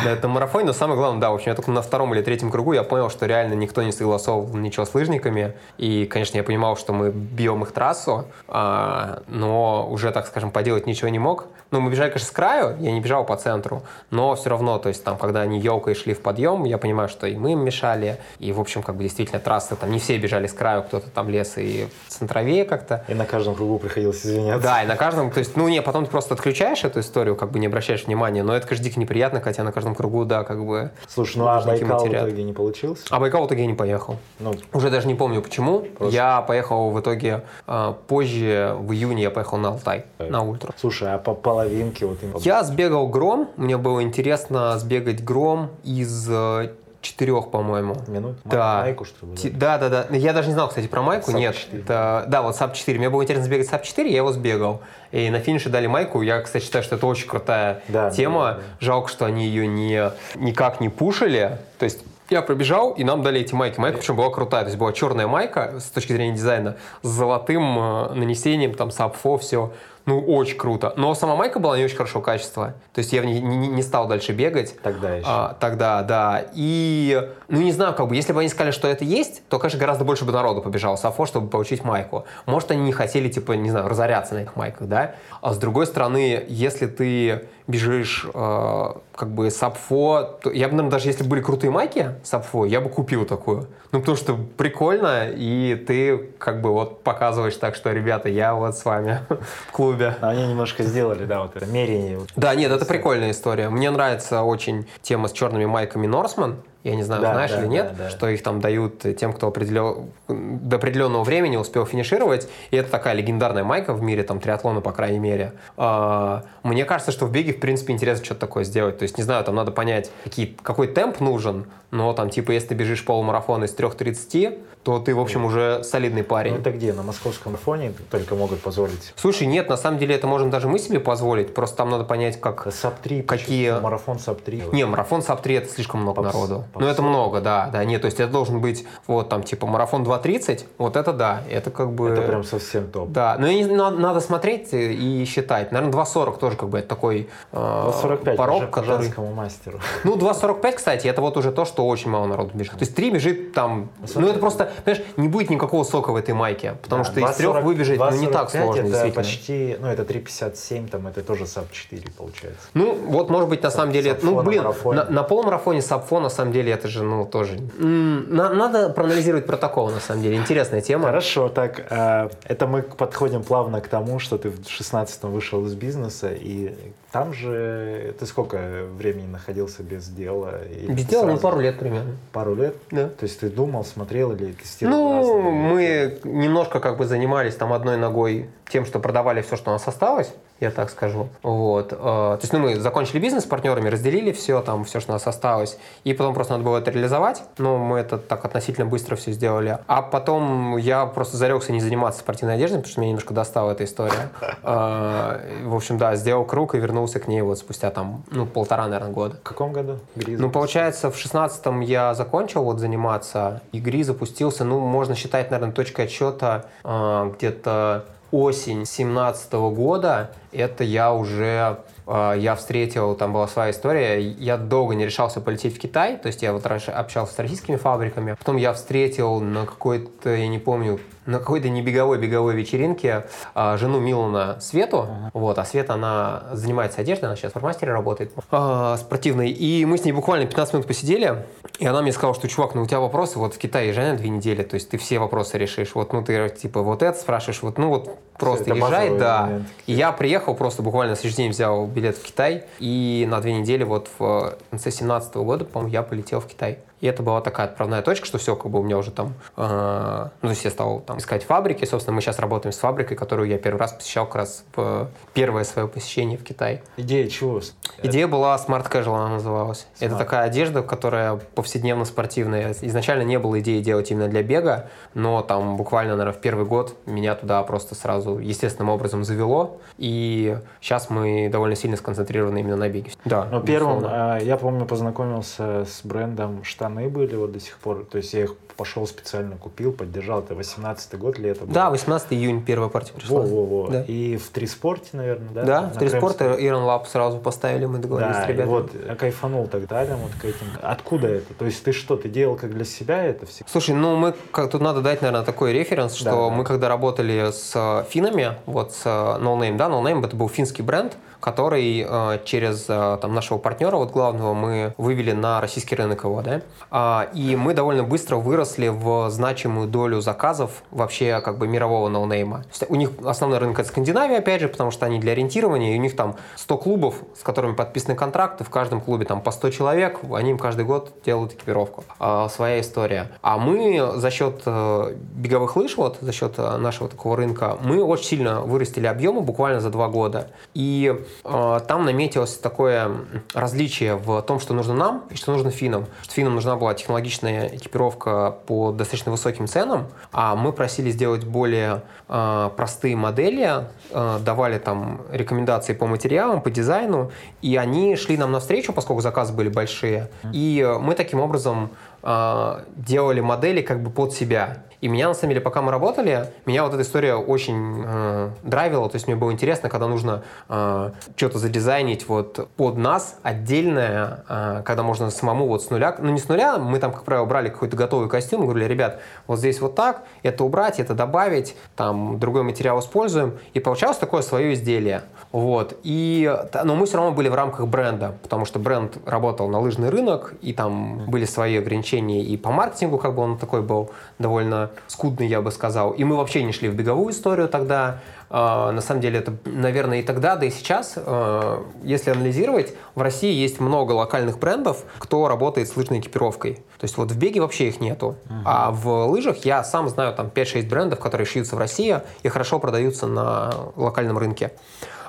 на 0.05 0.09
этом 0.09 0.31
марафоне, 0.31 0.69
но 0.69 0.73
самое 0.73 0.99
главное, 0.99 1.21
да, 1.21 1.31
в 1.31 1.35
общем, 1.35 1.51
я 1.51 1.55
только 1.55 1.71
на 1.71 1.83
втором 1.83 2.15
или 2.15 2.23
третьем 2.23 2.51
кругу 2.51 2.73
я 2.73 2.83
понял, 2.83 3.11
что 3.11 3.27
реально 3.27 3.53
никто 3.53 3.83
не 3.83 3.93
согласовывал 3.93 4.57
ничего 4.57 4.87
с 4.87 4.95
лыжниками, 4.95 5.53
и, 5.77 6.07
конечно, 6.07 6.39
я 6.39 6.43
понимал, 6.43 6.79
что 6.79 6.95
мы 6.95 7.11
бьем 7.11 7.63
их 7.63 7.73
трассу, 7.73 8.25
а, 8.49 9.23
но 9.27 9.87
уже, 9.91 10.13
так 10.13 10.27
скажем, 10.27 10.51
поделать 10.51 10.87
ничего 10.87 11.11
не 11.11 11.19
мог. 11.19 11.45
Ну, 11.73 11.81
мы 11.81 11.91
бежали, 11.91 12.09
конечно, 12.09 12.29
с 12.29 12.33
краю, 12.33 12.77
я 12.81 12.93
не 12.93 13.01
бежал 13.01 13.27
по 13.27 13.37
центру, 13.37 13.83
но 14.11 14.35
все 14.35 14.49
равно, 14.49 14.79
то 14.79 14.89
есть 14.89 15.05
там, 15.05 15.19
когда 15.19 15.43
они 15.43 15.61
елкой 15.61 15.95
шли 15.95 16.15
в 16.15 16.23
подъем, 16.23 16.65
я 16.65 16.79
понимаю, 16.79 17.11
что 17.11 17.27
и 17.27 17.37
мы 17.37 17.53
им 17.53 17.61
мешали, 17.61 18.19
и, 18.39 18.51
в 18.51 18.61
общем, 18.61 18.83
как 18.83 18.97
бы 18.97 19.03
действительно 19.03 19.41
трассы, 19.41 19.77
там 19.77 19.91
не 19.91 19.99
все 19.99 20.17
бежали 20.17 20.47
с 20.47 20.55
краю, 20.55 20.85
кто-то 20.85 21.11
там 21.11 21.29
лес 21.29 21.53
и 21.59 21.89
центровее 22.09 22.65
как-то, 22.65 23.05
И 23.09 23.15
на 23.15 23.27
каждом 23.27 23.57
кругу 23.57 23.79
приходилось 23.79 24.25
извиняться. 24.25 24.63
да, 24.63 24.83
и 24.83 24.87
на 24.87 24.97
каждом, 24.97 25.31
то 25.31 25.39
есть, 25.39 25.55
ну 25.55 25.69
не, 25.69 25.83
потом 25.83 26.07
ты 26.07 26.11
просто 26.11 26.33
отключаешь 26.33 26.62
эту 26.63 27.01
историю, 27.01 27.37
как 27.37 27.51
бы 27.51 27.59
не 27.59 27.67
обращаешь 27.67 28.07
внимания, 28.07 28.43
но 28.43 28.55
это, 28.55 28.67
конечно, 28.67 28.85
дико 28.85 29.01
неприятно, 29.01 29.41
хотя 29.41 29.63
на 29.63 29.73
каждом 29.73 29.95
кругу, 29.95 30.25
да, 30.25 30.45
как 30.45 30.65
бы... 30.65 30.91
Слушай, 31.09 31.39
ну 31.39 31.49
а 31.49 31.61
Байкал 31.63 31.99
в 31.99 32.03
матерят. 32.05 32.23
итоге 32.29 32.43
не 32.43 32.53
получился? 32.53 33.05
А 33.11 33.21
Байкал 33.21 33.45
в 33.45 33.47
итоге 33.47 33.67
не 33.67 33.75
поехал. 33.75 34.17
Ну, 34.39 34.55
Уже 34.73 34.91
даже 34.91 35.07
не 35.09 35.15
помню 35.15 35.43
почему. 35.43 35.81
Просто. 35.81 36.15
Я 36.15 36.43
поехал 36.43 36.91
в 36.91 37.01
итоге 37.01 37.43
э, 37.67 37.95
позже, 38.09 38.77
в 38.79 38.93
июне 38.93 39.23
я 39.23 39.31
поехал 39.31 39.59
на 39.59 39.69
Алтай, 39.69 40.05
на 40.19 40.43
ультру. 40.43 40.73
слушай, 40.77 41.13
а 41.13 41.19
по 41.19 41.35
половинке 41.35 42.07
вот. 42.07 42.19
Я 42.45 42.63
сбегал 42.63 43.09
гром, 43.09 43.51
мне 43.57 43.77
было 43.77 44.03
интересно 44.03 44.79
сбегать 44.79 45.23
гром 45.25 45.71
из 45.85 46.29
э, 46.31 46.71
четырех, 47.03 47.51
по-моему. 47.51 47.97
минут? 48.07 48.37
Да. 48.45 48.81
Майку, 48.83 49.05
что 49.05 49.27
ли? 49.27 49.51
Да, 49.51 49.77
да, 49.77 49.89
да. 49.89 50.07
Я 50.17 50.33
даже 50.33 50.49
не 50.49 50.55
знал, 50.55 50.69
кстати, 50.69 50.87
про 50.87 51.03
майку. 51.03 51.31
SAP 51.31 51.37
Нет. 51.39 51.55
4. 51.57 51.83
Это- 51.83 52.25
да, 52.29 52.43
вот 52.43 52.55
SAP 52.57 52.73
4. 52.75 52.99
Мне 52.99 53.11
было 53.11 53.23
интересно 53.23 53.45
сбегать 53.45 53.69
SAP 53.69 53.83
4, 53.83 54.09
я 54.11 54.17
его 54.19 54.33
сбегал. 54.33 54.81
И 55.11 55.29
на 55.29 55.41
финише 55.41 55.69
дали 55.69 55.87
майку. 55.89 56.23
Я, 56.23 56.41
кстати, 56.41 56.65
считаю, 56.65 56.83
что 56.85 56.97
это 56.97 57.07
очень 57.07 57.29
крутая 57.29 57.83
Да, 57.89 58.11
тема. 58.11 58.45
да, 58.45 58.55
да. 58.55 58.61
Жалко, 58.81 59.09
что 59.09 59.27
они 59.27 59.45
ее 59.47 59.67
не, 59.67 60.11
никак 60.37 60.81
не 60.81 60.89
пушили. 60.89 61.59
То 61.79 61.85
есть 61.85 61.99
я 62.31 62.41
пробежал, 62.41 62.93
и 62.93 63.05
нам 63.05 63.23
дали 63.23 63.41
эти 63.43 63.53
майки. 63.53 63.79
Майка, 63.79 63.99
причем 63.99 64.17
была 64.17 64.31
крутая. 64.31 64.63
То 64.63 64.69
есть 64.69 64.79
была 64.79 64.93
черная 64.93 65.27
майка 65.27 65.75
с 65.81 65.91
точки 65.91 66.13
зрения 66.13 66.35
дизайна 66.35 66.77
с 67.03 67.09
золотым 67.09 67.79
э, 67.79 68.15
нанесением, 68.15 68.73
там, 68.75 68.91
сапфо, 68.91 69.37
все. 69.37 69.73
Ну, 70.05 70.21
очень 70.21 70.57
круто. 70.57 70.93
Но 70.97 71.15
сама 71.15 71.37
майка 71.37 71.61
была 71.61 71.79
не 71.79 71.85
очень 71.85 71.97
хорошего 71.97 72.23
качества. 72.23 72.75
То 72.93 72.99
есть 72.99 73.13
я 73.13 73.23
в 73.23 73.25
ней 73.25 73.41
не, 73.41 73.69
не 73.69 73.83
стал 73.83 74.09
дальше 74.09 74.33
бегать. 74.33 74.77
Тогда 74.83 75.15
еще. 75.15 75.27
А, 75.29 75.57
тогда, 75.61 76.03
да. 76.03 76.45
И, 76.55 77.31
ну, 77.49 77.61
не 77.61 77.73
знаю, 77.73 77.95
как 77.95 78.09
бы, 78.09 78.17
если 78.17 78.33
бы 78.33 78.41
они 78.41 78.49
сказали, 78.49 78.73
что 78.73 78.89
это 78.89 79.05
есть, 79.05 79.47
то, 79.49 79.59
конечно, 79.59 79.79
гораздо 79.79 80.05
больше 80.05 80.25
бы 80.25 80.33
народу 80.33 80.61
побежало 80.61 80.97
с 80.97 81.05
Афо, 81.05 81.27
чтобы 81.27 81.49
получить 81.49 81.85
майку. 81.85 82.25
Может, 82.47 82.73
они 82.73 82.83
не 82.83 82.93
хотели, 82.93 83.29
типа, 83.29 83.53
не 83.53 83.71
знаю, 83.71 83.89
разоряться 83.89 84.35
на 84.35 84.41
этих 84.41 84.57
майках, 84.57 84.89
да? 84.89 85.15
А 85.41 85.53
с 85.53 85.59
другой 85.59 85.87
стороны, 85.87 86.45
если 86.49 86.87
ты 86.87 87.49
бежишь 87.67 88.27
э, 88.33 88.87
как 89.15 89.29
бы 89.31 89.51
с 89.51 89.63
Апфо, 89.63 90.39
то 90.43 90.51
я 90.51 90.69
бы, 90.69 90.75
наверное, 90.75 90.91
даже 90.91 91.09
если 91.09 91.23
бы 91.23 91.31
были 91.31 91.41
крутые 91.43 91.71
майки 91.71 92.15
с 92.23 92.35
Апфо, 92.35 92.65
я 92.65 92.81
бы 92.81 92.89
купил 92.89 93.25
такую. 93.25 93.69
Ну, 93.93 94.01
потому 94.01 94.17
что 94.17 94.35
прикольно, 94.35 95.29
и 95.29 95.75
ты 95.75 96.19
как 96.39 96.61
бы 96.61 96.71
вот 96.73 97.03
показываешь 97.03 97.57
так, 97.57 97.75
что, 97.75 97.93
ребята, 97.93 98.29
я 98.29 98.55
вот 98.55 98.77
с 98.77 98.85
вами 98.85 99.21
в 99.69 99.73
клубе. 99.73 100.17
Но 100.21 100.29
Они 100.29 100.47
немножко 100.47 100.83
сделали, 100.83 101.25
да, 101.25 101.43
вот 101.43 101.57
это 101.57 101.67
мерение. 101.67 102.21
Да, 102.37 102.55
нет, 102.55 102.73
это 102.73 102.85
прикольная 102.85 103.31
история. 103.31 103.69
Мне 103.69 103.91
нравится 103.91 104.43
очень 104.43 104.87
тема 105.03 105.29
с 105.29 105.33
черными 105.33 105.67
майками 105.67 106.07
Норсман. 106.07 106.57
Я 106.85 106.97
не 106.97 107.03
знаю, 107.05 107.23
Да, 107.23 107.33
знаешь 107.35 107.53
да, 107.53 107.61
или 107.61 107.67
нет, 107.69 107.95
да, 107.97 108.05
да. 108.05 108.11
что 108.11 108.29
их 108.29 108.43
там 108.43 108.61
дают 108.61 109.05
тем, 109.17 109.33
кто 109.33 109.47
определен... 109.49 110.11
до 110.29 110.77
определенного 110.77 111.23
времени 111.23 111.57
успел 111.57 111.87
финишировать. 111.87 112.49
И 112.73 112.77
это 112.77 112.91
такая 112.91 113.15
легендарная 113.15 113.63
майка 113.65 113.93
в 113.95 114.03
мире, 114.03 114.23
там, 114.25 114.41
триатлона, 114.41 114.81
по 114.81 114.91
крайней 114.93 115.21
мере. 115.21 115.53
А, 115.77 116.43
Мне 116.65 116.85
кажется, 116.85 117.13
что 117.13 117.27
в 117.27 117.31
беге, 117.31 117.53
в 117.53 117.61
принципе, 117.61 117.93
интересно 117.93 118.25
что-то 118.25 118.41
такое 118.41 118.65
сделать. 118.65 118.99
То 118.99 119.05
есть, 119.05 119.17
не 119.17 119.23
знаю, 119.25 119.45
там 119.45 119.55
надо 119.55 119.71
понять, 119.71 120.11
какие, 120.25 120.57
какой 120.63 120.89
темп 120.89 121.21
нужен, 121.21 121.67
но 121.93 122.13
там, 122.15 122.31
типа, 122.31 122.51
если 122.53 122.69
ты 122.69 122.75
бежишь 122.75 123.05
полумарафон 123.05 123.63
из 123.65 123.75
3.30, 123.77 124.59
то 124.83 124.99
ты, 124.99 125.15
в 125.15 125.21
общем, 125.21 125.45
уже 125.45 125.85
солидный 125.85 126.25
парень. 126.25 126.55
Ну 126.55 126.59
это 126.59 126.73
где? 126.73 126.93
На 126.93 127.03
московском 127.03 127.57
фоне 127.57 127.93
только 128.11 128.35
могут 128.35 128.61
позволить. 128.61 129.13
Слушай, 129.15 129.47
нет, 129.47 129.69
на 129.69 129.77
самом 129.77 129.99
деле 129.99 130.15
это 130.17 130.27
можем 130.27 130.51
даже 130.51 130.67
мы 130.67 130.81
себе 130.81 130.99
позволить, 130.99 131.55
просто 131.55 131.77
там 131.77 131.91
надо 131.91 132.03
понять, 132.05 132.41
как... 132.41 132.67
sub 132.73 132.99
3. 132.99 133.23
Какие- 133.23 133.79
Марафон 133.79 134.19
sub 134.19 134.41
3. 134.41 134.65
Не, 134.73 134.85
марафон 134.87 135.23
sub 135.23 135.41
3 135.43 135.55
это 135.55 135.69
слишком 135.69 136.01
много 136.03 136.23
Попс- 136.23 136.25
народу. 136.33 136.65
Ну, 136.81 136.87
это 136.87 137.03
много, 137.03 137.41
да, 137.41 137.69
да. 137.73 137.85
Нет, 137.85 138.03
то 138.03 138.07
есть 138.07 138.21
это 138.21 138.33
должен 138.33 138.61
быть 138.61 138.87
вот 139.07 139.29
там 139.29 139.43
типа 139.43 139.67
марафон 139.67 140.03
2.30, 140.03 140.65
вот 140.79 140.97
это 140.97 141.13
да, 141.13 141.43
это 141.51 141.71
как 141.71 141.93
бы... 141.93 142.11
Это 142.11 142.23
прям 142.23 142.45
совсем 142.45 142.91
топ. 142.91 143.11
Да, 143.11 143.37
но 143.39 143.47
не- 143.49 143.65
надо, 143.65 143.97
надо 143.99 144.21
смотреть 144.21 144.69
и 144.73 145.25
считать. 145.25 145.73
Наверное, 145.73 145.93
2.40 145.93 146.39
тоже 146.39 146.57
как 146.57 146.69
бы 146.69 146.79
это 146.79 146.89
такой 146.89 147.29
э, 147.53 147.91
45 148.01 148.37
порог, 148.37 148.71
который... 148.71 149.13
мастеру. 149.35 149.81
Ну, 150.05 150.17
2.45, 150.17 150.73
кстати, 150.73 151.07
это 151.07 151.21
вот 151.21 151.37
уже 151.37 151.53
то, 151.53 151.65
что 151.65 151.87
очень 151.87 152.11
мало 152.11 152.27
народу 152.27 152.51
бежит. 152.55 152.73
То 152.75 152.81
есть 152.81 152.95
3 152.95 153.11
бежит 153.11 153.53
там... 153.53 153.91
Ну, 154.15 154.29
это 154.29 154.39
просто, 154.39 154.73
знаешь, 154.85 155.03
не 155.17 155.29
будет 155.29 155.51
никакого 155.51 155.85
сока 155.85 156.13
в 156.13 156.17
этой 156.17 156.35
майке, 156.35 156.75
потому 156.83 157.05
Да, 157.05 157.11
что 157.11 157.21
из 157.21 157.37
трех 157.37 157.57
2.40 157.57 157.63
выбежать, 157.63 157.99
ну, 157.99 158.11
не 158.13 158.27
так 158.27 158.49
2.45 158.49 158.63
сложно, 158.63 158.97
это 158.97 159.15
почти, 159.15 159.77
ну, 159.81 159.89
это 159.89 160.03
3.57, 160.03 160.89
там, 160.89 161.07
это 161.07 161.23
тоже 161.23 161.47
sub 161.47 161.71
4 161.73 162.03
получается. 162.17 162.69
Ну, 162.75 162.95
вот, 162.95 163.31
может 163.31 163.49
быть, 163.49 163.63
на 163.63 163.71
самом 163.71 163.93
деле, 163.93 164.19
ну, 164.23 164.43
блин, 164.43 164.65
на, 164.85 165.05
на 165.05 165.23
полумарафоне 165.23 165.83
sub 165.83 165.97
four, 165.97 166.21
на 166.21 166.29
самом 166.29 166.53
деле, 166.53 166.62
деле 166.63 166.73
это 166.75 166.89
же, 166.89 167.03
ну, 167.03 167.25
тоже... 167.27 167.59
Надо 167.79 168.89
проанализировать 168.91 169.47
протокол, 169.47 169.91
на 169.91 170.01
самом 170.01 170.23
деле. 170.23 170.37
Интересная 170.37 170.81
тема. 170.81 171.07
Хорошо, 171.07 171.49
так, 171.49 171.87
э, 171.91 172.29
это 172.45 172.67
мы 172.67 172.83
подходим 172.83 173.43
плавно 173.43 173.81
к 173.81 173.89
тому, 173.89 174.19
что 174.19 174.39
ты 174.39 174.51
в 174.51 174.61
16-м 174.61 175.31
вышел 175.31 175.65
из 175.67 175.75
бизнеса, 175.75 176.31
и 176.33 176.75
там 177.11 177.33
же 177.35 178.15
ты 178.19 178.27
сколько 178.27 178.85
времени 178.97 179.27
находился 179.27 179.83
без 179.83 180.09
дела? 180.09 180.61
И 180.65 180.91
Без 180.93 181.05
дела, 181.07 181.23
ну, 181.23 181.29
сразу- 181.33 181.43
пару 181.43 181.61
лет 181.61 181.79
примерно. 181.79 182.13
Пару 182.33 182.55
лет? 182.55 182.75
Да. 182.91 183.09
То 183.09 183.25
есть 183.25 183.41
ты 183.41 183.49
думал, 183.51 183.85
смотрел 183.85 184.33
или 184.33 184.53
тестировал 184.53 184.97
Ну, 184.99 185.19
разные- 185.37 185.53
мы 185.53 186.19
немножко 186.25 186.81
как 186.81 186.97
бы 186.99 187.05
занимались 187.07 187.55
там 187.55 187.73
одной 187.73 187.97
ногой 187.97 188.47
тем, 188.69 188.87
что 188.87 188.99
продавали 189.01 189.43
все, 189.43 189.57
что 189.57 189.71
у 189.71 189.73
нас 189.75 189.87
осталось, 189.87 190.33
я 190.63 190.71
так 190.71 190.91
скажу. 190.91 191.29
Вот. 191.43 191.93
Э, 191.93 191.97
То 191.97 192.39
есть, 192.41 192.53
ну, 192.53 192.59
мы 192.61 192.77
закончили 192.77 193.19
бизнес 193.19 193.45
с 193.45 193.47
партнерами, 193.47 193.89
разделили 193.89 194.33
все, 194.33 194.61
там, 194.61 194.85
все, 194.85 195.01
что 195.01 195.13
у 195.13 195.15
нас 195.15 195.27
осталось, 195.27 195.79
и 196.05 196.15
потом 196.15 196.35
просто 196.35 196.55
надо 196.55 196.65
было 196.65 196.79
это 196.79 196.91
реализовать, 196.91 197.43
но 197.59 197.79
мы 197.79 197.99
это 197.99 198.19
так 198.19 198.45
относительно 198.45 198.87
быстро 198.87 199.17
все 199.17 199.33
сделали. 199.33 199.79
А 199.87 200.03
потом 200.03 200.77
я 200.77 201.07
просто 201.07 201.37
зарекся 201.37 201.73
не 201.73 201.81
заниматься 201.81 202.21
спортивной 202.21 202.55
одеждой, 202.55 202.77
потому 202.79 202.91
что 202.93 203.01
меня 203.01 203.11
немножко 203.11 203.35
достала 203.35 203.73
эта 203.73 203.85
история. 203.85 204.31
Э, 204.65 205.39
В 205.65 205.75
общем, 205.75 205.99
да, 205.99 206.15
сделал 206.17 206.45
круг 206.45 206.75
и 206.75 206.79
вернулся 206.79 207.19
к 207.19 207.27
ней 207.27 207.43
вот 207.43 207.59
спустя 207.59 207.91
там, 207.91 208.23
ну, 208.31 208.47
полтора, 208.47 208.87
наверное, 208.87 209.13
года. 209.13 209.37
В 209.37 209.43
каком 209.43 209.73
году? 209.73 209.99
Ну, 210.15 210.51
получается, 210.51 211.11
в 211.11 211.17
шестнадцатом 211.17 211.81
я 211.81 212.15
закончил 212.15 212.63
вот 212.63 212.79
заниматься, 212.79 213.61
и 213.73 213.81
ГРИ 213.81 214.05
запустился, 214.05 214.65
ну, 214.65 214.79
можно 214.81 215.15
считать, 215.15 215.51
наверное, 215.51 215.73
точкой 215.75 216.05
отсчета 216.07 216.67
э, 216.85 217.33
где-то 217.37 218.05
осень 218.33 218.87
семнадцатого 218.87 219.71
года. 219.71 220.33
Это 220.51 220.83
я 220.83 221.13
уже, 221.13 221.79
э, 222.07 222.35
я 222.39 222.57
встретил, 222.57 223.15
там 223.15 223.33
была 223.33 223.47
своя 223.47 223.71
история, 223.71 224.21
я 224.21 224.57
долго 224.57 224.95
не 224.95 225.07
решался 225.07 225.41
полететь 225.41 225.77
в 225.77 225.79
Китай, 225.79 226.17
то 226.17 226.27
есть 226.27 226.43
я 226.43 226.53
вот 226.53 226.67
раньше 226.67 226.91
общался 226.91 227.35
с 227.35 227.39
российскими 227.39 227.77
фабриками, 227.77 228.35
потом 228.39 228.57
я 228.57 228.73
встретил 228.73 229.41
на 229.41 229.67
какой-то, 229.67 230.31
я 230.31 230.49
не 230.49 230.59
помню, 230.59 230.99
на 231.27 231.39
какой-то 231.39 231.69
не 231.69 231.83
беговой 231.83 232.19
беговой 232.19 232.55
вечеринке 232.55 233.27
а, 233.55 233.77
жену 233.77 234.01
Милана 234.01 234.59
Свету, 234.61 235.09
вот, 235.33 235.59
а 235.59 235.65
Света, 235.65 235.95
она 235.95 236.45
занимается 236.53 237.01
одеждой, 237.01 237.27
она 237.27 237.37
сейчас 237.37 237.53
в 237.53 237.55
формастере 237.55 237.93
работает, 237.93 238.33
а, 238.51 238.97
спортивной, 238.97 239.51
и 239.51 239.85
мы 239.85 239.99
с 239.99 240.05
ней 240.05 240.13
буквально 240.13 240.47
15 240.47 240.75
минут 240.75 240.87
посидели, 240.87 241.45
и 241.79 241.87
она 241.87 242.03
мне 242.03 242.13
сказала, 242.13 242.35
что, 242.35 242.49
чувак, 242.49 242.75
ну 242.75 242.83
у 242.83 242.87
тебя 242.87 243.01
вопросы, 243.01 243.39
вот 243.39 243.55
в 243.55 243.59
Китае 243.59 243.89
езжай 243.89 244.11
на 244.11 244.17
две 244.17 244.29
недели, 244.29 244.63
то 244.63 244.75
есть 244.75 244.91
ты 244.91 244.99
все 244.99 245.19
вопросы 245.19 245.59
решишь, 245.59 245.95
вот, 245.95 246.13
ну 246.13 246.23
ты, 246.25 246.49
типа, 246.49 246.83
вот 246.83 247.03
это 247.03 247.19
спрашиваешь, 247.19 247.63
вот, 247.63 247.79
ну 247.79 247.89
вот 247.89 248.19
просто 248.39 248.71
это 248.71 248.75
езжай, 248.75 249.17
да. 249.17 249.63
И 249.87 249.93
я 249.93 250.13
приехал 250.13 250.55
просто 250.55 250.83
буквально 250.83 251.15
следующий 251.15 251.43
день 251.43 251.51
взял 251.51 251.87
билет 251.87 252.17
в 252.17 252.23
Китай, 252.23 252.65
и 252.79 253.27
на 253.29 253.41
две 253.41 253.55
недели 253.55 253.85
вот 253.85 254.09
в 254.19 254.57
конце 254.71 254.91
17 254.91 255.35
года, 255.37 255.65
по-моему, 255.65 255.93
я 255.93 256.03
полетел 256.03 256.41
в 256.41 256.47
Китай. 256.47 256.79
И 257.03 257.07
это 257.09 257.23
была 257.25 257.41
такая 257.41 257.67
отправная 257.67 258.01
точка, 258.01 258.27
что 258.27 258.39
все, 258.39 258.55
как 258.55 258.71
бы 258.71 258.79
у 258.79 258.83
меня 258.85 258.97
уже 258.97 259.11
там, 259.11 259.35
э, 259.57 260.29
ну, 260.41 260.49
то 260.49 260.51
есть 260.51 260.65
я 260.65 260.71
стал 260.71 261.01
там 261.01 261.19
искать 261.19 261.43
фабрики. 261.43 261.85
Собственно, 261.85 262.15
мы 262.15 262.23
сейчас 262.23 262.39
работаем 262.39 262.73
с 262.73 262.79
фабрикой, 262.79 263.17
которую 263.17 263.49
я 263.49 263.59
первый 263.59 263.79
раз 263.79 263.93
посещал 263.93 264.25
как 264.27 264.37
раз 264.37 264.65
в 264.77 265.09
первое 265.35 265.65
свое 265.65 265.89
посещение 265.89 266.39
в 266.39 266.45
Китай. 266.45 266.81
Идея 266.97 267.29
чего? 267.29 267.61
Идея 268.05 268.29
была 268.29 268.55
Smart 268.55 268.89
Casual, 268.89 269.17
она 269.17 269.29
называлась. 269.31 269.89
Это 269.99 270.15
Smart. 270.15 270.19
такая 270.19 270.45
одежда, 270.45 270.83
которая 270.83 271.41
повседневно 271.57 272.05
спортивная. 272.05 272.73
Изначально 272.81 273.23
не 273.25 273.41
было 273.41 273.59
идеи 273.59 273.81
делать 273.81 274.13
именно 274.13 274.29
для 274.29 274.45
бега, 274.45 274.89
но 275.15 275.43
там 275.43 275.77
буквально, 275.77 276.13
наверное, 276.13 276.39
в 276.39 276.41
первый 276.41 276.65
год 276.65 276.97
меня 277.07 277.35
туда 277.35 277.61
просто 277.65 277.97
сразу 277.97 278.39
естественным 278.39 278.91
образом 278.91 279.25
завело. 279.25 279.81
И 279.99 280.57
сейчас 280.81 281.11
мы 281.11 281.49
довольно 281.51 281.75
сильно 281.75 281.97
сконцентрированы 281.97 282.61
именно 282.61 282.77
на 282.77 282.89
беге. 282.89 283.11
Да, 283.25 283.49
Но 283.51 283.61
первым, 283.61 283.97
безусловно. 283.99 284.37
а, 284.37 284.39
я 284.39 284.57
помню, 284.57 284.87
познакомился 284.87 285.85
с 285.85 286.03
брендом 286.05 286.63
штаны 286.93 287.09
были 287.09 287.35
вот 287.37 287.53
до 287.53 287.61
сих 287.61 287.79
пор. 287.79 288.05
То 288.11 288.19
есть 288.19 288.33
я 288.35 288.43
их 288.45 288.55
пошел 288.77 289.07
специально 289.07 289.57
купил, 289.57 289.93
поддержал. 289.93 290.41
Это 290.41 290.55
18-й 290.55 291.17
год 291.19 291.39
лето 291.39 291.65
был. 291.65 291.73
Да, 291.73 291.91
18 291.91 292.33
июня 292.33 292.63
первая 292.63 292.89
партия 292.89 293.13
пришла. 293.13 293.41
Во-во-во. 293.41 293.89
Да. 293.89 294.03
И 294.03 294.37
в 294.37 294.49
три 294.51 294.67
спорте, 294.67 295.09
наверное, 295.13 295.51
да? 295.53 295.65
Да, 295.65 295.81
в 295.95 295.99
три 295.99 296.09
спорта. 296.09 296.45
Iron 296.59 296.87
Lab 296.87 297.07
сразу 297.07 297.39
поставили, 297.39 297.87
мы 297.87 297.99
договорились 297.99 298.37
Да, 298.37 298.45
с 298.45 298.49
ребятами. 298.49 298.71
вот 298.71 298.91
я 299.07 299.15
кайфанул 299.15 299.67
тогда 299.67 300.05
прям 300.05 300.19
вот 300.19 300.33
к 300.41 300.45
этим. 300.45 300.67
Откуда 300.81 301.29
это? 301.29 301.55
То 301.55 301.67
есть 301.67 301.83
ты 301.85 301.93
что, 301.93 302.17
ты 302.17 302.29
делал 302.29 302.57
как 302.57 302.73
для 302.75 302.85
себя 302.85 303.23
это 303.25 303.47
все? 303.47 303.65
Слушай, 303.69 303.95
ну 303.95 304.17
мы 304.17 304.35
как 304.51 304.71
тут 304.71 304.81
надо 304.81 305.01
дать, 305.01 305.23
наверное, 305.23 305.45
такой 305.45 305.73
референс, 305.73 306.15
что 306.15 306.25
Да, 306.25 306.31
да. 306.33 306.49
мы 306.51 306.65
когда 306.65 306.89
работали 306.89 307.51
с 307.53 307.73
э, 307.75 308.05
финами, 308.11 308.57
вот 308.67 308.93
с 308.93 309.03
э, 309.05 309.09
No 309.09 309.59
Name, 309.59 309.77
да, 309.77 309.87
No 309.87 310.03
Name 310.03 310.25
это 310.25 310.35
был 310.37 310.49
финский 310.49 310.83
бренд, 310.83 311.17
который 311.43 312.07
э, 312.09 312.39
через 312.45 312.87
э, 312.89 313.19
там, 313.21 313.35
нашего 313.35 313.59
партнера, 313.59 313.97
вот 313.97 314.13
главного, 314.13 314.55
мы 314.55 314.95
вывели 314.97 315.33
на 315.33 315.61
российский 315.61 315.97
рынок 315.97 316.23
его, 316.23 316.41
да, 316.41 316.63
А, 316.91 317.29
и 317.35 317.57
мы 317.57 317.75
довольно 317.75 318.05
быстро 318.05 318.37
выросли 318.37 318.89
в 318.89 319.29
значимую 319.29 319.89
долю 319.89 320.21
заказов 320.21 320.85
вообще 320.93 321.41
как 321.41 321.59
бы 321.59 321.67
мирового 321.67 322.09
ноунейма. 322.09 322.65
У 322.89 322.95
них 322.95 323.11
основной 323.25 323.59
рынок 323.59 323.81
это 323.81 323.89
Скандинавия, 323.89 324.39
опять 324.39 324.61
же, 324.61 324.69
потому 324.69 324.93
что 324.93 325.05
они 325.05 325.19
для 325.19 325.33
ориентирования, 325.33 325.97
и 325.97 325.99
у 325.99 326.01
них 326.01 326.15
там 326.15 326.37
100 326.57 326.79
клубов, 326.79 327.17
с 327.37 327.43
которыми 327.43 327.75
подписаны 327.75 328.15
контракты, 328.15 328.63
в 328.63 328.71
каждом 328.71 329.01
клубе 329.01 329.27
там 329.27 329.41
по 329.41 329.51
100 329.51 329.71
человек, 329.71 330.21
они 330.33 330.53
им 330.53 330.59
каждый 330.59 330.85
год 330.85 331.13
делают 331.27 331.55
экипировку. 331.55 332.05
А, 332.21 332.49
своя 332.49 332.81
история. 332.81 333.33
А 333.43 333.59
мы 333.59 334.13
за 334.15 334.31
счет 334.31 334.63
э, 334.65 335.15
беговых 335.35 335.75
лыж, 335.75 335.97
вот, 335.97 336.19
за 336.21 336.33
счет 336.33 336.57
нашего 336.59 337.09
такого 337.09 337.37
рынка, 337.37 337.79
мы 337.83 338.01
очень 338.01 338.27
сильно 338.27 338.61
вырастили 338.61 339.07
объемы 339.07 339.41
буквально 339.41 339.81
за 339.81 339.91
два 339.91 340.07
года. 340.07 340.49
И 340.75 341.21
там 341.43 342.05
наметилось 342.05 342.57
такое 342.57 343.11
различие 343.55 344.17
в 344.17 344.43
том, 344.43 344.61
что 344.61 344.75
нужно 344.75 344.95
нам 344.95 345.25
и 345.31 345.37
что 345.37 345.53
нужно 345.53 345.71
финнам. 345.71 346.07
Что 346.23 346.35
финнам 346.35 346.55
нужна 346.55 346.77
была 346.77 346.95
технологичная 346.95 347.69
экипировка 347.69 348.57
по 348.67 348.93
достаточно 348.93 349.33
высоким 349.33 349.67
ценам, 349.67 350.09
а 350.33 350.55
мы 350.55 350.73
просили 350.73 351.11
сделать 351.11 351.45
более 351.45 352.03
э, 352.29 352.71
простые 352.77 353.17
модели, 353.17 353.87
э, 354.11 354.39
давали 354.45 354.79
там 354.79 355.23
рекомендации 355.31 355.95
по 355.95 356.07
материалам, 356.07 356.61
по 356.61 356.71
дизайну, 356.71 357.31
и 357.61 357.77
они 357.77 358.17
шли 358.17 358.37
нам 358.37 358.53
навстречу, 358.53 358.93
поскольку 358.93 359.23
заказы 359.23 359.53
были 359.53 359.69
большие. 359.69 360.31
И 360.53 360.87
мы 361.01 361.15
таким 361.15 361.41
образом 361.41 361.91
делали 362.23 363.41
модели 363.41 363.83
как 363.83 364.03
бы 364.03 364.11
под 364.11 364.33
себя. 364.33 364.85
И 365.03 365.09
меня, 365.09 365.27
на 365.27 365.35
самом 365.35 365.51
деле, 365.51 365.61
пока 365.61 365.83
мы 365.83 365.91
работали, 365.91 366.53
меня 366.65 366.85
вот 366.85 366.95
эта 366.95 367.03
история 367.03 367.35
очень 367.35 368.05
э, 368.07 368.51
драйвила. 368.63 369.09
То 369.09 369.17
есть 369.17 369.27
мне 369.27 369.35
было 369.35 369.51
интересно, 369.51 369.89
когда 369.89 370.07
нужно 370.07 370.45
э, 370.69 371.11
что-то 371.35 371.59
задизайнить 371.59 372.29
вот 372.29 372.69
под 372.77 372.97
нас 372.99 373.37
отдельное, 373.43 374.45
э, 374.49 374.83
когда 374.85 375.03
можно 375.03 375.29
самому 375.31 375.67
вот 375.67 375.83
с 375.83 375.91
нуля, 375.91 376.15
ну 376.21 376.31
не 376.31 376.39
с 376.39 376.49
нуля, 376.49 376.79
мы 376.79 377.01
там, 377.01 377.11
как 377.11 377.25
правило, 377.25 377.45
брали 377.47 377.69
какой-то 377.69 377.97
готовый 377.97 378.29
костюм 378.29 378.65
говорили, 378.65 378.85
ребят, 378.85 379.21
вот 379.49 379.59
здесь 379.59 379.81
вот 379.81 379.97
так, 379.97 380.23
это 380.45 380.63
убрать, 380.63 381.01
это 381.01 381.15
добавить, 381.15 381.75
там 381.97 382.39
другой 382.39 382.63
материал 382.63 383.01
используем. 383.01 383.59
И 383.75 383.81
получалось 383.81 384.19
такое 384.19 384.43
свое 384.43 384.73
изделие. 384.75 385.23
Вот. 385.51 385.99
И, 386.05 386.49
но 386.85 386.95
мы 386.95 387.07
все 387.07 387.17
равно 387.17 387.33
были 387.33 387.49
в 387.49 387.57
рамках 387.57 387.89
бренда, 387.89 388.37
потому 388.41 388.65
что 388.67 388.79
бренд 388.79 389.19
работал 389.27 389.67
на 389.67 389.81
лыжный 389.81 390.11
рынок, 390.11 390.55
и 390.63 390.73
там 390.73 391.25
были 391.27 391.45
свои 391.45 391.77
ограничения 391.77 392.45
и 392.45 392.57
по 392.57 392.71
маркетингу, 392.71 393.19
как 393.19 393.35
бы 393.35 393.43
он 393.43 393.59
такой 393.59 393.83
был 393.83 394.13
довольно 394.39 394.92
скудный, 395.07 395.47
я 395.47 395.61
бы 395.61 395.71
сказал. 395.71 396.11
И 396.11 396.25
мы 396.25 396.37
вообще 396.37 396.63
не 396.63 396.73
шли 396.73 396.89
в 396.89 396.95
беговую 396.95 397.33
историю 397.33 397.69
тогда. 397.69 398.19
А, 398.51 398.93
На 398.93 399.01
самом 399.01 399.21
деле 399.21 399.39
это, 399.39 399.55
наверное, 399.65 400.21
и 400.21 400.23
тогда, 400.23 400.57
да 400.57 400.67
и 400.67 400.71
сейчас, 400.71 401.15
а, 401.17 401.85
если 402.03 402.31
анализировать, 402.31 402.95
в 403.15 403.23
России 403.23 403.53
есть 403.53 403.81
много 403.81 404.13
локальных 404.13 404.59
брендов, 404.59 405.05
кто 405.19 405.49
работает 405.49 405.89
с 405.89 405.97
лыжной 405.97 406.21
экипировкой. 406.21 406.75
То 406.75 407.05
есть 407.05 407.17
вот 407.17 407.31
в 407.31 407.39
беге 407.39 407.61
вообще 407.61 407.89
их 407.89 408.01
нету. 408.01 408.37
А 408.65 408.91
в 408.91 409.27
лыжах 409.27 409.65
я 409.65 409.83
сам 409.85 410.09
знаю 410.09 410.35
там 410.35 410.51
5-6 410.55 410.89
брендов, 410.89 411.19
которые 411.19 411.47
шьются 411.47 411.77
в 411.77 411.79
России 411.79 412.21
и 412.43 412.49
хорошо 412.49 412.79
продаются 412.79 413.27
на 413.27 413.73
локальном 413.97 414.39
рынке. 414.39 414.73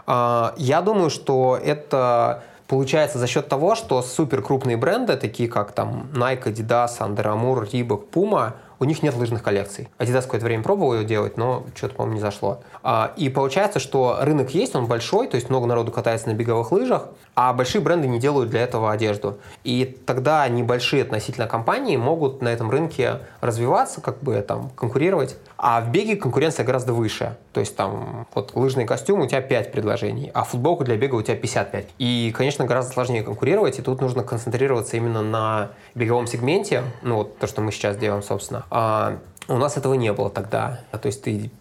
А, 0.05 0.53
Я 0.57 0.81
думаю, 0.81 1.09
что 1.09 1.57
это 1.63 2.43
получается 2.67 3.19
за 3.19 3.27
счет 3.27 3.47
того, 3.47 3.75
что 3.75 4.01
супер 4.01 4.41
крупные 4.41 4.77
бренды, 4.77 5.15
такие 5.15 5.47
как 5.47 5.71
там 5.73 6.09
Nike, 6.13 6.45
Adidas, 6.45 6.99
Under 6.99 7.23
Armour, 7.23 7.69
Reebok, 7.69 8.09
Puma, 8.11 8.53
у 8.83 8.85
них 8.85 9.01
нет 9.01 9.15
лыжных 9.15 9.41
коллекций. 9.41 9.87
Adidas 9.97 10.23
какое-то 10.23 10.45
время 10.45 10.61
пробовал 10.61 10.95
ее 10.95 11.05
делать, 11.05 11.37
но 11.37 11.63
что-то, 11.73 11.95
по-моему, 11.95 12.15
не 12.15 12.21
зашло. 12.21 12.59
А, 12.83 13.13
И 13.15 13.29
получается, 13.29 13.79
что 13.79 14.17
рынок 14.19 14.53
есть, 14.53 14.75
он 14.75 14.85
большой, 14.87 15.27
то 15.27 15.35
есть 15.35 15.49
много 15.49 15.65
народу 15.67 15.91
катается 15.91 16.27
на 16.27 16.33
беговых 16.33 16.71
лыжах, 16.71 17.07
а 17.35 17.53
большие 17.53 17.81
бренды 17.81 18.07
не 18.07 18.19
делают 18.19 18.49
для 18.49 18.61
этого 18.61 18.91
одежду. 18.91 19.37
И 19.63 19.85
тогда 20.05 20.47
небольшие 20.47 21.03
относительно 21.03 21.47
компании 21.47 21.95
могут 21.97 22.41
на 22.41 22.49
этом 22.49 22.69
рынке 22.69 23.19
развиваться, 23.41 24.01
как 24.01 24.19
бы 24.21 24.35
там 24.41 24.69
конкурировать. 24.75 25.37
А 25.57 25.81
в 25.81 25.89
беге 25.89 26.17
конкуренция 26.17 26.65
гораздо 26.65 26.93
выше. 26.93 27.37
То 27.53 27.61
есть 27.61 27.75
там 27.75 28.27
вот 28.33 28.55
лыжный 28.55 28.85
костюм 28.85 29.21
у 29.21 29.27
тебя 29.27 29.41
5 29.41 29.71
предложений, 29.71 30.31
а 30.33 30.43
футболка 30.43 30.83
для 30.83 30.97
бега 30.97 31.15
у 31.15 31.21
тебя 31.21 31.37
55. 31.37 31.87
И, 31.99 32.33
конечно, 32.35 32.65
гораздо 32.65 32.91
сложнее 32.93 33.23
конкурировать, 33.23 33.79
и 33.79 33.81
тут 33.81 34.01
нужно 34.01 34.23
концентрироваться 34.23 34.97
именно 34.97 35.21
на 35.21 35.69
беговом 35.95 36.27
сегменте, 36.27 36.83
ну 37.01 37.17
вот 37.17 37.37
то, 37.37 37.47
что 37.47 37.61
мы 37.61 37.71
сейчас 37.71 37.95
делаем, 37.95 38.23
собственно. 38.23 38.65
А 38.75 39.19
у 39.47 39.57
нас 39.57 39.77
этого 39.77 39.93
не 39.93 40.11
было 40.13 40.31
тогда. 40.31 40.79
То 40.91 41.05
есть 41.05 41.21
ты 41.21 41.51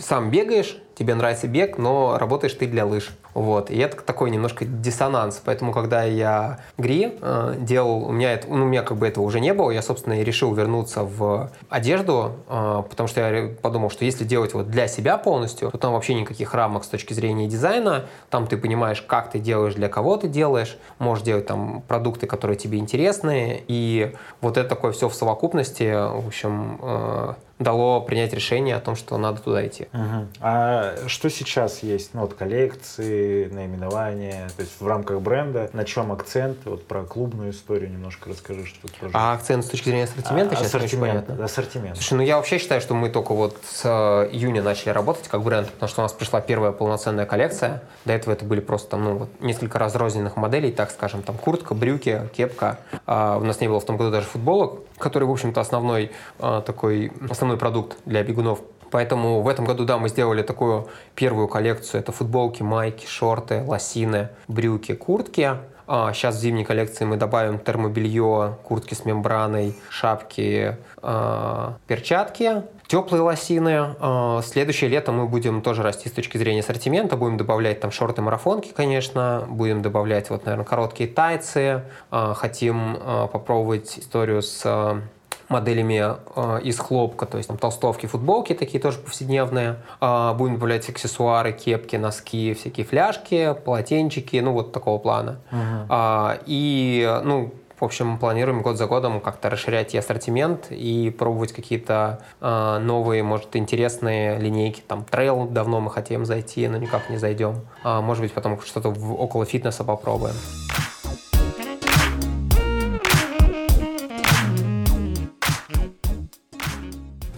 сам 0.00 0.30
бегаешь, 0.30 0.76
тебе 0.96 1.14
нравится 1.14 1.46
бег, 1.46 1.78
но 1.78 2.18
работаешь 2.18 2.54
ты 2.54 2.66
для 2.66 2.84
лыж. 2.84 3.10
Вот. 3.36 3.70
И 3.70 3.76
это 3.76 4.00
такой 4.00 4.30
немножко 4.30 4.64
диссонанс. 4.64 5.42
Поэтому, 5.44 5.70
когда 5.70 6.04
я 6.04 6.60
гри 6.78 7.18
э, 7.20 7.56
делал, 7.58 8.06
у 8.06 8.10
меня, 8.10 8.32
это, 8.32 8.48
ну, 8.48 8.64
у 8.64 8.66
меня 8.66 8.80
как 8.80 8.96
бы 8.96 9.06
этого 9.06 9.24
уже 9.24 9.40
не 9.40 9.52
было, 9.52 9.70
я, 9.70 9.82
собственно, 9.82 10.18
и 10.18 10.24
решил 10.24 10.54
вернуться 10.54 11.02
в 11.02 11.50
одежду, 11.68 12.32
э, 12.48 12.82
потому 12.88 13.06
что 13.08 13.20
я 13.20 13.48
подумал, 13.60 13.90
что 13.90 14.06
если 14.06 14.24
делать 14.24 14.54
вот 14.54 14.70
для 14.70 14.88
себя 14.88 15.18
полностью, 15.18 15.70
то 15.70 15.76
там 15.76 15.92
вообще 15.92 16.14
никаких 16.14 16.54
рамок 16.54 16.84
с 16.84 16.88
точки 16.88 17.12
зрения 17.12 17.46
дизайна, 17.46 18.06
там 18.30 18.46
ты 18.46 18.56
понимаешь, 18.56 19.02
как 19.02 19.30
ты 19.30 19.38
делаешь, 19.38 19.74
для 19.74 19.90
кого 19.90 20.16
ты 20.16 20.28
делаешь, 20.28 20.78
можешь 20.98 21.22
делать 21.22 21.44
там 21.44 21.82
продукты, 21.86 22.26
которые 22.26 22.56
тебе 22.56 22.78
интересны, 22.78 23.62
и 23.68 24.14
вот 24.40 24.56
это 24.56 24.66
такое 24.66 24.92
все 24.92 25.10
в 25.10 25.14
совокупности, 25.14 25.92
в 25.92 26.26
общем, 26.26 26.78
э, 26.80 27.34
дало 27.58 28.00
принять 28.00 28.32
решение 28.32 28.76
о 28.76 28.80
том, 28.80 28.96
что 28.96 29.16
надо 29.18 29.40
туда 29.40 29.66
идти. 29.66 29.88
Угу. 29.92 30.26
А 30.40 30.94
что 31.06 31.30
сейчас 31.30 31.82
есть? 31.82 32.12
Ну, 32.12 32.22
вот 32.22 32.34
коллекции, 32.34 33.46
наименования, 33.46 34.48
то 34.56 34.62
есть 34.62 34.80
в 34.80 34.86
рамках 34.86 35.20
бренда, 35.20 35.70
на 35.72 35.84
чем 35.84 36.12
акцент? 36.12 36.58
Вот 36.64 36.86
про 36.86 37.04
клубную 37.04 37.52
историю 37.52 37.90
немножко 37.90 38.30
расскажи, 38.30 38.66
что 38.66 38.88
тоже. 38.88 39.10
А 39.14 39.32
акцент 39.32 39.64
с 39.64 39.68
точки 39.68 39.88
зрения 39.88 40.04
ассортимента 40.04 40.54
а, 40.54 40.56
сейчас 40.56 40.66
ассортимент, 40.74 41.02
не 41.02 41.08
очень 41.08 41.22
понятно? 41.22 41.44
Ассортимент. 41.44 41.96
Слушай, 41.96 42.14
ну 42.14 42.22
я 42.22 42.36
вообще 42.36 42.58
считаю, 42.58 42.80
что 42.80 42.94
мы 42.94 43.08
только 43.08 43.32
вот 43.34 43.56
с 43.64 43.82
э, 43.84 44.28
июня 44.32 44.62
начали 44.62 44.90
работать 44.90 45.28
как 45.28 45.42
бренд, 45.42 45.70
потому 45.70 45.88
что 45.88 46.02
у 46.02 46.04
нас 46.04 46.12
пришла 46.12 46.40
первая 46.40 46.72
полноценная 46.72 47.26
коллекция. 47.26 47.82
До 48.04 48.12
этого 48.12 48.34
это 48.34 48.44
были 48.44 48.60
просто 48.60 48.90
там, 48.90 49.04
ну, 49.04 49.16
вот 49.16 49.28
несколько 49.40 49.78
разрозненных 49.78 50.36
моделей, 50.36 50.72
так 50.72 50.90
скажем, 50.90 51.22
там 51.22 51.38
куртка, 51.38 51.74
брюки, 51.74 52.28
кепка. 52.36 52.78
А 53.06 53.38
у 53.38 53.44
нас 53.44 53.60
не 53.60 53.68
было 53.68 53.80
в 53.80 53.84
том 53.84 53.96
году 53.96 54.10
даже 54.10 54.26
футболок, 54.26 54.80
который, 54.98 55.24
в 55.24 55.30
общем-то, 55.30 55.60
основной 55.60 56.10
а, 56.38 56.60
такой, 56.60 57.12
основной 57.28 57.58
продукт 57.58 57.96
для 58.04 58.22
бегунов. 58.22 58.60
Поэтому 58.90 59.42
в 59.42 59.48
этом 59.48 59.64
году, 59.64 59.84
да, 59.84 59.98
мы 59.98 60.08
сделали 60.08 60.42
такую 60.42 60.88
первую 61.14 61.48
коллекцию. 61.48 62.00
Это 62.00 62.12
футболки, 62.12 62.62
майки, 62.62 63.06
шорты, 63.06 63.62
лосины, 63.66 64.28
брюки, 64.48 64.94
куртки. 64.94 65.58
А 65.86 66.12
сейчас 66.12 66.36
в 66.36 66.40
зимней 66.40 66.64
коллекции 66.64 67.04
мы 67.04 67.16
добавим 67.16 67.58
термобелье, 67.58 68.56
куртки 68.64 68.94
с 68.94 69.04
мембраной, 69.04 69.74
шапки, 69.88 70.76
э, 71.02 71.72
перчатки, 71.86 72.62
теплые 72.88 73.22
лосины. 73.22 73.94
Э, 74.00 74.40
следующее 74.44 74.90
лето 74.90 75.12
мы 75.12 75.26
будем 75.26 75.62
тоже 75.62 75.82
расти 75.82 76.08
с 76.08 76.12
точки 76.12 76.38
зрения 76.38 76.60
ассортимента. 76.60 77.16
Будем 77.16 77.36
добавлять 77.36 77.80
там 77.80 77.90
шорты-марафонки, 77.90 78.72
конечно. 78.74 79.46
Будем 79.48 79.82
добавлять, 79.82 80.30
вот, 80.30 80.44
наверное, 80.44 80.66
короткие 80.66 81.08
тайцы. 81.08 81.82
Э, 82.10 82.34
хотим 82.34 82.96
э, 82.96 83.28
попробовать 83.32 83.98
историю 83.98 84.42
с 84.42 85.02
моделями 85.48 86.16
э, 86.36 86.60
из 86.62 86.78
хлопка, 86.78 87.26
то 87.26 87.36
есть 87.36 87.48
там 87.48 87.58
толстовки, 87.58 88.06
футболки 88.06 88.54
такие 88.54 88.80
тоже 88.80 88.98
повседневные. 88.98 89.76
Э, 90.00 90.34
будем 90.34 90.54
добавлять 90.54 90.88
аксессуары, 90.88 91.52
кепки, 91.52 91.96
носки, 91.96 92.54
всякие 92.54 92.86
фляжки, 92.86 93.54
полотенчики, 93.64 94.36
ну 94.36 94.52
вот 94.52 94.72
такого 94.72 94.98
плана. 94.98 95.40
Uh-huh. 95.50 96.34
Э, 96.36 96.42
и, 96.46 97.20
ну, 97.24 97.52
в 97.78 97.84
общем, 97.84 98.18
планируем 98.18 98.62
год 98.62 98.78
за 98.78 98.86
годом 98.86 99.20
как-то 99.20 99.50
расширять 99.50 99.94
и 99.94 99.98
ассортимент 99.98 100.68
и 100.70 101.10
пробовать 101.10 101.52
какие-то 101.52 102.20
э, 102.40 102.78
новые, 102.78 103.22
может, 103.22 103.54
интересные 103.54 104.38
линейки. 104.38 104.80
Там 104.80 105.04
трейл 105.04 105.46
давно 105.46 105.80
мы 105.80 105.90
хотим 105.90 106.24
зайти, 106.24 106.66
но 106.68 106.78
никак 106.78 107.10
не 107.10 107.18
зайдем. 107.18 107.60
А, 107.84 108.00
может 108.00 108.22
быть, 108.22 108.32
потом 108.32 108.60
что-то 108.62 108.88
около 108.88 109.44
фитнеса 109.44 109.84
попробуем. 109.84 110.34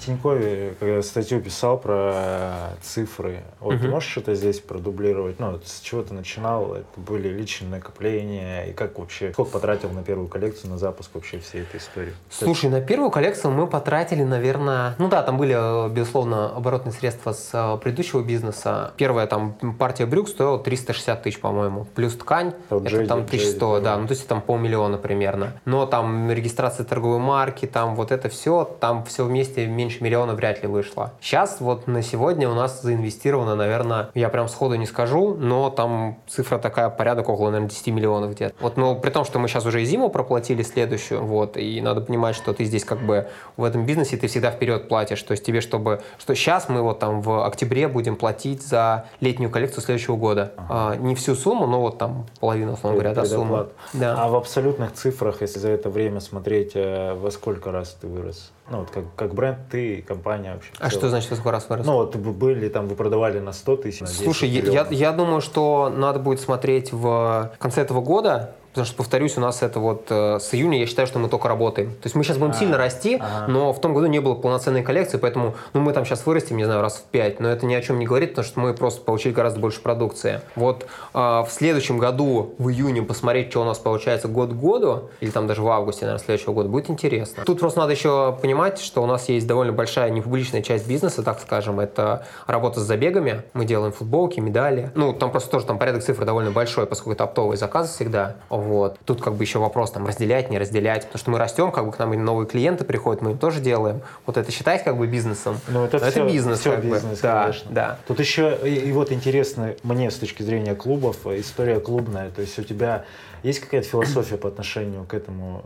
Тинькове, 0.09 0.75
когда 0.81 1.03
статью 1.03 1.41
писал 1.41 1.79
про 1.79 2.71
цифры, 2.81 3.43
вот 3.61 3.75
угу. 3.75 3.83
ты 3.83 3.89
можешь 3.89 4.11
что-то 4.11 4.35
здесь 4.35 4.59
продублировать? 4.59 5.39
Ну, 5.39 5.61
с 5.63 5.81
чего 5.81 6.03
ты 6.03 6.15
начинал? 6.15 6.75
Это 6.75 6.87
были 6.97 7.29
личные 7.29 7.71
накопления? 7.71 8.65
И 8.65 8.73
как 8.73 8.99
вообще, 8.99 9.33
сколько 9.33 9.51
потратил 9.51 9.91
на 9.91 10.03
первую 10.03 10.29
коллекцию, 10.29 10.71
на 10.71 10.79
запуск 10.79 11.11
вообще 11.15 11.39
всей 11.39 11.63
этой 11.63 11.79
истории? 11.79 12.15
Слушай, 12.31 12.71
на 12.71 12.81
первую 12.81 13.11
коллекцию 13.11 13.53
мы 13.53 13.67
потратили, 13.67 14.23
наверное, 14.23 14.95
ну 14.99 15.09
да, 15.09 15.23
там 15.23 15.37
были, 15.37 15.91
безусловно, 15.91 16.57
оборотные 16.57 16.93
средства 16.93 17.33
с 17.33 17.51
э, 17.53 17.79
предыдущего 17.83 18.23
бизнеса. 18.23 18.93
Первая 18.97 19.27
там 19.27 19.53
партия 19.79 20.07
брюк 20.07 20.29
стоила 20.29 20.59
360 20.59 21.23
тысяч, 21.23 21.39
по-моему, 21.39 21.87
плюс 21.95 22.15
ткань, 22.15 22.55
вот 22.71 22.87
это 22.87 22.97
Джейди, 22.97 23.09
там 23.09 23.19
1100, 23.21 23.73
Джейди, 23.75 23.85
да, 23.85 23.97
ну 23.99 24.07
то 24.07 24.15
есть 24.15 24.27
там 24.27 24.41
полмиллиона 24.41 24.97
примерно. 24.97 25.53
Но 25.67 25.85
там 25.85 26.31
регистрация 26.31 26.85
торговой 26.85 27.19
марки, 27.19 27.67
там 27.67 27.95
вот 27.95 28.11
это 28.11 28.31
все, 28.31 28.65
там 28.81 29.05
все 29.05 29.25
вместе 29.25 29.67
меньше 29.67 29.98
меньше 29.99 30.05
миллиона 30.05 30.35
вряд 30.35 30.63
ли 30.63 30.69
вышло. 30.69 31.13
Сейчас 31.21 31.61
вот 31.61 31.87
на 31.87 32.03
сегодня 32.03 32.49
у 32.49 32.55
нас 32.55 32.83
заинвестировано, 32.83 33.55
наверное, 33.55 34.11
я 34.15 34.29
прям 34.29 34.49
сходу 34.49 34.75
не 34.77 34.87
скажу, 34.87 35.35
но 35.35 35.71
там 35.71 36.19
цифра 36.27 36.59
такая, 36.59 36.89
порядок 36.91 37.29
около, 37.29 37.51
наверное, 37.51 37.71
10 37.71 37.89
миллионов 37.89 38.33
где-то. 38.33 38.55
Вот, 38.61 38.77
но 38.77 38.95
при 38.95 39.11
том, 39.11 39.25
что 39.25 39.39
мы 39.39 39.49
сейчас 39.49 39.67
уже 39.67 39.83
и 39.83 39.85
зиму 39.85 40.11
проплатили 40.11 40.63
следующую, 40.63 41.25
вот, 41.25 41.57
и 41.57 41.81
надо 41.81 42.01
понимать, 42.01 42.37
что 42.37 42.53
ты 42.53 42.65
здесь 42.65 42.85
как 42.85 43.01
бы 43.01 43.29
в 43.57 43.65
этом 43.65 43.87
бизнесе 43.87 44.17
ты 44.17 44.27
всегда 44.27 44.51
вперед 44.51 44.89
платишь, 44.89 45.23
то 45.23 45.33
есть 45.33 45.45
тебе, 45.45 45.61
чтобы, 45.61 46.01
что 46.19 46.35
сейчас 46.35 46.69
мы 46.69 46.83
вот 46.83 46.99
там 46.99 47.21
в 47.21 47.47
октябре 47.47 47.89
будем 47.89 48.17
платить 48.17 48.63
за 48.63 49.07
летнюю 49.21 49.51
коллекцию 49.51 49.83
следующего 49.83 50.17
года. 50.17 50.53
Ага. 50.57 50.69
А, 50.71 50.97
не 50.97 51.15
всю 51.15 51.35
сумму, 51.35 51.67
но 51.67 51.81
вот 51.81 51.99
там 51.99 52.27
половину, 52.41 52.73
условно 52.73 52.99
говоря, 52.99 53.15
да, 53.15 53.25
сумму. 53.25 53.67
Да. 53.93 54.17
А 54.19 54.29
в 54.29 54.37
абсолютных 54.37 54.93
цифрах, 54.93 55.43
если 55.43 55.59
за 55.59 55.71
это 55.71 55.91
время 55.91 56.21
смотреть, 56.21 56.73
э, 56.75 57.15
во 57.15 57.31
сколько 57.31 57.73
раз 57.73 57.97
ты 58.01 58.07
вырос? 58.07 58.51
Ну, 58.71 58.81
вот 58.81 58.91
как, 58.91 59.05
как 59.17 59.35
бренд, 59.35 59.59
ты 59.71 60.03
компания 60.03 60.53
вообще. 60.53 60.71
А 60.79 60.91
что 60.91 61.09
значит, 61.09 61.33
сколько 61.33 61.51
раз 61.51 61.69
вырос? 61.69 61.87
Ну, 61.87 61.95
вот 61.95 62.17
были 62.17 62.69
там, 62.69 62.87
вы 62.87 62.97
продавали 62.97 63.39
на 63.39 63.53
100 63.53 63.77
тысяч, 63.79 64.01
на 64.01 64.07
Слушай, 64.07 64.49
я, 64.51 64.87
я 64.91 65.13
думаю, 65.13 65.41
что 65.41 65.93
надо 65.95 66.19
будет 66.19 66.41
смотреть 66.41 66.93
в 66.93 67.53
конце 67.59 67.81
этого 67.81 68.03
года, 68.03 68.55
Потому 68.79 68.87
что, 68.87 68.97
повторюсь, 68.97 69.37
у 69.37 69.41
нас 69.41 69.63
это 69.63 69.81
вот 69.81 70.07
э, 70.09 70.39
с 70.41 70.55
июня, 70.55 70.79
я 70.79 70.87
считаю, 70.87 71.09
что 71.09 71.19
мы 71.19 71.29
только 71.29 71.49
работаем. 71.49 71.91
То 71.95 72.05
есть 72.05 72.15
мы 72.15 72.23
сейчас 72.23 72.39
будем 72.39 72.53
а, 72.53 72.55
сильно 72.55 72.77
расти, 72.77 73.17
ага. 73.17 73.51
но 73.51 73.73
в 73.73 73.81
том 73.81 73.93
году 73.93 74.07
не 74.07 74.21
было 74.21 74.35
полноценной 74.35 74.85
коллекции, 74.85 75.19
поэтому 75.19 75.57
ну, 75.73 75.81
мы 75.81 75.93
там 75.93 76.05
сейчас 76.05 76.25
вырастем, 76.25 76.57
не 76.57 76.65
знаю, 76.65 76.81
раз 76.81 76.99
в 76.99 77.03
пять, 77.11 77.41
но 77.41 77.49
это 77.49 77.67
ни 77.67 77.75
о 77.75 77.83
чем 77.83 77.99
не 77.99 78.07
говорит, 78.07 78.31
потому 78.31 78.47
что 78.47 78.61
мы 78.61 78.75
просто 78.75 79.01
получили 79.01 79.33
гораздо 79.33 79.59
больше 79.59 79.81
продукции. 79.81 80.43
Вот 80.55 80.87
э, 81.13 81.19
в 81.19 81.49
следующем 81.51 81.99
году, 81.99 82.55
в 82.59 82.69
июне, 82.69 83.03
посмотреть, 83.03 83.51
что 83.51 83.63
у 83.63 83.65
нас 83.65 83.79
получается 83.79 84.29
год 84.29 84.51
к 84.51 84.53
году, 84.53 85.11
или 85.19 85.31
там 85.31 85.49
даже 85.49 85.63
в 85.63 85.69
августе, 85.69 86.05
наверное, 86.05 86.25
следующего 86.25 86.53
года, 86.53 86.69
будет 86.69 86.89
интересно. 86.89 87.43
Тут 87.45 87.59
просто 87.59 87.81
надо 87.81 87.95
еще 87.95 88.39
понимать, 88.41 88.79
что 88.79 89.03
у 89.03 89.07
нас 89.07 89.29
есть 89.29 89.49
довольно 89.49 89.73
большая 89.73 90.11
непубличная 90.11 90.63
часть 90.63 90.87
бизнеса, 90.87 91.25
так 91.25 91.41
скажем, 91.41 91.81
это 91.81 92.27
работа 92.47 92.79
с 92.79 92.85
забегами. 92.85 93.43
Мы 93.55 93.65
делаем 93.65 93.93
футболки, 93.93 94.39
медали. 94.39 94.93
Ну, 94.95 95.13
там 95.13 95.33
просто 95.33 95.51
тоже 95.51 95.67
там 95.67 95.81
порядок 95.81 96.05
цифр 96.05 96.25
довольно 96.25 96.53
большой, 96.53 96.87
поскольку 96.87 97.15
это 97.15 97.25
оптовые 97.25 97.59
заказы 97.59 97.93
всегда. 97.93 98.37
Вот. 98.69 98.99
Тут 99.05 99.23
как 99.23 99.35
бы 99.35 99.45
еще 99.45 99.59
вопрос, 99.59 99.91
там, 99.91 100.07
разделять, 100.07 100.51
не 100.51 100.59
разделять, 100.59 101.05
потому 101.07 101.19
что 101.19 101.31
мы 101.31 101.39
растем, 101.39 101.73
как 101.73 101.87
бы 101.87 101.93
к 101.93 101.99
нам 101.99 102.13
новые 102.25 102.47
клиенты 102.47 102.85
приходят, 102.85 103.23
мы 103.23 103.33
им 103.33 103.39
тоже 103.39 103.61
делаем. 103.61 104.03
Вот 104.27 104.37
это 104.37 104.53
считать 104.53 104.85
как 104.85 104.97
бы 104.97 105.07
бизнесом. 105.07 105.59
Ну, 105.69 105.85
это, 105.85 105.99
все, 105.99 106.07
это 106.07 106.25
бизнес. 106.25 106.61
Все 106.61 106.73
как 106.73 106.85
бизнес, 106.85 107.21
бы. 107.21 107.29
конечно. 107.29 107.71
Да, 107.71 107.87
да. 107.89 107.99
Тут 108.07 108.21
еще, 108.21 108.59
и, 108.65 108.75
и 108.75 108.93
вот 108.93 109.13
интересно 109.13 109.75
мне 109.83 110.11
с 110.11 110.17
точки 110.17 110.43
зрения 110.43 110.75
клубов, 110.75 111.27
история 111.27 111.81
клубная. 111.81 112.31
То 112.31 112.43
есть 112.43 112.59
у 112.59 112.63
тебя 112.63 113.05
есть 113.43 113.61
какая-то 113.61 113.89
философия 113.89 114.37
по 114.37 114.49
отношению 114.49 115.05
к 115.05 115.15
этому? 115.15 115.65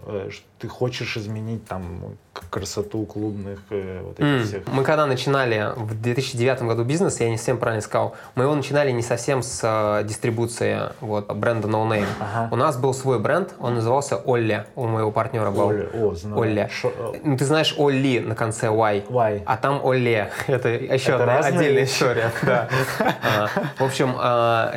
Э, 0.62 0.66
ты 0.66 0.68
хочешь 0.68 1.16
изменить 1.16 1.66
там 1.66 2.16
красоту 2.50 3.04
клубных 3.04 3.60
э, 3.70 4.00
вот 4.02 4.14
этих 4.20 4.24
mm. 4.24 4.44
всех? 4.44 4.62
Мы 4.68 4.84
когда 4.84 5.06
начинали 5.06 5.72
в 5.76 6.00
2009 6.00 6.62
году 6.62 6.84
бизнес, 6.84 7.20
я 7.20 7.28
не 7.28 7.36
совсем 7.36 7.58
правильно 7.58 7.82
сказал, 7.82 8.14
мы 8.34 8.44
его 8.44 8.54
начинали 8.54 8.90
не 8.92 9.02
совсем 9.02 9.42
с 9.42 9.60
э, 9.62 10.04
дистрибуции 10.06 10.80
вот, 11.00 11.32
бренда 11.32 11.68
No 11.68 11.88
Name. 11.88 12.06
Ага. 12.20 12.48
У 12.52 12.56
нас 12.56 12.76
был 12.76 12.94
свой 12.94 13.18
бренд, 13.18 13.54
он 13.58 13.74
назывался 13.74 14.16
Олли, 14.16 14.66
у 14.76 14.86
моего 14.86 15.10
партнера 15.10 15.50
был. 15.50 15.68
Олли, 15.68 15.88
о, 15.94 16.14
знаю. 16.14 16.40
Олли. 16.40 16.68
Шо... 16.70 16.92
Ну, 17.24 17.36
ты 17.36 17.44
знаешь 17.44 17.74
Олли 17.76 18.20
на 18.20 18.34
конце 18.34 18.68
Y. 18.68 19.04
Y. 19.08 19.42
А 19.44 19.56
там 19.56 19.84
Олле. 19.84 20.30
Это 20.46 20.68
еще 20.68 21.12
Это 21.12 21.20
одна 21.20 21.38
отдельная 21.40 21.84
история. 21.84 22.30
А, 23.24 23.48
в 23.78 23.84
общем, 23.84 24.10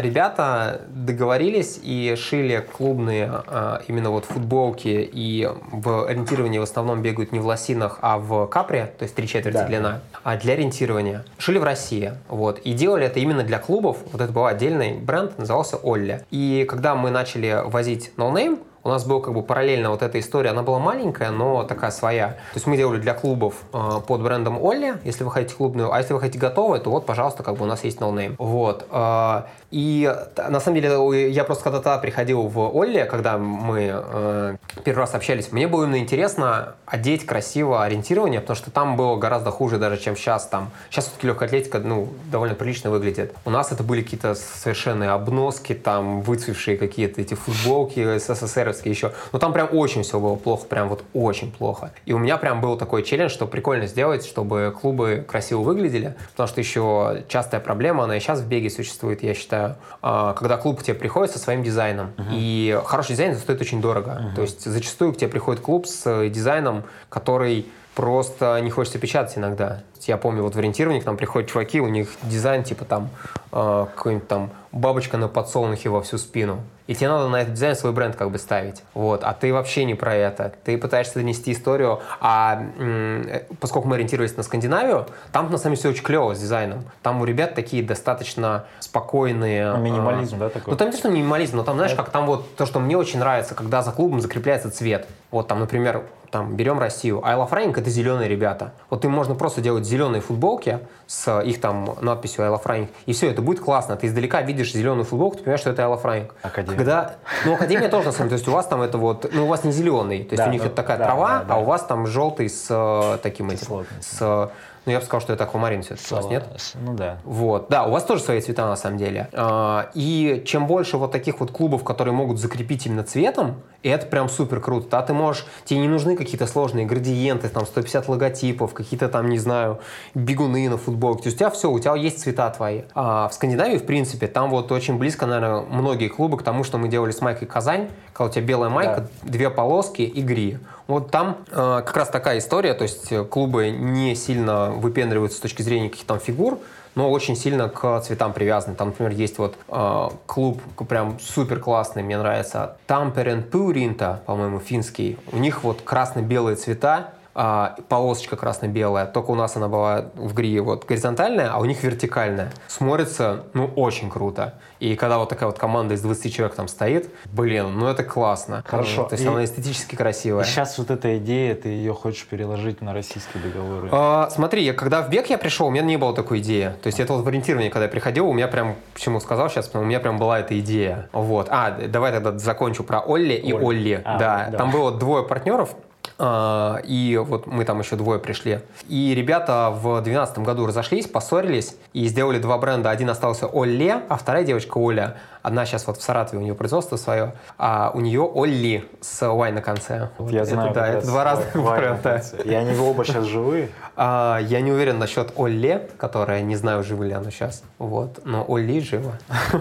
ребята 0.02 0.82
договорились 0.90 1.80
и 1.82 2.16
шили 2.18 2.66
клуб 2.78 2.96
клубные 2.96 3.30
а, 3.48 3.82
именно 3.88 4.10
вот 4.10 4.26
футболки 4.26 5.10
и 5.12 5.50
в 5.82 6.08
ориентировании 6.08 6.60
в 6.60 6.64
основном 6.64 7.02
бегают 7.02 7.32
не 7.32 7.40
в 7.40 7.46
лосинах, 7.46 8.00
а 8.02 8.18
в 8.18 8.48
капре, 8.48 8.94
то 8.98 9.04
есть 9.04 9.16
три 9.16 9.28
четверти 9.28 9.58
да. 9.58 9.66
длина, 9.66 10.02
а 10.24 10.38
для 10.38 10.54
ориентирования. 10.54 11.26
Шили 11.38 11.58
в 11.58 11.64
России. 11.64 12.14
Вот. 12.30 12.60
И 12.60 12.74
делали 12.74 13.06
это 13.06 13.20
именно 13.20 13.44
для 13.44 13.60
клубов. 13.60 13.98
Вот 14.12 14.22
это 14.22 14.32
был 14.32 14.46
отдельный 14.46 14.94
бренд, 14.94 15.38
назывался 15.38 15.78
Олли. 15.78 16.24
И 16.32 16.66
когда 16.70 16.96
мы 16.96 17.12
начали 17.12 17.62
возить 17.66 18.12
No 18.18 18.34
Name, 18.34 18.60
у 18.86 18.90
нас 18.90 19.04
была 19.04 19.20
как 19.20 19.34
бы 19.34 19.42
параллельно 19.42 19.90
вот 19.90 20.04
эта 20.04 20.20
история, 20.20 20.52
она 20.52 20.62
была 20.62 20.78
маленькая, 20.78 21.32
но 21.32 21.64
такая 21.64 21.90
своя. 21.90 22.28
То 22.28 22.56
есть 22.56 22.68
мы 22.68 22.78
делали 22.78 23.00
для 23.00 23.16
клубов 23.16 23.56
э, 23.74 24.02
под 24.08 24.22
брендом 24.22 24.64
Олли, 24.64 24.98
если 25.04 25.24
вы 25.24 25.32
хотите 25.32 25.56
клубную, 25.56 25.92
а 25.92 25.98
если 25.98 26.14
вы 26.14 26.20
хотите 26.20 26.38
готовое, 26.38 26.80
то 26.80 26.92
вот, 26.92 27.04
пожалуйста, 27.08 27.42
как 27.42 27.56
бы 27.58 27.64
у 27.64 27.68
нас 27.68 27.84
есть 27.84 27.98
no 27.98 28.14
name. 28.14 28.36
Вот. 28.38 28.86
Э, 28.92 29.46
и 29.72 30.14
на 30.38 30.60
самом 30.60 30.82
деле 30.82 31.32
я 31.32 31.44
просто 31.44 31.64
когда-то 31.64 31.98
приходил 31.98 32.44
в 32.44 32.60
Олли, 32.76 33.08
когда 33.10 33.38
мы 33.38 33.92
э, 33.92 34.56
первый 34.84 35.00
раз 35.00 35.16
общались, 35.16 35.52
мне 35.52 35.68
было 35.68 35.84
именно 35.84 36.00
интересно 36.00 36.76
одеть 36.86 37.26
красиво 37.26 37.84
ориентирование, 37.84 38.42
потому 38.42 38.56
что 38.56 38.72
там 38.72 38.96
было 38.96 39.16
гораздо 39.18 39.52
хуже 39.52 39.78
даже, 39.78 39.98
чем 39.98 40.16
сейчас. 40.16 40.48
Там. 40.48 40.72
Сейчас 40.90 41.06
все-таки 41.06 41.28
легкая 41.28 41.50
атлетика 41.50 41.80
ну, 41.80 42.10
довольно 42.32 42.56
прилично 42.56 42.90
выглядит. 42.90 43.34
У 43.46 43.50
нас 43.50 43.72
это 43.72 43.84
были 43.84 44.02
какие-то 44.02 44.36
совершенные 44.36 45.10
обноски, 45.10 45.74
там 45.74 46.22
выцвевшие 46.22 46.78
какие-то 46.78 47.22
эти 47.22 47.34
футболки 47.34 48.18
СССРовские 48.18 48.94
еще. 48.94 49.14
Но 49.32 49.40
там 49.40 49.54
прям 49.54 49.70
очень 49.72 50.04
все 50.04 50.20
было 50.20 50.36
плохо, 50.36 50.66
прям 50.66 50.90
вот 50.90 51.04
очень 51.14 51.52
плохо. 51.52 51.92
И 52.06 52.14
у 52.14 52.20
меня 52.20 52.38
прям 52.38 52.62
был 52.62 52.78
такой 52.78 53.04
челлендж, 53.04 53.32
что 53.32 53.48
прикольно 53.48 53.88
сделать, 53.88 54.26
чтобы 54.26 54.76
клубы 54.80 55.26
красиво 55.28 55.62
выглядели, 55.62 56.16
потому 56.32 56.48
что 56.48 56.62
еще 56.62 57.24
частая 57.28 57.60
проблема, 57.60 58.04
она 58.04 58.18
и 58.18 58.20
сейчас 58.20 58.40
в 58.40 58.48
беге 58.48 58.70
существует, 58.70 59.24
я 59.24 59.34
считаю, 59.34 59.55
а, 60.02 60.34
когда 60.34 60.58
клуб 60.58 60.80
к 60.80 60.84
тебе 60.84 60.96
приходит 60.96 61.32
со 61.32 61.40
своим 61.40 61.64
дизайном. 61.64 62.14
Uh-huh. 62.18 62.26
И 62.32 62.80
хороший 62.86 63.12
дизайн 63.12 63.36
стоит 63.36 63.62
очень 63.62 63.82
дорого. 63.82 64.12
Uh-huh. 64.12 64.36
То 64.36 64.42
есть 64.42 64.66
зачастую 64.66 65.14
к 65.14 65.18
тебе 65.18 65.30
приходит 65.30 65.62
клуб 65.62 65.88
с 65.88 66.30
дизайном, 66.30 66.84
который 67.10 67.68
просто 67.96 68.60
не 68.62 68.70
хочется 68.70 69.00
печатать 69.00 69.38
иногда. 69.38 69.82
Я 70.02 70.18
помню, 70.18 70.44
вот 70.44 70.54
в 70.54 70.60
ориентировании 70.60 71.00
к 71.00 71.06
нам 71.06 71.18
приходят 71.18 71.50
чуваки, 71.50 71.82
у 71.82 71.88
них 71.88 72.10
дизайн 72.24 72.64
типа 72.64 72.86
там 72.86 73.10
э, 73.52 73.86
какой-нибудь 73.96 74.28
там 74.28 74.52
бабочка 74.72 75.18
на 75.18 75.28
подсолнухе 75.28 75.90
во 75.90 76.02
всю 76.02 76.18
спину. 76.18 76.60
И 76.88 76.94
тебе 76.94 77.10
надо 77.10 77.30
на 77.30 77.42
этот 77.42 77.54
дизайн 77.54 77.76
свой 77.76 77.94
бренд 77.94 78.16
как 78.16 78.30
бы 78.30 78.38
ставить. 78.38 78.84
Вот. 78.94 79.24
А 79.24 79.34
ты 79.34 79.52
вообще 79.52 79.86
не 79.86 79.96
про 79.96 80.14
это. 80.14 80.54
Ты 80.64 80.78
пытаешься 80.78 81.16
донести 81.16 81.52
историю. 81.52 82.02
А 82.20 82.62
э, 82.78 83.46
поскольку 83.60 83.88
мы 83.88 83.96
ориентировались 83.96 84.38
на 84.38 84.44
Скандинавию, 84.44 85.08
там 85.32 85.50
на 85.50 85.58
самом 85.58 85.76
деле 85.76 85.80
все 85.80 85.90
очень 85.90 86.04
клево 86.04 86.36
с 86.36 86.40
дизайном. 86.40 86.84
Там 87.02 87.22
у 87.22 87.26
ребят 87.26 87.56
такие 87.56 87.82
достаточно 87.82 88.66
спокойные... 88.80 89.72
Ну, 89.72 89.78
минимализм, 89.80 90.36
а, 90.36 90.40
да, 90.40 90.50
такой? 90.50 90.72
Ну, 90.72 90.78
там 90.78 90.90
не 90.90 90.92
то, 90.92 91.00
что 91.00 91.10
минимализм, 91.10 91.58
но 91.58 91.64
там, 91.64 91.78
знаешь, 91.78 91.96
как 91.96 92.10
там 92.10 92.28
вот 92.28 92.56
то, 92.56 92.68
что 92.68 92.80
мне 92.80 92.98
очень 92.98 93.20
нравится, 93.20 93.56
когда 93.56 93.82
за 93.82 93.92
клубом 93.92 94.22
закрепляется 94.22 94.70
цвет. 94.70 95.08
Вот 95.32 95.48
там, 95.48 95.62
например, 95.62 96.04
там, 96.36 96.54
берем 96.58 96.80
Россию. 96.80 97.22
I 97.24 97.38
Love 97.38 97.50
Running— 97.50 97.74
это 97.80 97.90
зеленые 97.90 98.28
ребята. 98.28 98.74
Вот 98.90 99.06
им 99.06 99.12
можно 99.12 99.36
просто 99.36 99.62
делать 99.62 99.86
зеленые 99.86 100.20
футболки 100.20 100.80
с 101.08 101.40
их 101.40 101.62
там 101.62 101.96
надписью 102.02 102.44
I 102.44 102.52
Love 102.52 102.64
Running, 102.66 102.90
и 103.06 103.14
все, 103.14 103.32
это 103.32 103.42
будет 103.42 103.62
классно. 103.62 103.96
Ты 103.96 104.08
издалека 104.08 104.42
видишь 104.42 104.74
зеленую 104.74 105.06
футболку, 105.06 105.38
ты 105.38 105.44
понимаешь, 105.44 105.62
что 105.62 105.70
это 105.70 105.84
I 105.84 105.88
Love 105.88 106.04
Running. 106.04 106.32
Академия. 106.42 106.78
Когда, 106.78 107.16
ну, 107.46 107.54
Академия 107.54 107.88
тоже, 107.88 108.08
на 108.08 108.12
самом 108.12 108.28
деле, 108.28 108.40
то 108.40 108.42
есть 108.42 108.48
у 108.50 108.52
вас 108.52 108.68
там 108.68 108.82
это 108.82 108.98
вот, 108.98 109.32
ну, 109.32 109.46
у 109.46 109.48
вас 109.48 109.64
не 109.64 109.72
зеленый, 109.72 110.26
то 110.26 110.34
есть 110.34 110.44
Да, 110.44 110.50
у 110.50 110.52
них 110.52 110.62
ну, 110.62 110.68
это 110.68 110.76
такая 110.76 110.98
да, 110.98 111.06
трава, 111.06 111.40
да, 111.40 111.46
да. 111.46 111.54
а 111.54 111.58
у 111.60 111.64
вас 111.64 111.86
там 111.86 112.06
желтый 112.06 112.50
с 112.50 112.68
э, 112.70 113.18
таким 113.24 113.50
этим, 113.50 113.86
с, 114.02 114.50
ну, 114.86 114.92
я 114.92 115.00
бы 115.00 115.06
сказал, 115.06 115.22
что 115.22 115.34
это 115.34 115.46
аквамарин 115.46 115.82
все-таки 115.82 116.14
у 116.14 116.18
вас, 116.18 116.30
нет? 116.30 116.48
Ну 116.76 116.94
да. 116.94 117.18
Вот, 117.24 117.68
да, 117.70 117.86
у 117.86 117.92
вас 117.92 118.04
тоже 118.04 118.22
свои 118.22 118.40
цвета 118.40 118.68
на 118.68 118.76
самом 118.76 118.98
деле. 118.98 119.30
А, 119.34 119.90
И 119.94 120.44
чем 120.46 120.68
больше 120.68 120.98
вот 120.98 121.12
таких 121.12 121.40
вот 121.40 121.52
клубов, 121.52 121.84
которые 121.84 122.14
могут 122.14 122.40
закрепить 122.40 122.86
именно 122.86 123.04
цветом, 123.04 123.62
и 123.82 123.90
это 123.90 124.06
прям 124.08 124.30
супер 124.30 124.62
круто. 124.62 124.88
Да, 124.90 125.02
ты 125.02 125.14
можешь, 125.14 125.46
тебе 125.64 125.80
не 125.80 125.88
нужны 125.88 126.16
какие-то 126.16 126.48
сложные 126.48 126.86
градиенты, 126.86 127.50
там 127.50 127.66
150 127.66 128.08
логотипов, 128.08 128.74
какие-то 128.74 129.10
там, 129.10 129.30
не 129.30 129.38
знаю, 129.38 129.80
бегуны 130.14 130.70
на 130.70 130.78
футболке. 130.78 131.24
То 131.24 131.28
есть 131.28 131.38
у 131.38 131.40
тебя 131.40 131.50
все, 131.50 131.72
у 131.72 131.80
тебя 131.80 131.96
есть 131.96 132.20
цвета 132.22 132.50
твои. 132.50 132.84
А 132.94 133.28
в 133.28 133.34
Скандинавии, 133.34 133.78
в 133.78 133.86
принципе, 133.86 134.28
там 134.28 134.50
вот 134.50 134.72
очень 134.72 134.98
близко, 134.98 135.26
наверное, 135.26 135.62
многие 135.62 136.08
клубы 136.08 136.38
к 136.38 136.44
тому, 136.44 136.64
что 136.64 136.78
мы 136.78 136.88
делали 136.88 137.12
с 137.12 137.22
майкой 137.22 137.48
Казань, 137.48 137.90
когда 138.14 138.30
у 138.30 138.34
тебя 138.34 138.46
белая 138.46 138.70
майка, 138.70 139.08
две 139.24 139.50
полоски 139.50 140.02
и 140.02 140.22
гри. 140.22 140.58
Вот 140.88 141.10
там 141.10 141.38
э, 141.50 141.82
как 141.86 141.98
раз 141.98 142.10
такая 142.10 142.38
история, 142.38 142.74
то 142.74 142.84
есть 142.84 143.12
э, 143.12 143.24
клубы 143.24 143.72
не 143.72 144.16
сильно 144.16 144.70
выпендриваются 144.70 145.40
с 145.40 145.42
точки 145.42 145.64
зрения 145.64 145.90
каких-то 145.90 146.10
там 146.10 146.20
фигур, 146.20 146.60
но 146.94 147.10
очень 147.10 147.36
сильно 147.36 147.70
к 147.70 148.02
цветам 148.02 148.34
привязаны. 148.34 148.76
Там, 148.76 148.90
например, 148.90 149.12
есть 149.12 149.38
вот 149.40 149.58
э, 149.68 150.10
клуб 150.28 150.62
прям 150.88 151.20
супер 151.20 151.60
классный, 151.60 152.04
мне 152.04 152.18
нравится, 152.18 152.78
Тамперен 152.86 153.44
Пуринта, 153.44 154.22
по-моему, 154.28 154.60
финский. 154.60 155.18
У 155.32 155.38
них 155.38 155.64
вот 155.64 155.82
красно-белые 155.82 156.56
цвета, 156.56 157.14
а, 157.36 157.76
полосочка 157.90 158.38
красно-белая, 158.38 159.06
только 159.06 159.32
у 159.32 159.36
нас 159.36 159.56
она 159.58 159.68
была 159.68 160.06
в 160.16 160.34
грии 160.34 160.60
вот 160.60 160.86
горизонтальная, 160.86 161.52
а 161.52 161.60
у 161.60 161.66
них 161.66 161.84
вертикальная. 161.84 162.52
Смотрится, 162.68 163.44
ну, 163.54 163.70
очень 163.76 164.10
круто. 164.10 164.54
И 164.80 164.96
когда 164.96 165.18
вот 165.18 165.30
такая 165.30 165.48
вот 165.50 165.58
команда 165.60 165.96
из 165.96 166.02
20 166.02 166.34
человек 166.34 166.56
там 166.56 166.68
стоит, 166.68 167.10
блин, 167.26 167.78
ну 167.78 167.88
это 167.88 168.04
классно. 168.04 168.64
Хорошо. 168.66 169.04
То 169.04 169.14
есть 169.16 169.26
И- 169.26 169.28
она 169.28 169.44
эстетически 169.44 169.96
красивая. 169.96 170.44
И 170.44 170.48
сейчас 170.48 170.78
вот 170.78 170.92
эта 170.92 171.18
идея, 171.18 171.56
ты 171.56 171.70
ее 171.70 171.94
хочешь 171.94 172.26
переложить 172.26 172.82
на 172.82 172.94
российские 172.94 173.44
договоры. 173.44 173.90
А, 173.92 174.30
смотри, 174.32 174.64
я, 174.64 174.74
когда 174.74 175.02
в 175.02 175.10
бег 175.10 175.30
я 175.30 175.38
пришел, 175.38 175.68
у 175.68 175.72
меня 175.72 175.84
не 175.84 175.98
было 175.98 176.14
такой 176.14 176.40
идеи. 176.40 176.74
То 176.82 176.88
есть 176.88 177.00
это 177.00 177.14
вот 177.14 177.26
в 177.26 177.28
ориентировании, 177.28 177.70
когда 177.70 177.86
я 177.86 177.92
приходил, 177.92 178.28
у 178.28 178.34
меня 178.34 178.48
прям, 178.48 178.76
почему 178.94 179.20
сказал 179.20 179.50
сейчас, 179.50 179.70
у 179.74 179.84
меня 179.84 180.00
прям 180.00 180.18
была 180.18 180.40
эта 180.40 180.58
идея. 180.60 181.10
Вот. 181.12 181.48
А, 181.50 181.72
давай 181.72 182.12
тогда 182.12 182.38
закончу 182.38 182.84
про 182.84 183.00
Олли 183.00 183.34
и 183.34 183.52
Олли. 183.52 183.66
Олли. 183.66 184.02
А, 184.06 184.18
да, 184.20 184.48
да. 184.52 184.58
там 184.58 184.72
было 184.72 184.92
двое 184.92 185.24
партнеров, 185.24 185.76
и 186.18 187.22
вот 187.26 187.46
мы 187.48 187.66
там 187.66 187.80
еще 187.80 187.96
двое 187.96 188.20
пришли. 188.20 188.62
И 188.88 189.14
ребята 189.16 189.70
в 189.72 190.02
2012 190.02 190.40
году 190.40 190.66
разошлись, 190.66 191.08
поссорились 191.08 191.76
и 191.94 192.06
сделали 192.08 192.40
два 192.40 192.58
бренда. 192.58 192.90
Один 192.90 193.10
остался 193.10 193.48
Олле, 193.48 194.02
а 194.08 194.16
вторая 194.16 194.44
девочка 194.44 194.78
Оля. 194.78 195.18
Одна 195.42 195.66
сейчас 195.66 195.86
вот 195.86 195.98
в 195.98 196.02
Саратове, 196.02 196.40
у 196.40 196.42
нее 196.42 196.56
производство 196.56 196.96
свое, 196.96 197.34
а 197.58 197.92
у 197.94 198.00
нее 198.00 198.22
Олли 198.22 198.84
с 199.02 199.22
Y 199.22 199.52
на 199.52 199.62
конце. 199.62 200.10
Вот 200.18 200.32
Я 200.32 200.42
это, 200.42 200.52
знаю, 200.52 200.74
да, 200.74 200.88
это 200.88 201.06
два 201.06 201.24
разных 201.24 201.54
бренда. 201.54 202.24
И 202.44 202.54
они 202.54 202.80
оба 202.80 203.06
сейчас 203.06 203.26
живые. 203.26 203.70
А, 203.98 204.40
я 204.42 204.62
не 204.62 204.72
уверен 204.72 205.00
насчет 205.00 205.32
Олле, 205.38 205.90
которая 205.98 206.42
не 206.42 206.56
знаю, 206.56 206.84
живо 206.84 207.04
ли 207.04 207.14
оно 207.14 207.30
сейчас. 207.30 207.64
Вот. 207.78 208.20
Но 208.26 208.46
Олли 208.48 208.80
живо. 208.80 209.18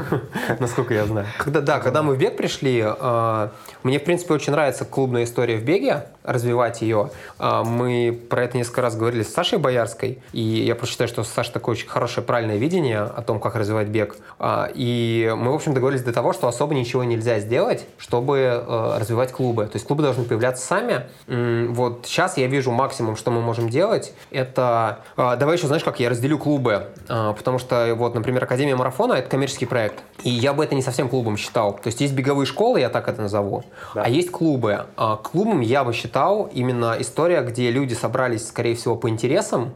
Насколько 0.59 0.95
я 0.95 1.05
знаю. 1.07 1.27
Когда, 1.39 1.61
да, 1.61 1.79
когда 1.79 2.03
мы 2.03 2.15
в 2.15 2.19
бег 2.19 2.37
пришли, 2.37 2.83
а, 2.85 3.53
мне, 3.83 3.99
в 3.99 4.05
принципе, 4.05 4.35
очень 4.35 4.53
нравится 4.53 4.85
клубная 4.85 5.25
история 5.25 5.57
в 5.57 5.65
беге, 5.65 6.07
развивать 6.25 6.83
ее. 6.83 7.11
А, 7.39 7.65
мы 7.65 8.19
про 8.29 8.45
это 8.45 8.57
несколько 8.57 8.83
раз 8.83 8.97
говорили 8.97 9.23
с 9.23 9.33
Сашей 9.33 9.59
Боярской, 9.59 10.19
и 10.33 10.41
я 10.41 10.75
просто 10.75 10.93
считаю, 10.93 11.09
что 11.09 11.21
у 11.21 11.25
Саши 11.25 11.53
такое 11.53 11.75
очень 11.75 11.89
хорошее, 11.89 12.27
правильное 12.27 12.57
видение 12.57 13.01
о 13.01 13.23
том, 13.23 13.39
как 13.39 13.55
развивать 13.55 13.89
бег. 13.89 14.17
А, 14.39 14.69
и 14.75 15.33
мы, 15.37 15.53
в 15.53 15.55
общем, 15.55 15.75
договорились 15.75 16.03
до 16.03 16.13
того, 16.13 16.33
что 16.33 16.49
особо 16.49 16.75
ничего 16.75 17.05
нельзя 17.05 17.39
сделать, 17.39 17.87
чтобы 17.99 18.39
э, 18.39 18.99
развивать 18.99 19.33
клубы. 19.33 19.67
То 19.67 19.77
есть 19.77 19.87
клубы 19.87 20.03
должны 20.03 20.25
появляться 20.25 20.67
сами. 20.67 21.07
Вот 21.27 22.07
сейчас 22.07 22.37
я 22.37 22.47
вижу 22.47 22.71
максимум, 22.71 23.17
что 23.17 23.31
мы 23.31 23.41
можем 23.41 23.69
делать, 23.69 24.13
это... 24.31 25.01
а, 25.17 25.37
Давай 25.37 25.57
еще, 25.57 25.67
знаешь, 25.67 25.85
как 25.85 26.01
я 26.01 26.11
разделю 26.11 26.39
клубы. 26.39 26.89
А, 27.09 27.33
Потому 27.33 27.59
что, 27.59 27.95
вот, 27.95 28.15
например, 28.15 28.45
Академия 28.45 28.77
марафона— 28.77 29.13
это 29.15 29.29
коммерческий 29.29 29.67
проект. 29.67 30.03
И 30.23 30.31
я 30.31 30.53
бы 30.53 30.65
это 30.65 30.75
не 30.75 30.83
совсем 30.83 31.09
клубом 31.09 31.37
считал. 31.37 31.75
То 31.75 31.87
есть 31.89 32.01
есть 32.01 32.15
беговые 32.15 32.47
школы, 32.47 32.81
я 32.81 32.89
так 32.89 33.09
это 33.09 33.23
назову, 33.23 33.65
а 33.95 34.09
есть 34.09 34.31
клубы. 34.31 34.87
А 34.97 35.17
Клубом 35.17 35.61
я 35.61 35.85
бы 35.85 35.93
считал 35.93 36.49
именно 36.53 36.97
история, 36.99 37.43
где 37.43 37.71
люди 37.71 37.95
собрались, 37.95 38.49
скорее 38.49 38.75
всего, 38.75 38.97
по 38.97 39.09
интересам, 39.09 39.73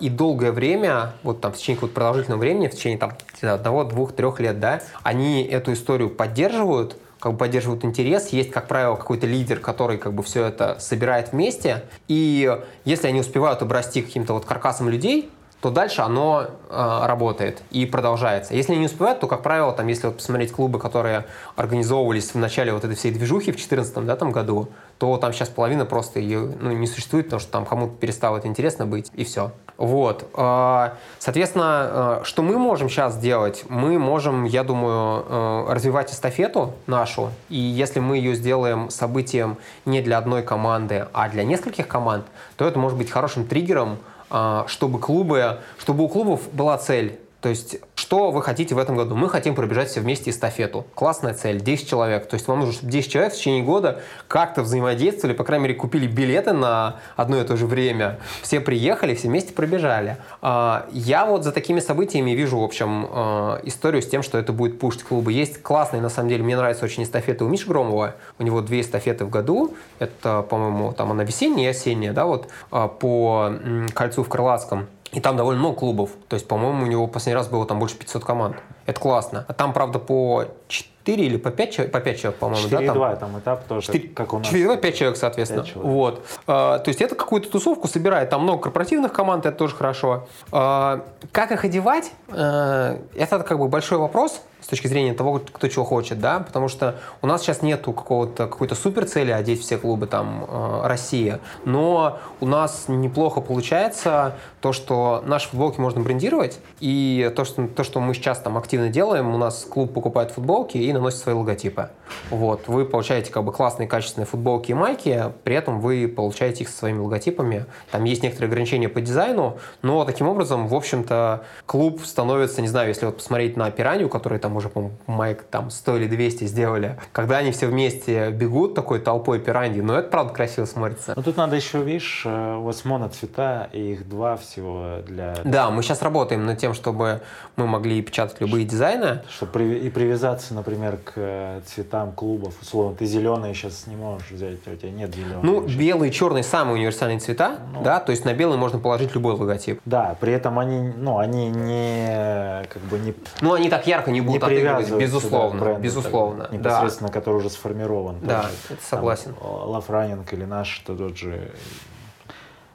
и 0.00 0.08
долгое 0.08 0.50
время, 0.50 1.12
вот 1.22 1.40
там 1.40 1.52
в 1.52 1.56
течение 1.56 1.76
какого-то 1.76 1.94
продолжительного 1.94 2.40
времени, 2.40 2.66
в 2.66 2.72
течение 2.72 2.98
там 2.98 3.12
одного, 3.42 3.84
двух, 3.84 4.12
трех 4.12 4.40
лет, 4.40 4.58
да, 4.58 4.82
они 5.04 5.44
эту 5.44 5.72
историю 5.72 6.10
поддерживают, 6.10 6.96
как 7.22 7.32
бы 7.32 7.38
поддерживают 7.38 7.84
интерес. 7.84 8.30
Есть, 8.30 8.50
как 8.50 8.66
правило, 8.66 8.96
какой-то 8.96 9.28
лидер, 9.28 9.60
который 9.60 9.96
как 9.96 10.12
бы 10.12 10.24
все 10.24 10.44
это 10.44 10.80
собирает 10.80 11.30
вместе. 11.30 11.84
И 12.08 12.58
если 12.84 13.06
они 13.06 13.20
успевают 13.20 13.62
обрасти 13.62 14.02
каким-то 14.02 14.32
вот 14.32 14.44
каркасом 14.44 14.88
людей, 14.88 15.30
то 15.60 15.70
дальше 15.70 16.02
оно 16.02 16.48
э, 16.68 17.00
работает 17.04 17.62
и 17.70 17.86
продолжается. 17.86 18.54
Если 18.54 18.74
не 18.74 18.86
успевают, 18.86 19.20
то, 19.20 19.28
как 19.28 19.44
правило, 19.44 19.72
там, 19.72 19.86
если 19.86 20.08
вот 20.08 20.16
посмотреть 20.16 20.50
клубы, 20.50 20.80
которые 20.80 21.26
организовывались 21.54 22.34
в 22.34 22.38
начале 22.38 22.72
вот 22.72 22.82
этой 22.82 22.96
всей 22.96 23.12
движухи 23.12 23.52
в 23.52 23.54
2014 23.54 24.04
да, 24.04 24.16
там 24.16 24.32
году, 24.32 24.70
то 24.98 25.16
там 25.18 25.32
сейчас 25.32 25.48
половина 25.48 25.84
просто 25.84 26.18
ее 26.18 26.52
ну, 26.60 26.72
не 26.72 26.88
существует, 26.88 27.26
потому 27.26 27.38
что 27.38 27.52
там 27.52 27.64
кому-то 27.64 27.94
перестало 27.94 28.38
это 28.38 28.48
интересно 28.48 28.86
быть, 28.86 29.12
и 29.14 29.22
все. 29.22 29.52
Вот. 29.82 30.28
Э, 30.34 30.90
Соответственно, 31.18 32.20
э, 32.20 32.24
что 32.24 32.42
мы 32.42 32.56
можем 32.56 32.88
сейчас 32.88 33.18
делать? 33.18 33.64
Мы 33.68 33.98
можем, 33.98 34.44
я 34.44 34.62
думаю, 34.62 35.24
э, 35.28 35.72
развивать 35.72 36.12
эстафету 36.12 36.74
нашу, 36.86 37.30
и 37.48 37.56
если 37.56 37.98
мы 37.98 38.16
ее 38.16 38.36
сделаем 38.36 38.90
событием 38.90 39.56
не 39.84 40.00
для 40.00 40.18
одной 40.18 40.44
команды, 40.44 41.08
а 41.12 41.28
для 41.28 41.42
нескольких 41.42 41.88
команд, 41.88 42.24
то 42.56 42.64
это 42.64 42.78
может 42.78 42.96
быть 42.96 43.10
хорошим 43.10 43.44
триггером, 43.44 43.98
а, 44.30 44.64
чтобы 44.68 45.00
клубы, 45.00 45.58
чтобы 45.78 46.04
у 46.04 46.08
клубов 46.08 46.42
была 46.52 46.78
цель 46.78 47.18
То 47.42 47.48
есть, 47.48 47.78
что 47.96 48.30
вы 48.30 48.40
хотите 48.40 48.76
в 48.76 48.78
этом 48.78 48.96
году? 48.96 49.16
Мы 49.16 49.28
хотим 49.28 49.56
пробежать 49.56 49.88
все 49.88 50.00
вместе 50.00 50.30
эстафету. 50.30 50.86
Классная 50.94 51.34
цель, 51.34 51.60
10 51.60 51.88
человек. 51.88 52.28
То 52.28 52.34
есть, 52.34 52.46
вам 52.46 52.60
нужно, 52.60 52.72
чтобы 52.72 52.92
10 52.92 53.10
человек 53.10 53.32
в 53.32 53.36
течение 53.36 53.64
года 53.64 54.00
как-то 54.28 54.62
взаимодействовали, 54.62 55.34
по 55.34 55.42
крайней 55.42 55.64
мере, 55.64 55.74
купили 55.74 56.06
билеты 56.06 56.52
на 56.52 57.00
одно 57.16 57.40
и 57.40 57.44
то 57.44 57.56
же 57.56 57.66
время. 57.66 58.20
Все 58.42 58.60
приехали, 58.60 59.16
все 59.16 59.26
вместе 59.26 59.52
пробежали. 59.52 60.18
А, 60.40 60.86
я 60.92 61.26
вот 61.26 61.42
за 61.42 61.50
такими 61.50 61.80
событиями 61.80 62.30
вижу, 62.30 62.60
в 62.60 62.62
общем, 62.62 63.08
а, 63.10 63.60
историю 63.64 64.02
с 64.02 64.06
тем, 64.06 64.22
что 64.22 64.38
это 64.38 64.52
будет 64.52 64.78
пушить 64.78 65.02
клубы. 65.02 65.32
Есть 65.32 65.60
классные, 65.62 66.00
на 66.00 66.10
самом 66.10 66.28
деле, 66.28 66.44
мне 66.44 66.56
нравятся 66.56 66.84
очень 66.84 67.02
эстафеты 67.02 67.44
у 67.44 67.48
Миши 67.48 67.66
Громова. 67.66 68.14
У 68.38 68.44
него 68.44 68.60
две 68.60 68.82
эстафеты 68.82 69.24
в 69.24 69.30
году. 69.30 69.74
Это, 69.98 70.42
по-моему, 70.42 70.92
там 70.92 71.10
она 71.10 71.24
весенняя 71.24 71.66
и 71.66 71.70
осенняя, 71.70 72.12
да, 72.12 72.24
вот 72.24 72.46
а, 72.70 72.86
по 72.86 73.52
кольцу 73.94 74.22
в 74.22 74.28
Крылатском. 74.28 74.86
И 75.12 75.20
там 75.20 75.36
довольно 75.36 75.60
много 75.60 75.76
клубов. 75.76 76.10
То 76.28 76.34
есть, 76.34 76.48
по-моему, 76.48 76.84
у 76.84 76.86
него 76.86 77.06
последний 77.06 77.36
раз 77.36 77.48
было 77.48 77.66
там 77.66 77.78
больше 77.78 77.96
500 77.96 78.24
команд. 78.24 78.56
Это 78.86 78.98
классно. 78.98 79.44
А 79.46 79.52
там, 79.52 79.74
правда, 79.74 79.98
по 79.98 80.46
4 80.68 81.22
или 81.22 81.36
по 81.36 81.50
5 81.50 81.70
человек, 81.70 81.92
по 81.92 82.00
5 82.00 82.18
человек, 82.18 82.38
по-моему, 82.40 82.68
да? 82.68 82.78
Там, 82.78 82.96
4,2 82.96 83.16
там 83.18 83.38
этап 83.38 83.64
тоже, 83.64 83.86
4, 83.86 84.08
как 84.08 84.32
у 84.32 84.38
нас. 84.38 84.50
4,2, 84.50 84.76
5 84.78 84.96
человек, 84.96 85.18
соответственно. 85.18 85.64
5 85.64 85.72
человек. 85.72 85.92
Вот. 85.92 86.26
А, 86.46 86.78
то 86.78 86.88
есть 86.88 87.02
это 87.02 87.14
какую-то 87.14 87.50
тусовку 87.50 87.88
собирает. 87.88 88.30
Там 88.30 88.42
много 88.42 88.62
корпоративных 88.62 89.12
команд, 89.12 89.44
это 89.44 89.56
тоже 89.56 89.76
хорошо. 89.76 90.26
А, 90.50 91.04
как 91.30 91.52
их 91.52 91.64
одевать? 91.64 92.12
А, 92.30 92.98
это 93.14 93.38
как 93.40 93.58
бы 93.58 93.68
большой 93.68 93.98
вопрос 93.98 94.40
с 94.62 94.66
точки 94.66 94.86
зрения 94.86 95.12
того, 95.12 95.40
кто 95.52 95.68
чего 95.68 95.84
хочет, 95.84 96.20
да, 96.20 96.40
потому 96.40 96.68
что 96.68 96.96
у 97.20 97.26
нас 97.26 97.42
сейчас 97.42 97.62
нету 97.62 97.92
какого-то 97.92 98.46
какой-то 98.46 98.74
супер 98.74 99.06
цели 99.06 99.30
одеть 99.30 99.60
все 99.60 99.76
клубы 99.76 100.06
там 100.06 100.46
э, 100.48 100.80
Россия, 100.84 101.40
но 101.64 102.18
у 102.40 102.46
нас 102.46 102.84
неплохо 102.88 103.40
получается 103.40 104.36
то, 104.60 104.72
что 104.72 105.22
наши 105.26 105.48
футболки 105.48 105.80
можно 105.80 106.00
брендировать, 106.00 106.60
и 106.80 107.32
то, 107.34 107.44
что, 107.44 107.66
то, 107.66 107.82
что 107.84 108.00
мы 108.00 108.14
сейчас 108.14 108.38
там 108.38 108.56
активно 108.56 108.88
делаем, 108.88 109.34
у 109.34 109.38
нас 109.38 109.64
клуб 109.64 109.92
покупает 109.92 110.30
футболки 110.30 110.78
и 110.78 110.92
наносит 110.92 111.18
свои 111.18 111.34
логотипы. 111.34 111.90
Вот, 112.30 112.68
вы 112.68 112.84
получаете 112.84 113.32
как 113.32 113.44
бы 113.44 113.52
классные 113.52 113.88
качественные 113.88 114.26
футболки 114.26 114.70
и 114.70 114.74
майки, 114.74 115.32
при 115.44 115.56
этом 115.56 115.80
вы 115.80 116.06
получаете 116.06 116.64
их 116.64 116.68
со 116.68 116.78
своими 116.78 116.98
логотипами. 116.98 117.66
Там 117.90 118.04
есть 118.04 118.22
некоторые 118.22 118.48
ограничения 118.48 118.88
по 118.88 119.00
дизайну, 119.00 119.58
но 119.82 120.04
таким 120.04 120.28
образом, 120.28 120.68
в 120.68 120.74
общем-то, 120.74 121.44
клуб 121.66 122.04
становится, 122.04 122.62
не 122.62 122.68
знаю, 122.68 122.88
если 122.88 123.06
вот 123.06 123.16
посмотреть 123.16 123.56
на 123.56 123.70
Пиранью, 123.70 124.08
который 124.08 124.38
там 124.38 124.51
уже, 124.56 124.68
по 124.68 124.90
майк 125.06 125.42
там 125.44 125.70
100 125.70 125.96
или 125.98 126.06
200 126.06 126.44
сделали, 126.44 126.98
когда 127.12 127.38
они 127.38 127.52
все 127.52 127.66
вместе 127.66 128.30
бегут 128.30 128.74
такой 128.74 129.00
толпой 129.00 129.38
пираньи, 129.38 129.80
ну 129.80 129.94
это 129.94 130.08
правда 130.08 130.32
красиво 130.32 130.64
смотрится. 130.64 131.12
Ну 131.16 131.22
тут 131.22 131.36
надо 131.36 131.56
еще, 131.56 131.82
видишь, 131.82 132.22
э, 132.24 132.56
у 132.56 132.62
вас 132.62 132.84
моноцвета, 132.84 133.68
и 133.72 133.92
их 133.92 134.08
два 134.08 134.36
всего 134.36 134.98
для... 135.06 135.36
Да, 135.44 135.70
мы 135.70 135.82
сейчас 135.82 136.02
работаем 136.02 136.46
над 136.46 136.58
тем, 136.58 136.74
чтобы 136.74 137.20
мы 137.56 137.66
могли 137.66 138.00
печатать 138.02 138.40
любые 138.40 138.64
дизайны. 138.64 139.22
Чтобы 139.28 139.74
и 139.76 139.90
привязаться, 139.90 140.54
например, 140.54 140.98
к 140.98 141.12
э, 141.16 141.60
цветам 141.66 142.12
клубов, 142.12 142.54
условно, 142.60 142.96
ты 142.96 143.06
зеленый 143.06 143.54
сейчас 143.54 143.86
не 143.86 143.96
можешь 143.96 144.30
взять, 144.30 144.66
у 144.66 144.76
тебя 144.76 144.90
нет 144.90 145.14
зеленого. 145.14 145.42
Ну, 145.42 145.60
белый 145.62 146.10
и 146.10 146.12
черный 146.12 146.42
самые 146.42 146.76
универсальные 146.76 147.18
цвета, 147.18 147.58
ну, 147.72 147.82
да, 147.82 148.00
то 148.00 148.12
есть 148.12 148.24
на 148.24 148.34
белый 148.34 148.58
можно 148.58 148.78
положить 148.78 149.14
любой 149.14 149.34
логотип. 149.34 149.80
Да, 149.84 150.16
при 150.20 150.32
этом 150.32 150.58
они, 150.58 150.92
ну, 150.96 151.18
они 151.18 151.48
не, 151.48 152.64
как 152.68 152.82
бы 152.82 152.98
не... 152.98 153.14
Ну, 153.40 153.54
они 153.54 153.68
так 153.68 153.86
ярко 153.86 154.10
не 154.10 154.20
будут 154.20 154.41
отыгрывать, 154.42 154.90
безусловно, 154.92 155.60
бренду, 155.60 155.80
безусловно. 155.80 156.44
Так, 156.44 156.52
непосредственно, 156.52 157.08
да. 157.08 157.14
который 157.14 157.36
уже 157.36 157.50
сформирован. 157.50 158.16
Да, 158.22 158.42
тоже, 158.42 158.54
это 158.70 158.84
согласен. 158.84 159.34
Лав 159.40 159.88
Раннинг 159.88 160.32
или 160.32 160.44
наш, 160.44 160.78
то 160.80 160.96
тот 160.96 161.16
же 161.16 161.52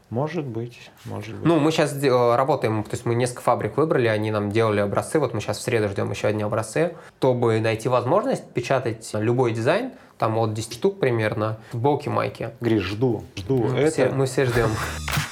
может 0.09 0.45
быть, 0.45 0.89
может 1.03 1.35
быть. 1.35 1.45
Ну, 1.45 1.59
мы 1.59 1.69
сейчас 1.71 1.93
э, 2.01 2.35
работаем, 2.35 2.83
то 2.83 2.91
есть 2.91 3.05
мы 3.05 3.13
несколько 3.13 3.41
фабрик 3.41 3.75
выбрали, 3.75 4.07
они 4.07 4.31
нам 4.31 4.51
делали 4.51 4.79
образцы, 4.79 5.19
вот 5.19 5.33
мы 5.33 5.41
сейчас 5.41 5.57
в 5.57 5.61
среду 5.61 5.89
ждем 5.89 6.09
еще 6.09 6.29
одни 6.29 6.43
образцы, 6.43 6.95
чтобы 7.19 7.59
найти 7.59 7.89
возможность 7.89 8.49
печатать 8.53 9.09
любой 9.13 9.51
дизайн, 9.51 9.91
там 10.17 10.37
от 10.37 10.53
10 10.53 10.73
штук 10.73 11.01
примерно, 11.01 11.57
футболки, 11.71 12.07
майки. 12.07 12.51
Гриш, 12.61 12.83
жду, 12.83 13.25
жду. 13.35 13.57
Мы, 13.57 13.79
это... 13.79 13.91
все, 13.91 14.09
мы 14.09 14.25
все 14.27 14.45
ждем. 14.45 14.69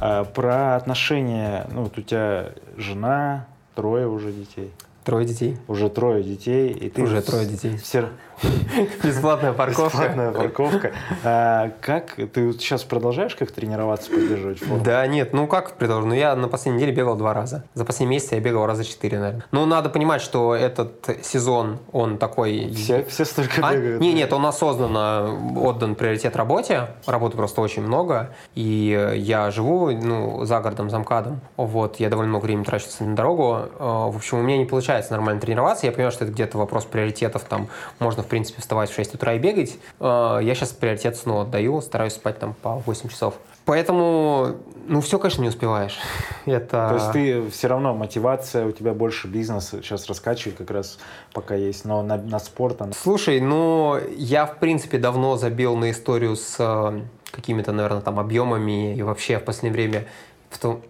про 0.00 0.76
отношения, 0.76 1.66
ну, 1.72 1.82
вот 1.82 1.98
у 1.98 2.02
тебя 2.02 2.52
жена, 2.76 3.46
трое 3.74 4.08
уже 4.08 4.32
детей. 4.32 4.72
Трое 5.04 5.26
детей. 5.26 5.56
Уже 5.68 5.88
трое 5.88 6.22
детей. 6.22 6.72
И 6.72 6.90
ты 6.90 7.02
уже 7.02 7.22
трое 7.22 7.46
детей. 7.46 7.76
Все, 7.78 8.08
Бесплатная 9.04 9.52
парковка. 9.52 9.98
Бесплатная 9.98 10.32
парковка. 10.32 10.92
А, 11.24 11.70
как 11.80 12.14
ты 12.32 12.52
сейчас 12.52 12.84
продолжаешь 12.84 13.34
как 13.34 13.50
тренироваться, 13.50 14.10
поддерживать 14.10 14.60
форму? 14.60 14.82
Да, 14.82 15.06
нет, 15.06 15.32
ну 15.32 15.46
как 15.46 15.76
продолжу? 15.76 16.06
Ну 16.06 16.14
я 16.14 16.34
на 16.36 16.48
последней 16.48 16.78
неделе 16.78 16.96
бегал 16.96 17.16
два 17.16 17.34
раза. 17.34 17.64
За 17.74 17.84
последний 17.84 18.16
месяц 18.16 18.32
я 18.32 18.40
бегал 18.40 18.66
раза 18.66 18.84
четыре, 18.84 19.18
наверное. 19.18 19.44
Но 19.52 19.66
надо 19.66 19.90
понимать, 19.90 20.22
что 20.22 20.54
этот 20.54 21.18
сезон, 21.22 21.78
он 21.92 22.18
такой... 22.18 22.72
Все, 22.74 23.04
все 23.04 23.24
столько 23.24 23.60
а? 23.62 23.74
бегают. 23.74 24.00
Не, 24.00 24.12
нет, 24.12 24.32
он 24.32 24.46
осознанно 24.46 25.38
отдан 25.56 25.94
приоритет 25.94 26.36
работе. 26.36 26.88
Работы 27.06 27.36
просто 27.36 27.60
очень 27.60 27.82
много. 27.82 28.34
И 28.54 29.12
я 29.16 29.50
живу 29.50 29.90
ну, 29.90 30.44
за 30.44 30.60
городом, 30.60 30.88
за 30.88 30.98
МКАДом. 30.98 31.40
Вот, 31.56 32.00
я 32.00 32.08
довольно 32.08 32.30
много 32.30 32.44
времени 32.44 32.64
трачу 32.64 32.86
на 33.00 33.14
дорогу. 33.14 33.68
А, 33.78 34.08
в 34.10 34.16
общем, 34.16 34.38
у 34.38 34.42
меня 34.42 34.56
не 34.56 34.64
получается 34.64 34.89
нормально 35.10 35.40
тренироваться. 35.40 35.86
Я 35.86 35.92
понимаю, 35.92 36.12
что 36.12 36.24
это 36.24 36.32
где-то 36.32 36.58
вопрос 36.58 36.84
приоритетов. 36.84 37.44
Там 37.44 37.68
можно, 37.98 38.22
в 38.22 38.26
принципе, 38.26 38.60
вставать 38.60 38.90
в 38.90 38.94
6 38.94 39.14
утра 39.14 39.34
и 39.34 39.38
бегать. 39.38 39.78
А, 39.98 40.38
я 40.38 40.54
сейчас 40.54 40.70
приоритет 40.70 41.16
снова 41.16 41.42
отдаю, 41.42 41.80
стараюсь 41.80 42.14
спать 42.14 42.38
там 42.38 42.54
по 42.54 42.76
8 42.86 43.08
часов. 43.08 43.34
Поэтому, 43.64 44.56
ну, 44.88 45.00
все, 45.00 45.18
конечно, 45.18 45.42
не 45.42 45.48
успеваешь. 45.48 45.98
Это... 46.46 46.88
То 46.88 46.94
есть 46.94 47.12
ты 47.12 47.50
все 47.50 47.68
равно, 47.68 47.94
мотивация, 47.94 48.66
у 48.66 48.72
тебя 48.72 48.94
больше 48.94 49.28
бизнеса 49.28 49.80
сейчас 49.82 50.08
раскачивать 50.08 50.56
как 50.56 50.70
раз 50.70 50.98
пока 51.32 51.54
есть, 51.54 51.84
но 51.84 52.02
на, 52.02 52.16
на 52.16 52.38
спорт... 52.38 52.82
Она... 52.82 52.92
Слушай, 52.92 53.40
ну, 53.40 53.98
я, 54.16 54.46
в 54.46 54.58
принципе, 54.58 54.98
давно 54.98 55.36
забил 55.36 55.76
на 55.76 55.90
историю 55.90 56.36
с 56.36 56.56
э, 56.58 57.00
какими-то, 57.30 57.72
наверное, 57.72 58.00
там 58.00 58.18
объемами 58.18 58.96
и 58.96 59.02
вообще 59.02 59.38
в 59.38 59.44
последнее 59.44 59.72
время 59.72 60.06
в 60.48 60.58
том, 60.58 60.82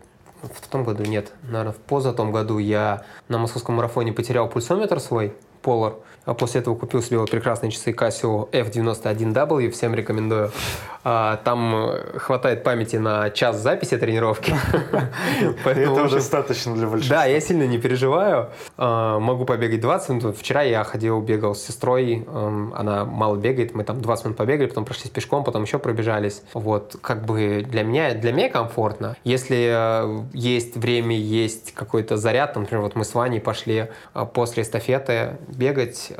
в 0.42 0.66
том 0.68 0.84
году 0.84 1.04
нет, 1.04 1.32
наверное, 1.42 1.72
в 1.72 1.78
позатом 1.78 2.32
году 2.32 2.58
я 2.58 3.04
на 3.28 3.38
московском 3.38 3.74
марафоне 3.76 4.12
потерял 4.12 4.48
пульсометр 4.48 5.00
свой, 5.00 5.34
Polar. 5.62 5.96
А 6.24 6.34
после 6.34 6.60
этого 6.60 6.74
купил 6.74 7.02
себе 7.02 7.18
вот 7.18 7.30
прекрасные 7.30 7.70
часы 7.70 7.92
Casio 7.92 8.50
F91W, 8.50 9.70
всем 9.70 9.94
рекомендую. 9.94 10.50
А, 11.02 11.38
там 11.44 11.74
э, 11.74 12.18
хватает 12.18 12.62
памяти 12.62 12.96
на 12.96 13.30
час 13.30 13.56
записи 13.56 13.96
тренировки. 13.96 14.54
Это 15.64 16.08
достаточно 16.10 16.74
для 16.74 16.86
большинства. 16.86 17.16
Да, 17.16 17.24
я 17.24 17.40
сильно 17.40 17.66
не 17.66 17.78
переживаю. 17.78 18.50
А, 18.76 19.18
могу 19.18 19.46
побегать 19.46 19.80
20 19.80 20.08
минут. 20.10 20.36
Вчера 20.36 20.60
я 20.62 20.84
ходил, 20.84 21.22
бегал 21.22 21.54
с 21.54 21.62
сестрой. 21.62 22.26
Эм, 22.26 22.74
она 22.76 23.06
мало 23.06 23.36
бегает. 23.36 23.74
Мы 23.74 23.84
там 23.84 24.02
20 24.02 24.24
минут 24.26 24.36
побегали, 24.36 24.66
потом 24.66 24.84
прошлись 24.84 25.10
пешком, 25.10 25.42
потом 25.42 25.62
еще 25.62 25.78
пробежались. 25.78 26.42
Вот, 26.52 26.96
как 27.00 27.24
бы 27.24 27.64
для 27.66 27.82
меня, 27.82 28.12
для 28.12 28.32
меня 28.32 28.50
комфортно. 28.50 29.16
Если 29.24 29.70
э, 29.72 30.24
есть 30.34 30.76
время, 30.76 31.16
есть 31.16 31.72
какой-то 31.72 32.18
заряд, 32.18 32.56
например, 32.56 32.82
вот 32.82 32.94
мы 32.94 33.06
с 33.06 33.14
Ваней 33.14 33.40
пошли 33.40 33.88
э, 34.14 34.26
после 34.34 34.64
эстафеты 34.64 35.38
бегать 35.48 36.12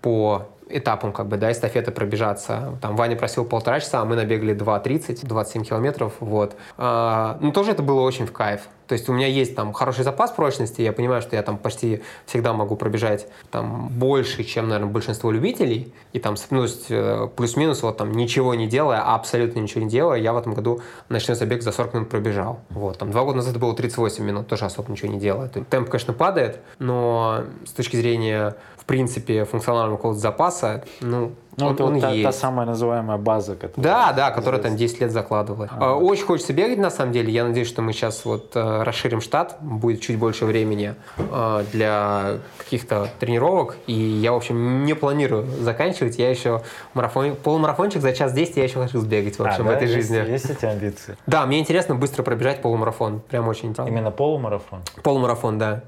по 0.00 0.46
этапом 0.70 1.12
как 1.12 1.28
бы, 1.28 1.36
да, 1.36 1.50
эстафеты 1.50 1.90
пробежаться. 1.90 2.78
Там 2.80 2.96
Ваня 2.96 3.16
просил 3.16 3.44
полтора 3.44 3.80
часа, 3.80 4.02
а 4.02 4.04
мы 4.04 4.16
набегали 4.16 4.54
2.30, 4.54 5.26
27 5.26 5.64
километров, 5.64 6.14
вот. 6.20 6.56
А, 6.76 7.38
ну, 7.40 7.52
тоже 7.52 7.72
это 7.72 7.82
было 7.82 8.00
очень 8.00 8.26
в 8.26 8.32
кайф. 8.32 8.62
То 8.86 8.94
есть 8.94 9.06
у 9.10 9.12
меня 9.12 9.26
есть 9.26 9.54
там 9.54 9.74
хороший 9.74 10.02
запас 10.02 10.30
прочности, 10.30 10.80
я 10.80 10.94
понимаю, 10.94 11.20
что 11.20 11.36
я 11.36 11.42
там 11.42 11.58
почти 11.58 12.02
всегда 12.24 12.54
могу 12.54 12.74
пробежать 12.74 13.28
там 13.50 13.88
больше, 13.88 14.44
чем, 14.44 14.68
наверное, 14.68 14.90
большинство 14.90 15.30
любителей. 15.30 15.92
И 16.14 16.18
там, 16.18 16.36
ну, 16.48 16.64
э, 16.88 17.28
плюс-минус, 17.36 17.82
вот 17.82 17.98
там 17.98 18.12
ничего 18.12 18.54
не 18.54 18.66
делая, 18.66 19.02
абсолютно 19.02 19.60
ничего 19.60 19.82
не 19.82 19.90
делая, 19.90 20.18
я 20.18 20.32
в 20.32 20.38
этом 20.38 20.54
году 20.54 20.80
ночной 21.10 21.36
забег 21.36 21.62
за 21.62 21.72
40 21.72 21.94
минут 21.94 22.08
пробежал. 22.08 22.60
Вот, 22.70 22.96
там 22.96 23.10
два 23.10 23.24
года 23.24 23.36
назад 23.36 23.52
это 23.52 23.60
было 23.60 23.74
38 23.76 24.24
минут, 24.24 24.48
тоже 24.48 24.64
особо 24.64 24.90
ничего 24.90 25.12
не 25.12 25.18
делая. 25.18 25.48
Темп, 25.48 25.90
конечно, 25.90 26.14
падает, 26.14 26.60
но 26.78 27.44
с 27.66 27.72
точки 27.72 27.96
зрения 27.96 28.56
принципе, 28.88 29.44
функционального 29.44 29.96
какого-то 29.96 30.18
запаса, 30.18 30.84
ну, 31.00 31.32
ну, 31.58 31.66
он, 31.66 31.74
это 31.74 31.84
он 31.84 32.00
та, 32.00 32.10
есть. 32.12 32.22
та 32.22 32.32
самая 32.32 32.66
называемая 32.66 33.18
база, 33.18 33.56
которая... 33.56 33.74
Да, 33.76 34.12
да, 34.12 34.30
которая 34.30 34.60
там 34.60 34.76
10 34.76 35.00
лет 35.00 35.10
закладывала. 35.10 35.68
А. 35.72 35.94
Очень 35.94 36.24
хочется 36.24 36.52
бегать, 36.52 36.78
на 36.78 36.90
самом 36.90 37.12
деле. 37.12 37.32
Я 37.32 37.44
надеюсь, 37.44 37.66
что 37.66 37.82
мы 37.82 37.92
сейчас 37.92 38.24
вот 38.24 38.52
э, 38.54 38.82
расширим 38.84 39.20
штат, 39.20 39.56
будет 39.60 40.00
чуть 40.00 40.18
больше 40.18 40.44
времени 40.44 40.94
э, 41.16 41.64
для 41.72 42.38
каких-то 42.58 43.08
тренировок. 43.18 43.76
И 43.88 43.92
я, 43.92 44.32
в 44.32 44.36
общем, 44.36 44.84
не 44.84 44.94
планирую 44.94 45.46
заканчивать. 45.60 46.16
Я 46.16 46.30
еще 46.30 46.62
марафон, 46.94 47.34
полумарафончик 47.34 48.02
за 48.02 48.12
час 48.12 48.32
10 48.32 48.56
я 48.56 48.62
еще 48.62 48.80
хочу 48.80 49.00
сбегать, 49.00 49.36
в 49.36 49.42
общем, 49.42 49.62
а, 49.62 49.64
да? 49.64 49.70
в 49.72 49.76
этой 49.76 49.88
есть, 49.88 49.94
жизни. 49.94 50.30
Есть 50.30 50.50
эти 50.50 50.64
амбиции? 50.64 51.16
Да, 51.26 51.44
мне 51.44 51.58
интересно 51.58 51.96
быстро 51.96 52.22
пробежать 52.22 52.62
полумарафон. 52.62 53.18
Прям 53.18 53.48
очень 53.48 53.70
интересно. 53.70 53.92
Именно 53.92 54.12
полумарафон? 54.12 54.82
Полумарафон, 55.02 55.58
да. 55.58 55.82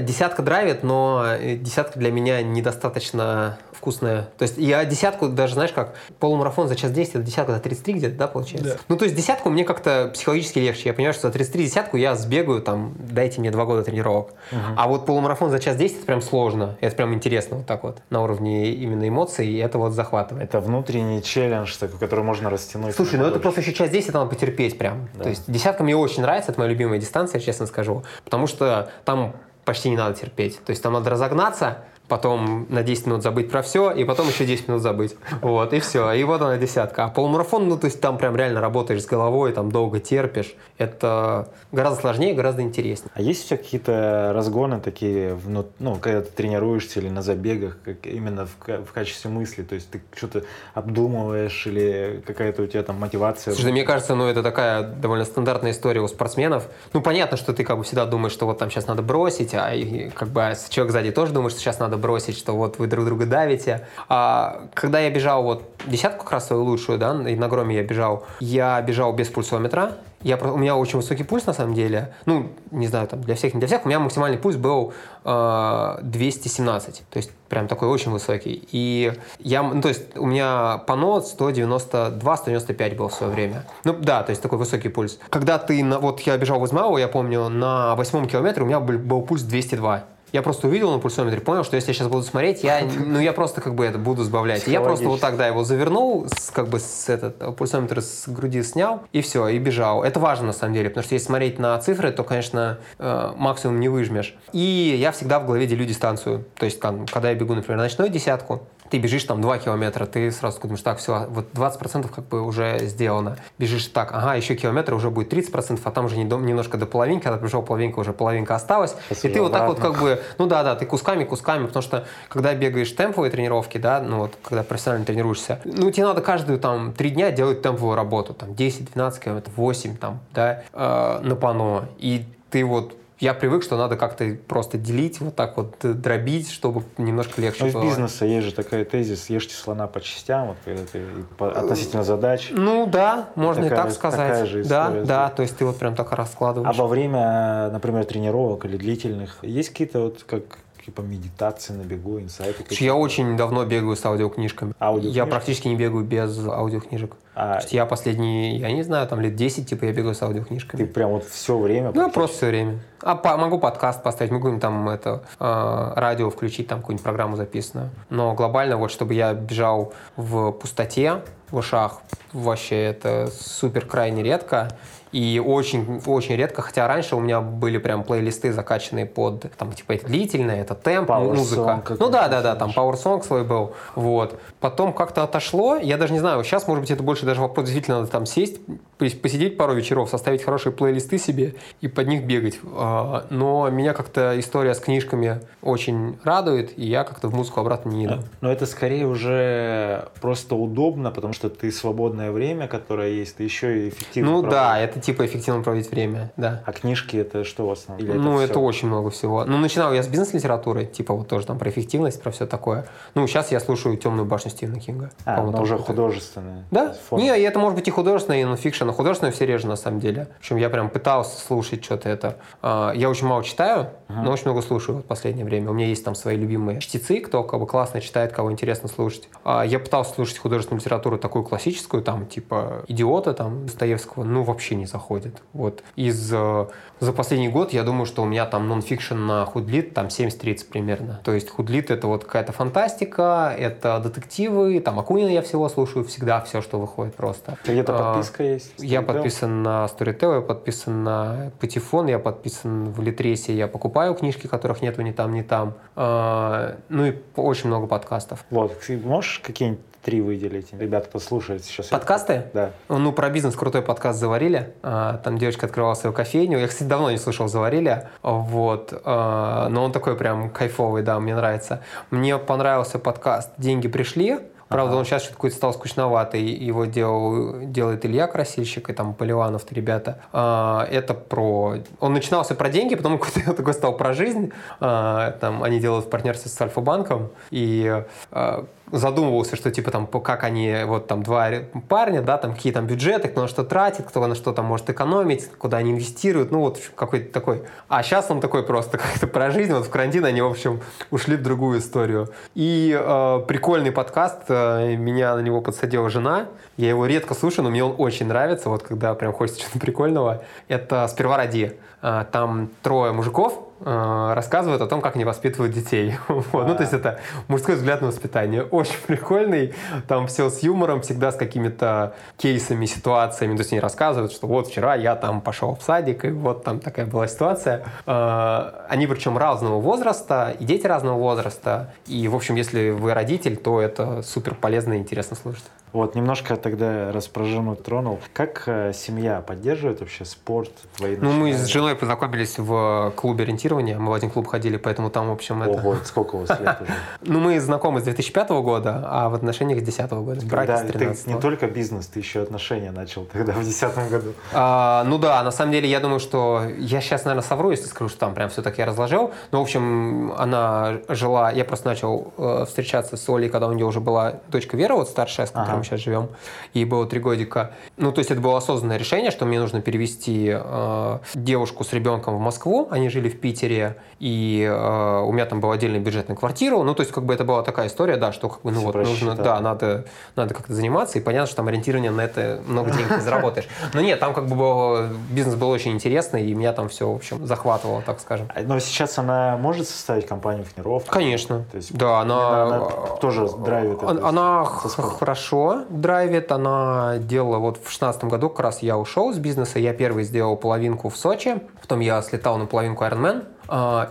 Десятка 0.00 0.42
драйвит, 0.42 0.82
но 0.82 1.24
э, 1.24 1.54
десятка 1.54 2.00
для 2.00 2.10
меня 2.10 2.33
недостаточно 2.42 3.58
вкусная. 3.72 4.28
То 4.38 4.42
есть 4.42 4.56
я 4.56 4.84
десятку 4.84 5.28
даже, 5.28 5.54
знаешь, 5.54 5.72
как 5.72 5.94
полумарафон 6.18 6.68
за 6.68 6.76
час 6.76 6.90
10, 6.90 7.16
это 7.16 7.24
десятка 7.24 7.52
за 7.52 7.60
33 7.60 7.94
где-то, 7.94 8.16
да, 8.16 8.28
получается? 8.28 8.74
Да. 8.74 8.80
Ну, 8.88 8.96
то 8.96 9.04
есть 9.04 9.16
десятку 9.16 9.50
мне 9.50 9.64
как-то 9.64 10.10
психологически 10.14 10.58
легче. 10.58 10.88
Я 10.88 10.94
понимаю, 10.94 11.12
что 11.12 11.28
за 11.28 11.32
33 11.32 11.64
десятку 11.64 11.96
я 11.98 12.14
сбегаю, 12.14 12.62
там, 12.62 12.94
дайте 12.98 13.40
мне 13.40 13.50
два 13.50 13.66
года 13.66 13.82
тренировок. 13.82 14.30
А 14.76 14.88
вот 14.88 15.04
полумарафон 15.06 15.50
за 15.50 15.58
час 15.58 15.76
10 15.76 15.98
это 15.98 16.06
прям 16.06 16.22
сложно. 16.22 16.76
Это 16.80 16.96
прям 16.96 17.12
интересно 17.12 17.58
вот 17.58 17.66
так 17.66 17.82
вот 17.82 17.98
на 18.10 18.22
уровне 18.22 18.72
именно 18.72 19.06
эмоций, 19.06 19.46
и 19.46 19.58
это 19.58 19.78
вот 19.78 19.92
захватывает. 19.92 20.48
Это 20.48 20.60
внутренний 20.60 21.22
челлендж, 21.22 21.76
такой, 21.78 21.98
который 21.98 22.24
можно 22.24 22.48
растянуть. 22.48 22.94
Слушай, 22.94 23.18
ну 23.18 23.26
это 23.26 23.38
просто 23.38 23.60
еще 23.60 23.72
час 23.74 23.90
10, 23.90 24.08
это 24.08 24.18
надо 24.18 24.30
потерпеть 24.30 24.78
прям. 24.78 25.08
Да. 25.14 25.24
То 25.24 25.28
есть 25.28 25.44
десятка 25.46 25.82
мне 25.82 25.96
очень 25.96 26.22
нравится, 26.22 26.52
это 26.52 26.60
моя 26.60 26.70
любимая 26.70 26.98
дистанция, 26.98 27.40
честно 27.40 27.66
скажу. 27.66 28.02
Потому 28.24 28.46
что 28.46 28.88
там 29.04 29.34
почти 29.64 29.90
не 29.90 29.96
надо 29.96 30.14
терпеть. 30.14 30.62
То 30.64 30.70
есть 30.70 30.82
там 30.82 30.92
надо 30.92 31.10
разогнаться, 31.10 31.78
потом 32.08 32.66
на 32.68 32.82
10 32.82 33.06
минут 33.06 33.22
забыть 33.22 33.50
про 33.50 33.62
все, 33.62 33.90
и 33.90 34.04
потом 34.04 34.28
еще 34.28 34.44
10 34.44 34.68
минут 34.68 34.82
забыть. 34.82 35.16
Вот, 35.40 35.72
и 35.72 35.80
все. 35.80 36.12
И 36.12 36.22
вот 36.24 36.40
она 36.42 36.58
десятка. 36.58 37.04
А 37.04 37.08
полумарафон, 37.08 37.68
ну, 37.68 37.78
то 37.78 37.86
есть 37.86 38.00
там 38.00 38.18
прям 38.18 38.36
реально 38.36 38.60
работаешь 38.60 39.02
с 39.02 39.06
головой, 39.06 39.52
там 39.52 39.70
долго 39.70 40.00
терпишь. 40.00 40.54
Это 40.78 41.48
гораздо 41.72 42.00
сложнее, 42.00 42.34
гораздо 42.34 42.62
интереснее. 42.62 43.10
А 43.14 43.22
есть 43.22 43.48
тебя 43.48 43.56
какие-то 43.56 44.32
разгоны 44.34 44.80
такие, 44.80 45.34
вну- 45.34 45.66
ну, 45.78 45.96
когда 45.96 46.20
ты 46.20 46.30
тренируешься 46.30 47.00
или 47.00 47.08
на 47.08 47.22
забегах, 47.22 47.78
как 47.84 48.06
именно 48.06 48.46
в, 48.46 48.84
в 48.84 48.92
качестве 48.92 49.30
мысли? 49.30 49.62
То 49.62 49.74
есть 49.74 49.90
ты 49.90 50.02
что-то 50.14 50.44
обдумываешь 50.74 51.66
или 51.66 52.22
какая-то 52.26 52.62
у 52.62 52.66
тебя 52.66 52.82
там 52.82 52.96
мотивация? 52.98 53.54
Слушай, 53.54 53.66
да 53.66 53.72
мне 53.72 53.84
кажется, 53.84 54.14
ну 54.14 54.26
это 54.26 54.42
такая 54.42 54.82
довольно 54.82 55.24
стандартная 55.24 55.70
история 55.72 56.00
у 56.00 56.08
спортсменов. 56.08 56.68
Ну 56.92 57.00
понятно, 57.00 57.36
что 57.36 57.52
ты 57.52 57.64
как 57.64 57.78
бы 57.78 57.84
всегда 57.84 58.04
думаешь, 58.04 58.32
что 58.32 58.46
вот 58.46 58.58
там 58.58 58.70
сейчас 58.70 58.86
надо 58.86 59.02
бросить, 59.02 59.54
а 59.54 59.72
и, 59.74 60.10
как 60.10 60.28
бы 60.28 60.42
а 60.42 60.54
человек 60.68 60.92
сзади 60.92 61.10
тоже 61.10 61.32
думает, 61.32 61.52
что 61.52 61.60
сейчас 61.60 61.78
надо 61.78 61.93
бросить, 61.96 62.38
что 62.38 62.54
вот 62.54 62.78
вы 62.78 62.86
друг 62.86 63.04
друга 63.04 63.26
давите. 63.26 63.86
А 64.08 64.62
когда 64.74 65.00
я 65.00 65.10
бежал 65.10 65.42
вот 65.42 65.62
десятку 65.86 66.24
как 66.24 66.32
раз 66.32 66.46
свою 66.46 66.64
лучшую, 66.64 66.98
да, 66.98 67.12
и 67.28 67.36
на 67.36 67.48
громе 67.48 67.76
я 67.76 67.82
бежал, 67.82 68.24
я 68.40 68.80
бежал 68.82 69.12
без 69.12 69.28
пульсометра, 69.28 69.92
я, 70.24 70.38
у 70.38 70.56
меня 70.56 70.74
очень 70.74 70.96
высокий 70.96 71.22
пульс 71.22 71.44
на 71.44 71.52
самом 71.52 71.74
деле. 71.74 72.14
Ну, 72.24 72.50
не 72.70 72.86
знаю, 72.86 73.06
там 73.06 73.20
для 73.20 73.34
всех, 73.34 73.52
не 73.52 73.60
для 73.60 73.68
всех. 73.68 73.84
У 73.84 73.88
меня 73.88 74.00
максимальный 74.00 74.38
пульс 74.38 74.56
был 74.56 74.94
э, 75.22 75.98
217. 76.02 77.02
То 77.10 77.16
есть 77.18 77.30
прям 77.50 77.68
такой 77.68 77.88
очень 77.88 78.10
высокий. 78.10 78.66
И 78.72 79.12
я, 79.38 79.62
ну, 79.62 79.82
то 79.82 79.88
есть 79.88 80.16
у 80.16 80.24
меня 80.24 80.78
пано 80.86 81.18
192-195 81.18 82.96
был 82.96 83.08
в 83.08 83.14
свое 83.14 83.32
время. 83.32 83.66
Ну 83.84 83.92
да, 83.92 84.22
то 84.22 84.30
есть 84.30 84.40
такой 84.40 84.56
высокий 84.56 84.88
пульс. 84.88 85.18
Когда 85.28 85.58
ты, 85.58 85.84
на, 85.84 85.98
вот 85.98 86.20
я 86.20 86.38
бежал 86.38 86.58
в 86.58 86.64
Измаилово, 86.64 86.96
я 86.96 87.08
помню, 87.08 87.50
на 87.50 87.94
восьмом 87.94 88.26
километре 88.26 88.62
у 88.62 88.66
меня 88.66 88.80
был, 88.80 88.98
был 88.98 89.20
пульс 89.20 89.42
202. 89.42 90.04
Я 90.34 90.42
просто 90.42 90.66
увидел 90.66 90.90
на 90.90 90.98
пульсометре, 90.98 91.40
понял, 91.40 91.62
что 91.62 91.76
если 91.76 91.90
я 91.90 91.94
сейчас 91.94 92.08
буду 92.08 92.24
смотреть, 92.24 92.64
я, 92.64 92.80
ну, 93.06 93.20
я 93.20 93.32
просто 93.32 93.60
как 93.60 93.76
бы 93.76 93.84
это 93.84 93.98
буду 93.98 94.24
сбавлять. 94.24 94.66
Я 94.66 94.80
просто 94.80 95.08
вот 95.08 95.20
так, 95.20 95.36
да, 95.36 95.46
его 95.46 95.62
завернул, 95.62 96.26
с, 96.26 96.50
как 96.50 96.66
бы 96.68 96.80
с 96.80 97.08
этот 97.08 97.56
пульсометр 97.56 98.02
с 98.02 98.26
груди 98.26 98.64
снял, 98.64 99.04
и 99.12 99.20
все, 99.20 99.46
и 99.46 99.60
бежал. 99.60 100.02
Это 100.02 100.18
важно 100.18 100.48
на 100.48 100.52
самом 100.52 100.74
деле, 100.74 100.88
потому 100.88 101.04
что 101.04 101.14
если 101.14 101.26
смотреть 101.26 101.60
на 101.60 101.78
цифры, 101.78 102.10
то, 102.10 102.24
конечно, 102.24 102.80
э, 102.98 103.32
максимум 103.36 103.78
не 103.78 103.88
выжмешь. 103.88 104.34
И 104.52 104.96
я 104.98 105.12
всегда 105.12 105.38
в 105.38 105.46
голове 105.46 105.68
делю 105.68 105.84
дистанцию. 105.84 106.44
То 106.56 106.64
есть, 106.64 106.80
там, 106.80 107.06
когда 107.06 107.30
я 107.30 107.36
бегу, 107.36 107.54
например, 107.54 107.78
ночную 107.78 108.10
десятку, 108.10 108.66
ты 108.90 108.98
бежишь 108.98 109.24
там 109.24 109.40
2 109.40 109.58
километра, 109.58 110.06
ты 110.06 110.30
сразу 110.30 110.60
думаешь, 110.60 110.82
так, 110.82 110.98
все, 110.98 111.26
вот 111.28 111.46
20% 111.52 112.08
как 112.14 112.26
бы 112.26 112.42
уже 112.42 112.78
сделано. 112.86 113.36
Бежишь 113.58 113.86
так, 113.86 114.12
ага, 114.12 114.34
еще 114.34 114.54
километр, 114.54 114.94
уже 114.94 115.10
будет 115.10 115.32
30%, 115.32 115.80
а 115.82 115.90
там 115.90 116.04
уже 116.06 116.16
не 116.16 116.24
до- 116.24 116.38
немножко 116.38 116.76
до 116.76 116.86
половинки, 116.86 117.24
когда 117.24 117.38
пришел 117.38 117.62
половинка, 117.62 117.98
уже 118.00 118.12
половинка 118.12 118.54
осталась. 118.54 118.94
Сейчас 119.08 119.24
и 119.24 119.28
ты 119.28 119.42
вот 119.42 119.52
так 119.52 119.68
вот 119.68 119.78
обратно. 119.78 119.92
как 119.94 120.02
бы, 120.02 120.22
ну 120.38 120.46
да, 120.46 120.62
да, 120.62 120.74
ты 120.74 120.86
кусками, 120.86 121.24
кусками, 121.24 121.66
потому 121.66 121.82
что 121.82 122.06
когда 122.28 122.54
бегаешь 122.54 122.94
темповые 122.94 123.30
тренировки, 123.30 123.78
да, 123.78 124.00
ну 124.00 124.18
вот 124.18 124.34
когда 124.42 124.62
профессионально 124.62 125.06
тренируешься, 125.06 125.60
ну 125.64 125.90
тебе 125.90 126.04
надо 126.06 126.20
каждую 126.20 126.58
там 126.58 126.92
три 126.92 127.10
дня 127.10 127.30
делать 127.30 127.62
темповую 127.62 127.96
работу, 127.96 128.34
там 128.34 128.50
10-12 128.50 129.20
километров, 129.22 129.52
8 129.56 129.96
там, 129.96 130.20
да, 130.32 130.62
э, 130.72 131.20
на 131.22 131.36
пано. 131.36 131.88
И 131.98 132.24
ты 132.50 132.64
вот 132.64 132.96
я 133.20 133.32
привык, 133.32 133.62
что 133.62 133.76
надо 133.76 133.96
как-то 133.96 134.36
просто 134.48 134.76
делить, 134.76 135.20
вот 135.20 135.36
так 135.36 135.56
вот 135.56 135.84
э, 135.84 135.92
дробить, 135.92 136.50
чтобы 136.50 136.82
немножко 136.98 137.40
легче 137.40 137.64
Ну, 137.66 137.72
было. 137.72 137.82
бизнеса 137.84 138.26
есть 138.26 138.46
же 138.46 138.52
такой 138.52 138.84
тезис, 138.84 139.30
ешьте 139.30 139.54
слона 139.54 139.86
по 139.86 140.00
частям, 140.00 140.48
вот 140.48 140.56
когда 140.64 140.82
ты 140.84 140.98
и 140.98 141.44
относительно 141.44 142.02
задач. 142.04 142.48
Ну 142.50 142.86
да, 142.86 143.28
можно 143.36 143.64
и 143.66 143.68
Такая- 143.68 143.84
так 143.84 143.92
сказать. 143.92 144.28
такая 144.28 144.46
же 144.46 144.64
да, 144.64 144.84
история, 144.86 145.04
да, 145.04 145.28
да. 145.28 145.30
то 145.30 145.42
есть 145.42 145.56
ты 145.56 145.64
вот 145.64 145.78
прям 145.78 145.94
так 145.94 146.12
А 146.12 146.16
раскладываешь. 146.16 146.76
во 146.76 146.86
время, 146.86 147.70
например, 147.70 148.04
тренировок 148.04 148.64
или 148.64 148.76
длительных, 148.76 149.38
есть 149.42 149.70
какие-то 149.70 150.00
вот 150.00 150.24
как 150.24 150.42
типа 150.84 151.00
медитации 151.00 151.72
на 151.72 151.82
бегу, 151.82 152.20
инсайты? 152.20 152.64
Я 152.70 152.94
очень 152.94 153.36
давно 153.36 153.64
бегаю 153.64 153.96
с 153.96 154.04
аудиокнижками. 154.04 154.74
Я 155.00 155.26
практически 155.26 155.68
не 155.68 155.76
бегаю 155.76 156.04
без 156.04 156.38
аудиокнижек. 156.46 157.16
А 157.34 157.54
То 157.54 157.62
есть 157.62 157.72
я 157.72 157.84
последние, 157.86 158.56
я 158.58 158.70
не 158.70 158.82
знаю, 158.82 159.08
там 159.08 159.20
лет 159.20 159.34
10, 159.34 159.68
типа, 159.68 159.86
я 159.86 159.92
бегаю 159.92 160.14
с 160.14 160.18
ты 160.18 160.24
аудиокнижками. 160.26 160.84
прям 160.84 161.10
вот 161.10 161.24
все 161.24 161.58
время... 161.58 161.90
Ну, 161.94 162.10
просто 162.10 162.36
все 162.36 162.46
время. 162.46 162.78
А 163.02 163.16
по- 163.16 163.36
могу 163.36 163.58
подкаст 163.58 164.02
поставить, 164.02 164.30
могу 164.30 164.56
там 164.60 164.88
это 164.88 165.24
э, 165.40 165.92
радио 165.96 166.30
включить, 166.30 166.68
там 166.68 166.80
какую-нибудь 166.80 167.02
программу 167.02 167.36
записанную. 167.36 167.90
Но 168.08 168.34
глобально 168.34 168.76
вот, 168.76 168.90
чтобы 168.92 169.14
я 169.14 169.34
бежал 169.34 169.92
в 170.16 170.52
пустоте, 170.52 171.22
в 171.50 171.56
ушах, 171.56 172.00
вообще 172.32 172.76
это 172.82 173.28
супер 173.36 173.84
крайне 173.86 174.22
редко. 174.22 174.68
И 175.14 175.38
очень, 175.38 176.02
очень 176.06 176.34
редко, 176.34 176.60
хотя 176.60 176.88
раньше 176.88 177.14
у 177.14 177.20
меня 177.20 177.40
были 177.40 177.78
прям 177.78 178.02
плейлисты 178.02 178.52
закачанные 178.52 179.06
под, 179.06 179.46
там, 179.56 179.72
типа, 179.72 179.92
это 179.92 180.06
длительное, 180.06 180.60
это 180.60 180.74
темп, 180.74 181.08
Power 181.08 181.30
song 181.30 181.36
музыка. 181.36 181.64
какой-нибудь, 181.64 182.00
Ну 182.00 182.10
да, 182.10 182.26
да, 182.26 182.42
да, 182.42 182.56
там 182.56 182.70
Power 182.70 182.94
Song 182.94 183.22
свой 183.22 183.44
был. 183.44 183.74
Вот. 183.94 184.40
Потом 184.58 184.92
как-то 184.92 185.22
отошло, 185.22 185.76
я 185.76 185.98
даже 185.98 186.12
не 186.12 186.18
знаю, 186.18 186.42
сейчас, 186.42 186.66
может 186.66 186.80
быть, 186.80 186.90
это 186.90 187.04
больше 187.04 187.26
даже 187.26 187.40
вопрос, 187.40 187.66
действительно, 187.66 187.98
надо 188.00 188.10
там 188.10 188.26
сесть, 188.26 188.58
пос- 188.98 189.18
посидеть 189.18 189.56
пару 189.56 189.74
вечеров, 189.74 190.08
составить 190.10 190.42
хорошие 190.42 190.72
плейлисты 190.72 191.18
себе 191.18 191.54
и 191.80 191.88
под 191.88 192.08
них 192.08 192.24
бегать. 192.24 192.58
А, 192.76 193.26
Но 193.30 193.68
меня 193.70 193.92
как-то 193.94 194.38
история 194.38 194.74
с 194.74 194.80
книжками 194.80 195.40
очень 195.62 196.18
радует, 196.24 196.78
и 196.78 196.84
я 196.86 197.04
как-то 197.04 197.28
в 197.28 197.34
музыку 197.34 197.60
обратно 197.60 197.90
не 197.90 198.06
иду. 198.06 198.14
Но 198.40 198.50
это 198.50 198.66
скорее 198.66 199.06
уже 199.06 200.08
просто 200.20 200.54
удобно, 200.54 201.10
потому 201.10 201.32
что 201.32 201.48
ты 201.50 201.70
свободное 201.72 202.30
время, 202.32 202.68
которое 202.68 203.10
есть, 203.12 203.36
ты 203.36 203.42
еще 203.44 203.86
и 203.86 203.88
эффективно 203.90 204.30
Ну 204.30 204.36
проводишь. 204.42 204.58
да, 204.60 204.78
это 204.78 205.00
типа 205.00 205.26
эффективно 205.26 205.62
проводить 205.62 205.90
время, 205.90 206.32
да. 206.36 206.62
А 206.66 206.72
книжки 206.72 207.16
это 207.16 207.44
что 207.44 207.66
в 207.66 207.72
основном? 207.72 208.06
Или 208.06 208.16
ну, 208.16 208.40
это 208.40 208.54
всё? 208.54 208.60
очень 208.60 208.88
много 208.88 209.10
всего. 209.10 209.44
Ну, 209.44 209.58
начинал 209.58 209.92
я 209.92 210.02
с 210.02 210.08
бизнес-литературы, 210.08 210.84
типа 210.86 211.14
вот 211.14 211.28
тоже 211.28 211.46
там 211.46 211.58
про 211.58 211.70
эффективность, 211.70 212.22
про 212.22 212.30
все 212.30 212.46
такое. 212.46 212.86
Ну, 213.14 213.26
сейчас 213.26 213.52
я 213.52 213.60
слушаю 213.60 213.96
«Темную 213.96 214.26
башню» 214.26 214.50
Стивена 214.50 214.78
Кинга. 214.78 215.10
А, 215.24 215.42
но 215.42 215.60
уже 215.62 215.78
художественное. 215.78 216.64
Да? 216.70 216.94
Не, 217.12 217.28
это 217.38 217.58
может 217.58 217.76
быть 217.78 217.88
и 217.88 217.90
художественное, 217.90 218.40
и 218.40 218.44
нонфикшн. 218.44 218.83
Но 218.84 218.92
художественное 218.92 219.32
все 219.32 219.46
реже, 219.46 219.66
на 219.66 219.76
самом 219.76 220.00
деле. 220.00 220.28
В 220.36 220.40
общем, 220.40 220.56
я 220.56 220.68
прям 220.70 220.90
пытался 220.90 221.40
слушать 221.40 221.84
что-то 221.84 222.08
это. 222.08 222.36
А, 222.62 222.92
Я 222.92 223.10
очень 223.10 223.26
мало 223.26 223.42
читаю, 223.44 223.88
но 224.08 224.30
очень 224.30 224.44
много 224.44 224.62
слушаю 224.62 224.96
вот 224.96 225.04
в 225.04 225.08
последнее 225.08 225.44
время. 225.44 225.70
У 225.70 225.74
меня 225.74 225.86
есть 225.86 226.04
там 226.04 226.14
свои 226.14 226.36
любимые 226.36 226.80
чтецы, 226.80 227.20
кто 227.20 227.42
как 227.42 227.60
бы 227.60 227.66
классно 227.66 228.00
читает, 228.00 228.32
кого 228.32 228.52
интересно 228.52 228.88
слушать. 228.88 229.28
А, 229.44 229.62
Я 229.64 229.78
пытался 229.78 230.14
слушать 230.14 230.38
художественную 230.38 230.80
литературу 230.80 231.18
такую 231.18 231.44
классическую, 231.44 232.02
там, 232.02 232.26
типа 232.26 232.84
«Идиота», 232.88 233.34
там, 233.34 233.66
Достоевского, 233.66 234.24
ну, 234.24 234.42
вообще 234.42 234.74
не 234.74 234.86
заходит. 234.86 235.42
Вот. 235.52 235.82
Из 235.96 236.32
э, 236.32 236.66
за 237.00 237.12
последний 237.12 237.48
год 237.48 237.72
я 237.72 237.82
думаю, 237.82 238.06
что 238.06 238.22
у 238.22 238.26
меня 238.26 238.46
там 238.46 238.68
нонфикшн 238.68 239.14
на 239.14 239.44
худлит 239.44 239.94
там 239.94 240.06
70-30 240.06 240.66
примерно. 240.70 241.20
То 241.24 241.32
есть 241.32 241.50
худлит 241.50 241.90
это 241.90 242.06
вот 242.06 242.24
какая-то 242.24 242.52
фантастика, 242.52 243.54
это 243.56 244.00
детективы, 244.00 244.80
там 244.80 244.98
Акунина 244.98 245.28
я 245.28 245.42
всего 245.42 245.68
слушаю, 245.68 246.04
всегда 246.04 246.40
все, 246.40 246.62
что 246.62 246.78
выходит 246.78 247.14
просто. 247.14 247.56
Где-то 247.64 247.94
А, 247.96 248.14
подписка 248.14 248.42
есть? 248.42 248.74
Я 248.78 249.02
подписан 249.02 249.62
на 249.62 249.86
Storytel, 249.86 250.36
я 250.36 250.40
подписан 250.40 251.04
на 251.04 251.52
Патефон, 251.60 252.06
я 252.06 252.18
подписан 252.18 252.90
в 252.92 253.00
Литресе, 253.02 253.54
я 253.54 253.68
покупаю 253.68 254.14
книжки, 254.14 254.46
которых 254.46 254.82
нету 254.82 255.02
ни 255.02 255.12
там, 255.12 255.32
ни 255.32 255.42
там. 255.42 255.74
А, 255.96 256.76
Ну 256.88 257.06
и 257.06 257.14
очень 257.36 257.68
много 257.68 257.86
подкастов. 257.86 258.44
Вот, 258.50 258.78
ты 258.80 258.98
можешь 258.98 259.40
какие-нибудь 259.40 259.80
три 260.04 260.20
выделить? 260.20 260.68
Ребята, 260.72 261.08
кто 261.08 261.18
слушает 261.18 261.64
сейчас. 261.64 261.86
Подкасты? 261.86 262.44
Да. 262.52 262.70
Ну, 262.88 263.10
про 263.12 263.30
бизнес 263.30 263.54
крутой 263.56 263.82
подкаст 263.82 264.20
«Заварили». 264.20 264.74
А, 264.82 265.18
Там 265.18 265.38
девочка 265.38 265.66
открывала 265.66 265.94
свою 265.94 266.14
кофейню. 266.14 266.58
Я, 266.58 266.68
кстати, 266.68 266.86
давно 266.88 267.10
не 267.10 267.16
слушал 267.18 267.48
«Заварили». 267.48 268.06
Вот. 268.22 268.92
А, 269.04 269.68
Но 269.70 269.84
он 269.84 269.92
такой 269.92 270.14
прям 270.16 270.50
кайфовый, 270.50 271.02
да, 271.02 271.18
мне 271.18 271.34
нравится. 271.34 271.82
Мне 272.10 272.36
понравился 272.38 272.98
подкаст 272.98 273.50
«Деньги 273.56 273.88
пришли». 273.88 274.38
Правда, 274.68 274.92
Ага. 274.92 274.98
он 275.00 275.04
сейчас 275.04 275.22
что-то 275.22 275.36
какой-то 275.36 275.56
стал 275.56 275.74
скучноватый. 275.74 276.42
Его 276.42 276.86
делал, 276.86 277.60
делает 277.60 278.04
Илья 278.06 278.26
Красильщик 278.26 278.88
и 278.90 278.92
там 278.94 279.12
Поливанов, 279.14 279.64
ребята. 279.70 280.20
А, 280.32 280.86
Это 280.90 281.14
про... 281.14 281.76
Он 282.00 282.12
начинался 282.12 282.54
про 282.54 282.70
деньги, 282.70 282.94
потом 282.94 283.18
какой-то 283.18 283.52
такой 283.52 283.74
стал 283.74 283.96
про 283.96 284.14
жизнь. 284.14 284.52
А, 284.80 285.32
Там 285.32 285.62
они 285.62 285.80
делают 285.80 286.06
в 286.06 286.10
партнерстве 286.10 286.50
с 286.50 286.60
Альфа-банком. 286.60 287.30
И 287.50 288.02
а, 288.32 288.64
задумывался, 288.90 289.56
что 289.56 289.70
типа 289.70 289.90
там, 289.90 290.06
как 290.06 290.44
они, 290.44 290.84
вот 290.86 291.06
там 291.06 291.22
два 291.22 291.50
парня, 291.88 292.22
да, 292.22 292.38
там 292.38 292.54
какие 292.54 292.72
там 292.72 292.86
бюджеты, 292.86 293.28
кто 293.28 293.42
на 293.42 293.48
что 293.48 293.64
тратит, 293.64 294.06
кто 294.06 294.24
на 294.26 294.34
что 294.34 294.52
там 294.52 294.66
может 294.66 294.88
экономить, 294.90 295.50
куда 295.58 295.78
они 295.78 295.92
инвестируют, 295.92 296.50
ну 296.50 296.60
вот 296.60 296.80
какой-то 296.94 297.32
такой. 297.32 297.62
А 297.88 298.02
сейчас 298.02 298.30
он 298.30 298.40
такой 298.40 298.62
просто 298.62 298.98
как-то 298.98 299.26
про 299.26 299.50
жизнь, 299.50 299.72
вот 299.72 299.86
в 299.86 299.90
карантин 299.90 300.24
они, 300.24 300.42
в 300.42 300.46
общем, 300.46 300.80
ушли 301.10 301.36
в 301.36 301.42
другую 301.42 301.80
историю. 301.80 302.28
И 302.54 302.96
э, 302.98 303.40
прикольный 303.46 303.92
подкаст, 303.92 304.42
э, 304.48 304.96
меня 304.96 305.34
на 305.34 305.40
него 305.40 305.60
подсадила 305.60 306.10
жена, 306.10 306.46
я 306.76 306.88
его 306.88 307.06
редко 307.06 307.34
слушаю, 307.34 307.64
но 307.64 307.70
мне 307.70 307.84
он 307.84 307.94
очень 307.98 308.26
нравится, 308.26 308.68
вот 308.68 308.82
когда 308.82 309.14
прям 309.14 309.32
хочется 309.32 309.60
чего-то 309.62 309.78
прикольного. 309.78 310.44
Это 310.68 311.06
«Сперва 311.08 311.36
ради». 311.36 311.76
Э, 312.02 312.26
там 312.30 312.68
трое 312.82 313.12
мужиков, 313.12 313.63
Э, 313.80 314.32
рассказывают 314.34 314.80
о 314.82 314.86
том, 314.86 315.00
как 315.00 315.16
они 315.16 315.24
воспитывают 315.24 315.74
детей. 315.74 316.14
Вот. 316.28 316.68
Ну, 316.68 316.74
то 316.74 316.82
есть 316.82 316.92
это 316.92 317.20
мужской 317.48 317.74
взгляд 317.74 318.00
на 318.00 318.08
воспитание. 318.08 318.62
Очень 318.70 318.98
прикольный. 319.06 319.74
Там 320.06 320.26
все 320.26 320.48
с 320.48 320.62
юмором, 320.62 321.00
всегда 321.02 321.32
с 321.32 321.36
какими-то 321.36 322.14
кейсами, 322.36 322.86
ситуациями. 322.86 323.56
То 323.56 323.60
есть 323.60 323.72
они 323.72 323.80
рассказывают, 323.80 324.32
что 324.32 324.46
вот 324.46 324.68
вчера 324.68 324.94
я 324.94 325.16
там 325.16 325.40
пошел 325.40 325.76
в 325.76 325.82
садик, 325.82 326.24
и 326.24 326.30
вот 326.30 326.64
там 326.64 326.80
такая 326.80 327.06
была 327.06 327.26
ситуация. 327.26 327.84
Э, 328.06 328.86
они 328.88 329.06
причем 329.06 329.36
разного 329.36 329.80
возраста, 329.80 330.54
и 330.58 330.64
дети 330.64 330.86
разного 330.86 331.18
возраста. 331.18 331.92
И, 332.06 332.28
в 332.28 332.34
общем, 332.36 332.54
если 332.54 332.90
вы 332.90 333.14
родитель, 333.14 333.56
то 333.56 333.80
это 333.80 334.22
супер 334.22 334.54
полезно 334.54 334.94
и 334.94 334.98
интересно 334.98 335.36
слушать. 335.36 335.64
Вот, 335.94 336.16
немножко 336.16 336.56
тогда 336.56 337.12
раз 337.12 337.28
про 337.28 337.44
жену 337.44 337.76
тронул. 337.76 338.18
Как 338.32 338.64
э, 338.66 338.92
семья 338.92 339.40
поддерживает 339.40 340.00
вообще 340.00 340.24
спорт? 340.24 340.72
Твои 340.96 341.16
ну, 341.16 341.30
мы 341.30 341.52
с 341.52 341.66
женой 341.66 341.94
познакомились 341.94 342.58
в 342.58 343.12
клубе 343.14 343.44
ориентирования. 343.44 343.96
Мы 343.96 344.10
в 344.10 344.12
один 344.12 344.28
клуб 344.28 344.48
ходили, 344.48 344.76
поэтому 344.76 345.08
там, 345.08 345.28
в 345.28 345.32
общем, 345.32 345.62
это... 345.62 345.70
Ого, 345.70 345.96
сколько 346.04 346.34
у 346.34 346.40
вас 346.40 346.50
лет 346.58 346.78
уже? 346.80 346.92
Ну, 347.22 347.38
мы 347.38 347.60
знакомы 347.60 348.00
с 348.00 348.02
2005 348.02 348.50
года, 348.50 349.04
а 349.06 349.28
в 349.28 349.34
отношениях 349.34 349.78
с 349.78 349.84
2010 349.84 350.12
года. 350.24 350.40
В 350.40 350.46
браке 350.46 350.76
с 350.78 350.80
13 350.80 351.24
ты 351.24 351.30
не 351.32 351.40
только 351.40 351.68
бизнес, 351.68 352.08
ты 352.08 352.18
еще 352.18 352.42
отношения 352.42 352.90
начал 352.90 353.24
тогда 353.26 353.52
в 353.52 353.62
2010 353.62 354.10
году. 354.10 354.32
А, 354.52 355.04
ну 355.04 355.18
да, 355.18 355.44
на 355.44 355.52
самом 355.52 355.70
деле, 355.70 355.88
я 355.88 356.00
думаю, 356.00 356.18
что... 356.18 356.62
Я 356.76 357.00
сейчас, 357.00 357.24
наверное, 357.24 357.46
совру, 357.46 357.70
если 357.70 357.86
скажу, 357.86 358.08
что 358.08 358.18
там 358.18 358.34
прям 358.34 358.50
все 358.50 358.62
так 358.62 358.78
я 358.78 358.86
разложил. 358.86 359.30
Но, 359.52 359.60
в 359.60 359.62
общем, 359.62 360.32
она 360.36 360.98
жила... 361.08 361.52
Я 361.52 361.64
просто 361.64 361.86
начал 361.86 362.32
э, 362.36 362.64
встречаться 362.66 363.16
с 363.16 363.28
Олей, 363.28 363.48
когда 363.48 363.68
у 363.68 363.72
нее 363.72 363.86
уже 363.86 364.00
была 364.00 364.40
дочка 364.48 364.76
Вера, 364.76 364.96
вот 364.96 365.08
старшая, 365.08 365.46
с 365.46 365.50
которой 365.50 365.83
ага 365.84 365.96
сейчас 365.96 366.00
живем. 366.00 366.28
Ей 366.74 366.84
было 366.84 367.06
три 367.06 367.20
годика. 367.20 367.72
Ну, 367.96 368.12
то 368.12 368.18
есть 368.20 368.30
это 368.30 368.40
было 368.40 368.58
осознанное 368.58 368.96
решение, 368.96 369.30
что 369.30 369.46
мне 369.46 369.60
нужно 369.60 369.80
перевести 369.80 370.50
э, 370.52 371.18
девушку 371.34 371.84
с 371.84 371.92
ребенком 371.92 372.36
в 372.36 372.40
Москву. 372.40 372.88
Они 372.90 373.08
жили 373.08 373.28
в 373.28 373.40
Питере, 373.40 373.96
и 374.24 374.62
э, 374.62 375.20
у 375.20 375.32
меня 375.32 375.44
там 375.44 375.60
была 375.60 375.74
отдельная 375.74 376.00
бюджетная 376.00 376.34
квартира. 376.34 376.78
Ну, 376.78 376.94
то 376.94 377.02
есть 377.02 377.12
как 377.12 377.24
бы 377.24 377.34
это 377.34 377.44
была 377.44 377.62
такая 377.62 377.88
история, 377.88 378.16
да, 378.16 378.32
что 378.32 378.48
как 378.48 378.62
бы, 378.62 378.70
ну 378.70 378.78
Все 378.78 378.86
вот 378.86 378.94
нужно, 378.94 379.34
да, 379.34 379.60
надо, 379.60 380.06
надо 380.34 380.54
как-то 380.54 380.72
заниматься, 380.72 381.18
и 381.18 381.20
понятно, 381.20 381.46
что 381.46 381.56
там 381.56 381.68
ориентирование 381.68 382.10
на 382.10 382.22
это 382.22 382.62
много 382.66 382.90
денег 382.90 383.10
не 383.10 383.20
заработаешь. 383.20 383.68
Но 383.92 384.00
нет, 384.00 384.20
там 384.20 384.32
как 384.32 384.46
бы 384.46 384.56
был, 384.56 385.08
бизнес 385.28 385.56
был 385.56 385.68
очень 385.68 385.92
интересный, 385.92 386.46
и 386.46 386.54
меня 386.54 386.72
там 386.72 386.88
все, 386.88 387.12
в 387.12 387.14
общем, 387.14 387.46
захватывало, 387.46 388.00
так 388.00 388.18
скажем. 388.18 388.48
А, 388.54 388.62
но 388.62 388.78
сейчас 388.78 389.18
она 389.18 389.58
может 389.58 389.86
составить 389.86 390.26
компанию 390.26 390.64
в 390.64 390.72
тренировках? 390.72 391.12
Конечно. 391.12 391.66
То 391.70 391.76
есть, 391.76 391.94
да, 391.94 392.20
она, 392.20 392.62
она 392.62 392.80
тоже 393.20 393.46
драйвит. 393.58 394.02
Она, 394.02 394.26
она 394.26 394.64
хорошо 394.64 395.84
драйвит. 395.90 396.50
Она 396.50 397.16
делала 397.18 397.58
вот 397.58 397.78
в 397.84 397.90
шестнадцатом 397.90 398.30
году, 398.30 398.48
как 398.48 398.60
раз 398.60 398.82
я 398.82 398.96
ушел 398.96 399.34
с 399.34 399.36
бизнеса, 399.36 399.78
я 399.78 399.92
первый 399.92 400.24
сделал 400.24 400.56
половинку 400.56 401.10
в 401.10 401.16
Сочи, 401.18 401.60
потом 401.82 402.00
я 402.00 402.22
слетал 402.22 402.56
на 402.56 402.64
половинку 402.64 403.04
Ironman, 403.04 403.44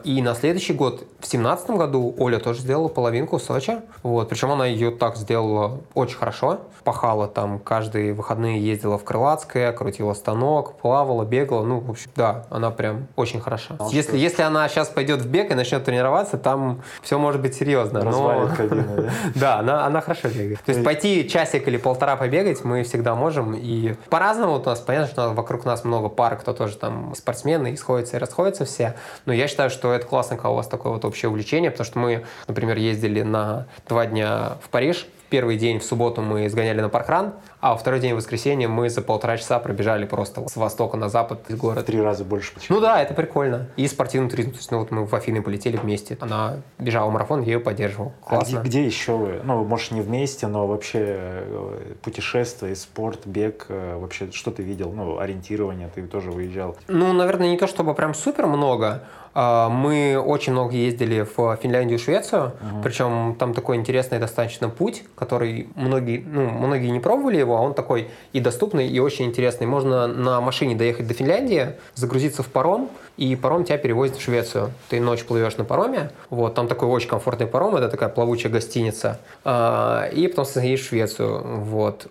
и 0.04 0.22
на 0.22 0.36
следующий 0.36 0.74
год, 0.74 1.06
в 1.20 1.28
семнадцатом 1.28 1.78
году, 1.78 2.14
Оля 2.18 2.40
тоже 2.40 2.62
сделала 2.62 2.88
половинку 2.88 3.40
Сочи. 3.40 3.78
Вот. 4.02 4.30
Причем 4.30 4.52
она 4.52 4.66
ее 4.66 4.92
так 4.92 5.16
сделала 5.16 5.80
очень 5.94 6.18
хорошо. 6.18 6.60
Пахала 6.84 7.28
там 7.28 7.60
каждые 7.60 8.14
выходные, 8.14 8.62
ездила 8.62 8.98
в 8.98 9.06
Крылатское, 9.06 9.72
крутила 9.72 10.14
станок, 10.14 10.78
плавала, 10.78 11.24
бегала. 11.24 11.64
Ну, 11.64 11.80
в 11.80 11.92
общем, 11.92 12.12
да, 12.16 12.46
она 12.50 12.72
прям 12.72 13.08
очень 13.16 13.40
хороша. 13.40 13.76
А 13.80 13.88
если, 13.90 14.18
если 14.18 14.42
она 14.42 14.68
сейчас 14.68 14.90
пойдет 14.90 15.22
в 15.22 15.30
бег 15.30 15.52
и 15.52 15.54
начнет 15.54 15.86
тренироваться, 15.86 16.38
там 16.38 16.82
все 17.02 17.18
может 17.18 17.42
быть 17.42 17.56
серьезно. 17.56 18.04
Развалит 18.04 18.50
но... 18.50 18.56
кабину, 18.56 18.84
да? 18.98 19.10
Да, 19.36 19.60
она, 19.60 19.86
она 19.86 20.02
хорошо 20.02 20.28
бегает. 20.28 20.62
То 20.62 20.72
есть 20.72 20.84
пойти 20.84 21.30
часик 21.30 21.68
или 21.68 21.78
полтора 21.78 22.18
побегать 22.18 22.64
мы 22.66 22.84
всегда 22.84 23.16
можем. 23.16 23.54
И 23.56 23.94
по-разному 24.10 24.60
у 24.60 24.64
нас, 24.64 24.80
понятно, 24.80 25.08
что 25.08 25.30
вокруг 25.30 25.64
нас 25.64 25.86
много 25.86 26.10
пар, 26.10 26.38
кто 26.38 26.54
тоже 26.54 26.76
там 26.76 27.14
спортсмены, 27.16 27.72
и 27.72 27.78
сходятся 27.78 28.18
и 28.18 28.20
расходятся 28.20 28.66
все. 28.66 28.96
Но 29.26 29.32
я 29.34 29.43
я 29.44 29.48
считаю, 29.48 29.70
что 29.70 29.94
это 29.94 30.06
классно, 30.06 30.36
когда 30.36 30.50
у 30.50 30.56
вас 30.56 30.68
такое 30.68 30.94
вот 30.94 31.06
общее 31.06 31.30
увлечение, 31.30 31.72
потому 31.72 31.86
что 31.86 32.00
мы, 32.00 32.26
например, 32.48 32.78
ездили 32.78 33.22
на 33.22 33.68
два 33.88 34.06
дня 34.06 34.58
в 34.64 34.70
Париж, 34.70 35.08
первый 35.34 35.58
день 35.58 35.80
в 35.80 35.84
субботу 35.84 36.22
мы 36.22 36.48
сгоняли 36.48 36.80
на 36.80 36.90
паркран, 36.90 37.34
а 37.60 37.72
во 37.72 37.78
второй 37.78 38.00
день 38.00 38.14
в 38.14 38.18
воскресенье 38.18 38.68
мы 38.68 38.88
за 38.88 39.02
полтора 39.02 39.38
часа 39.38 39.58
пробежали 39.58 40.06
просто 40.06 40.48
с 40.48 40.56
востока 40.56 40.96
на 40.96 41.10
запад 41.10 41.50
из 41.50 41.56
города. 41.56 41.82
Три 41.82 42.00
раза 42.00 42.24
больше 42.24 42.54
почему? 42.54 42.78
Ну 42.78 42.82
да, 42.84 43.02
это 43.02 43.16
прикольно. 43.16 43.68
И 43.76 43.88
спортивный 43.88 44.30
туризм. 44.30 44.52
То 44.52 44.58
есть, 44.58 44.70
ну 44.70 44.78
вот 44.78 44.92
мы 44.92 45.08
в 45.08 45.16
Афины 45.16 45.42
полетели 45.42 45.76
вместе. 45.76 46.20
Она 46.22 46.58
бежала 46.78 47.10
марафон, 47.10 47.42
я 47.42 47.54
ее 47.54 47.60
поддерживал. 47.60 48.14
А 48.22 48.30
классно. 48.30 48.60
А 48.60 48.62
где, 48.62 48.70
где 48.82 48.86
еще 48.86 49.14
вы? 49.14 49.42
Ну, 49.44 49.64
может, 49.64 49.90
не 49.90 50.02
вместе, 50.02 50.46
но 50.46 50.68
вообще 50.68 51.00
э, 51.04 51.94
путешествия, 52.04 52.76
спорт, 52.76 53.26
бег, 53.26 53.66
э, 53.70 53.98
вообще 53.98 54.32
что 54.32 54.52
ты 54.52 54.62
видел? 54.62 54.92
Ну, 54.92 55.18
ориентирование, 55.18 55.90
ты 55.96 56.04
тоже 56.04 56.30
выезжал. 56.30 56.78
Ну, 56.88 57.12
наверное, 57.12 57.48
не 57.48 57.58
то 57.58 57.66
чтобы 57.66 57.96
прям 57.96 58.14
супер 58.14 58.46
много, 58.46 59.02
мы 59.36 60.22
очень 60.24 60.54
много 60.54 60.76
ездили 60.76 61.26
в 61.36 61.58
Финляндию 61.58 62.00
и 62.00 62.02
Швецию, 62.02 62.42
uh-huh. 62.42 62.84
причем 62.84 63.36
там 63.40 63.54
такой 63.54 63.78
интересный 63.78 64.20
достаточно 64.20 64.70
путь, 64.70 65.04
который 65.16 65.70
многие, 65.76 66.24
ну, 66.26 66.50
многие 66.50 66.90
не 66.90 67.00
пробовали 67.00 67.38
его, 67.38 67.58
а 67.58 67.62
он 67.62 67.74
такой 67.74 68.10
и 68.32 68.40
доступный, 68.40 68.88
и 68.88 69.00
очень 69.00 69.26
интересный. 69.26 69.68
Можно 69.68 70.08
на 70.08 70.42
машине 70.42 70.76
доехать 70.76 71.08
до 71.08 71.14
Финляндии, 71.14 71.74
загрузиться 71.96 72.44
в 72.44 72.48
паром, 72.48 72.90
и 73.18 73.36
паром 73.36 73.64
тебя 73.64 73.78
перевозит 73.78 74.18
в 74.18 74.22
Швецию. 74.22 74.72
Ты 74.90 75.00
ночь 75.00 75.24
плывешь 75.24 75.58
на 75.58 75.64
пароме, 75.64 76.12
вот, 76.30 76.56
там 76.56 76.68
такой 76.68 76.88
очень 76.88 77.10
комфортный 77.10 77.48
паром, 77.48 77.76
это 77.76 77.90
такая 77.90 78.10
плавучая 78.10 78.52
гостиница, 78.52 79.20
а, 79.44 80.08
и 80.10 80.28
потом 80.28 80.64
едешь 80.64 80.82
в 80.82 80.90
Швецию, 80.90 81.42
вот. 81.62 82.08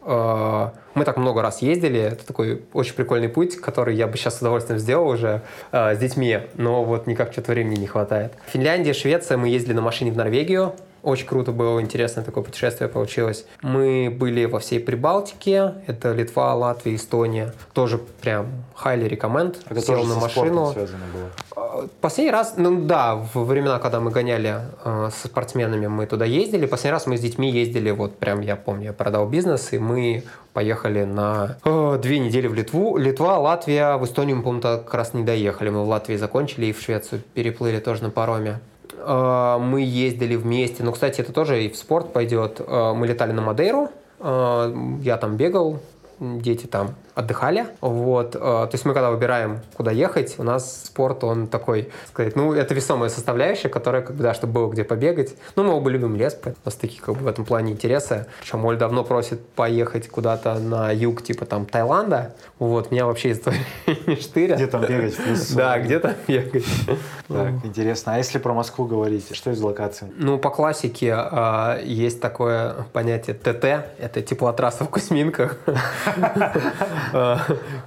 Мы 0.94 1.04
так 1.04 1.16
много 1.16 1.40
раз 1.42 1.62
ездили, 1.62 2.00
это 2.00 2.26
такой 2.26 2.62
очень 2.72 2.94
прикольный 2.94 3.28
путь, 3.28 3.56
который 3.56 3.96
я 3.96 4.06
бы 4.06 4.16
сейчас 4.16 4.38
с 4.38 4.40
удовольствием 4.40 4.78
сделал 4.78 5.08
уже 5.08 5.42
с 5.70 5.96
детьми, 5.98 6.40
но 6.54 6.84
вот 6.84 7.06
никак 7.06 7.32
что-то 7.32 7.52
времени 7.52 7.76
не 7.76 7.86
хватает. 7.86 8.32
Финляндия, 8.46 8.92
Швеция, 8.92 9.38
мы 9.38 9.48
ездили 9.48 9.72
на 9.72 9.80
машине 9.80 10.12
в 10.12 10.16
Норвегию, 10.16 10.74
очень 11.02 11.26
круто 11.26 11.52
было, 11.52 11.80
интересное 11.80 12.24
такое 12.24 12.44
путешествие 12.44 12.88
получилось. 12.88 13.44
Мы 13.60 14.08
были 14.10 14.44
во 14.44 14.60
всей 14.60 14.80
Прибалтике, 14.80 15.74
это 15.86 16.12
Литва, 16.12 16.54
Латвия, 16.54 16.94
Эстония. 16.94 17.52
Тоже 17.72 17.98
прям 17.98 18.46
highly 18.82 19.08
recommend. 19.08 19.56
Это 19.68 19.80
Сел 19.80 19.96
тоже 19.96 20.08
на 20.08 20.20
машину. 20.20 20.72
связано 20.72 21.04
было? 21.12 21.30
А, 21.56 21.88
последний 22.00 22.30
раз, 22.30 22.54
ну 22.56 22.84
да, 22.84 23.16
в 23.16 23.44
времена, 23.44 23.78
когда 23.78 24.00
мы 24.00 24.10
гоняли 24.10 24.60
э, 24.84 25.10
со 25.12 25.26
спортсменами, 25.26 25.88
мы 25.88 26.06
туда 26.06 26.24
ездили. 26.24 26.66
Последний 26.66 26.92
раз 26.92 27.06
мы 27.06 27.16
с 27.16 27.20
детьми 27.20 27.50
ездили, 27.50 27.90
вот 27.90 28.18
прям 28.18 28.40
я 28.40 28.56
помню, 28.56 28.86
я 28.86 28.92
продал 28.92 29.28
бизнес, 29.28 29.72
и 29.72 29.78
мы 29.78 30.22
поехали 30.52 31.04
на 31.04 31.56
э, 31.64 31.98
две 32.00 32.20
недели 32.20 32.46
в 32.46 32.54
Литву. 32.54 32.96
Литва, 32.96 33.38
Латвия, 33.38 33.96
в 33.96 34.04
Эстонию 34.04 34.36
мы, 34.36 34.42
по-моему, 34.42 34.62
как 34.62 34.94
раз 34.94 35.14
не 35.14 35.24
доехали. 35.24 35.70
Мы 35.70 35.84
в 35.84 35.88
Латвии 35.88 36.16
закончили 36.16 36.66
и 36.66 36.72
в 36.72 36.80
Швецию 36.80 37.22
переплыли 37.34 37.80
тоже 37.80 38.04
на 38.04 38.10
пароме. 38.10 38.60
Э, 39.04 39.58
мы 39.58 39.82
ездили 39.82 40.36
вместе. 40.36 40.82
Ну, 40.82 40.92
кстати, 40.92 41.20
это 41.20 41.32
тоже 41.32 41.64
и 41.64 41.68
в 41.68 41.76
спорт 41.76 42.12
пойдет. 42.12 42.60
Э, 42.60 42.92
мы 42.94 43.06
летали 43.06 43.32
на 43.32 43.42
Мадейру. 43.42 43.90
Э, 44.20 44.72
я 45.02 45.16
там 45.16 45.36
бегал, 45.36 45.80
дети 46.20 46.66
там 46.66 46.94
отдыхали. 47.14 47.66
Вот. 47.80 48.32
То 48.32 48.68
есть 48.72 48.84
мы 48.84 48.94
когда 48.94 49.10
выбираем, 49.10 49.60
куда 49.74 49.90
ехать, 49.90 50.36
у 50.38 50.42
нас 50.42 50.84
спорт, 50.86 51.24
он 51.24 51.46
такой, 51.46 51.90
сказать, 52.08 52.36
ну, 52.36 52.52
это 52.52 52.74
весомая 52.74 53.10
составляющая, 53.10 53.68
которая, 53.68 54.02
как 54.02 54.16
бы, 54.16 54.22
да, 54.22 54.34
чтобы 54.34 54.52
было 54.52 54.70
где 54.70 54.84
побегать. 54.84 55.34
Ну, 55.56 55.64
мы 55.64 55.72
оба 55.74 55.90
любим 55.90 56.16
лес, 56.16 56.38
у 56.44 56.50
нас 56.64 56.74
такие, 56.74 57.00
как 57.00 57.16
бы, 57.16 57.24
в 57.24 57.26
этом 57.26 57.44
плане 57.44 57.72
интересы. 57.72 58.26
Причем 58.40 58.64
Оль 58.64 58.76
давно 58.76 59.04
просит 59.04 59.46
поехать 59.48 60.08
куда-то 60.08 60.54
на 60.58 60.90
юг, 60.92 61.22
типа, 61.22 61.46
там, 61.46 61.66
Таиланда. 61.66 62.34
Вот, 62.58 62.90
меня 62.90 63.06
вообще 63.06 63.32
история 63.32 63.64
не 64.06 64.16
штырят. 64.20 64.58
Где 64.58 64.66
там 64.66 64.82
бегать? 64.82 65.16
Да, 65.54 65.78
где 65.78 65.98
там 65.98 66.14
бегать. 66.26 66.64
Так, 67.28 67.52
интересно. 67.64 68.14
А 68.14 68.18
если 68.18 68.38
про 68.38 68.54
Москву 68.54 68.86
говорить, 68.86 69.34
что 69.34 69.50
из 69.50 69.60
локаций? 69.60 70.08
Ну, 70.16 70.38
по 70.38 70.50
классике 70.50 71.16
есть 71.84 72.20
такое 72.20 72.86
понятие 72.92 73.34
ТТ, 73.34 73.64
это 73.98 74.22
теплотрасса 74.22 74.84
в 74.84 74.88
Кузьминках. 74.88 75.58
Э, 77.12 77.36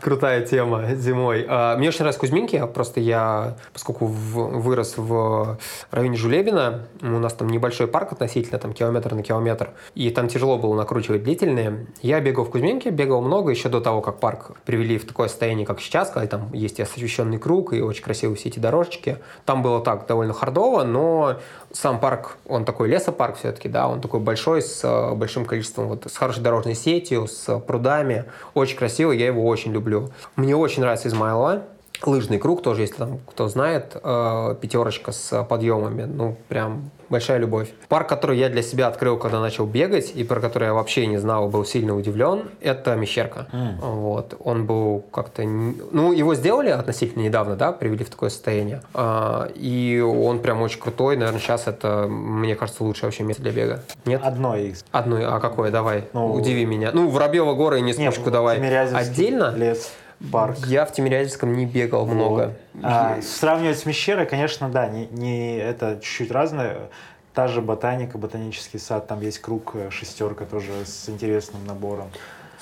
крутая 0.01 0.45
тема 0.45 0.95
зимой. 0.95 1.45
А, 1.47 1.77
мне 1.77 1.89
очень 1.89 1.99
нравятся 1.99 2.19
Кузьминки, 2.19 2.61
просто 2.73 2.99
я, 2.99 3.55
поскольку 3.73 4.05
вырос 4.05 4.95
в 4.97 5.57
районе 5.91 6.17
Жулебина, 6.17 6.87
у 7.01 7.05
нас 7.05 7.33
там 7.33 7.49
небольшой 7.49 7.87
парк 7.87 8.11
относительно, 8.11 8.59
там 8.59 8.73
километр 8.73 9.13
на 9.13 9.23
километр, 9.23 9.71
и 9.93 10.09
там 10.09 10.27
тяжело 10.27 10.57
было 10.57 10.75
накручивать 10.75 11.23
длительные. 11.23 11.87
Я 12.01 12.19
бегал 12.19 12.45
в 12.45 12.51
Кузьминке, 12.51 12.89
бегал 12.89 13.21
много 13.21 13.51
еще 13.51 13.69
до 13.69 13.81
того, 13.81 14.01
как 14.01 14.19
парк 14.19 14.51
привели 14.65 14.97
в 14.97 15.05
такое 15.05 15.27
состояние, 15.27 15.65
как 15.65 15.79
сейчас, 15.81 16.09
когда 16.09 16.27
там 16.27 16.53
есть 16.53 16.79
освещенный 16.79 17.37
круг, 17.37 17.73
и 17.73 17.81
очень 17.81 18.03
красивые 18.03 18.35
все 18.37 18.49
эти 18.49 18.59
дорожечки. 18.59 19.17
Там 19.45 19.61
было 19.61 19.81
так 19.81 20.05
довольно 20.07 20.33
хардово, 20.33 20.83
но 20.83 21.39
сам 21.75 21.99
парк, 21.99 22.37
он 22.47 22.63
такой 22.63 22.87
лесопарк 22.87 23.37
все-таки, 23.37 23.67
да, 23.67 23.87
он 23.87 23.99
такой 23.99 24.21
большой, 24.21 24.61
с 24.61 24.81
э, 24.83 25.13
большим 25.13 25.45
количеством, 25.45 25.89
вот, 25.89 26.07
с 26.09 26.15
хорошей 26.15 26.41
дорожной 26.41 26.73
сетью, 26.73 27.27
с 27.27 27.59
прудами. 27.59 28.25
Очень 28.53 28.77
красивый, 28.77 29.17
я 29.17 29.27
его 29.27 29.45
очень 29.45 29.73
люблю. 29.73 30.09
Мне 30.37 30.55
очень 30.55 30.81
нравится 30.81 31.09
Измайлова. 31.09 31.63
Лыжный 32.03 32.39
круг 32.39 32.61
тоже, 32.61 32.81
если 32.81 32.95
там 32.95 33.19
кто 33.27 33.47
знает, 33.47 33.97
э, 34.01 34.55
пятерочка 34.61 35.11
с 35.11 35.43
подъемами, 35.43 36.03
ну, 36.03 36.37
прям 36.47 36.91
большая 37.09 37.37
любовь. 37.37 37.69
Парк, 37.87 38.07
который 38.07 38.37
я 38.37 38.49
для 38.49 38.61
себя 38.61 38.87
открыл, 38.87 39.17
когда 39.17 39.39
начал 39.39 39.65
бегать, 39.65 40.11
и 40.15 40.23
про 40.23 40.39
который 40.39 40.65
я 40.65 40.73
вообще 40.73 41.05
не 41.07 41.17
знал, 41.17 41.49
был 41.49 41.65
сильно 41.65 41.95
удивлен, 41.95 42.49
это 42.61 42.95
Мещерка. 42.95 43.47
Mm. 43.51 43.79
Вот. 43.81 44.35
Он 44.39 44.65
был 44.65 45.03
как-то... 45.11 45.43
Ну, 45.43 46.11
его 46.11 46.35
сделали 46.35 46.69
относительно 46.69 47.23
недавно, 47.23 47.55
да, 47.55 47.71
привели 47.71 48.03
в 48.03 48.09
такое 48.09 48.29
состояние. 48.29 48.81
А, 48.93 49.49
и 49.55 49.99
он 49.99 50.39
прям 50.39 50.61
очень 50.61 50.79
крутой. 50.79 51.17
Наверное, 51.17 51.39
сейчас 51.39 51.67
это, 51.67 52.07
мне 52.07 52.55
кажется, 52.55 52.83
лучшее 52.83 53.07
вообще 53.07 53.23
место 53.23 53.41
для 53.43 53.51
бега. 53.51 53.83
Нет? 54.05 54.21
Одно 54.23 54.55
из. 54.55 54.85
Одно. 54.91 55.17
А 55.21 55.39
какое? 55.39 55.71
Давай. 55.71 56.05
Ну, 56.13 56.33
Удиви 56.33 56.65
меня. 56.65 56.91
Ну, 56.93 57.09
Воробьева 57.09 57.53
горы 57.53 57.79
и 57.79 57.81
Нескучку 57.81 58.31
давай. 58.31 58.57
Отдельно? 58.93 59.53
Лес 59.55 59.91
парк. 60.31 60.57
Я 60.67 60.85
в 60.85 60.91
Тимирязевском 60.91 61.53
не 61.53 61.65
бегал 61.65 62.05
вот. 62.05 62.13
много. 62.13 62.53
А, 62.81 63.21
сравнивать 63.21 63.79
с 63.79 63.85
Мещерой, 63.85 64.25
конечно, 64.25 64.69
да, 64.69 64.87
не, 64.87 65.07
не 65.07 65.57
это 65.57 65.99
чуть-чуть 66.01 66.31
разное. 66.31 66.89
Та 67.33 67.47
же 67.47 67.61
ботаника, 67.61 68.17
ботанический 68.17 68.79
сад, 68.79 69.07
там 69.07 69.21
есть 69.21 69.39
круг 69.39 69.71
э, 69.75 69.89
шестерка 69.89 70.45
тоже 70.45 70.71
с 70.85 71.09
интересным 71.09 71.65
набором. 71.65 72.09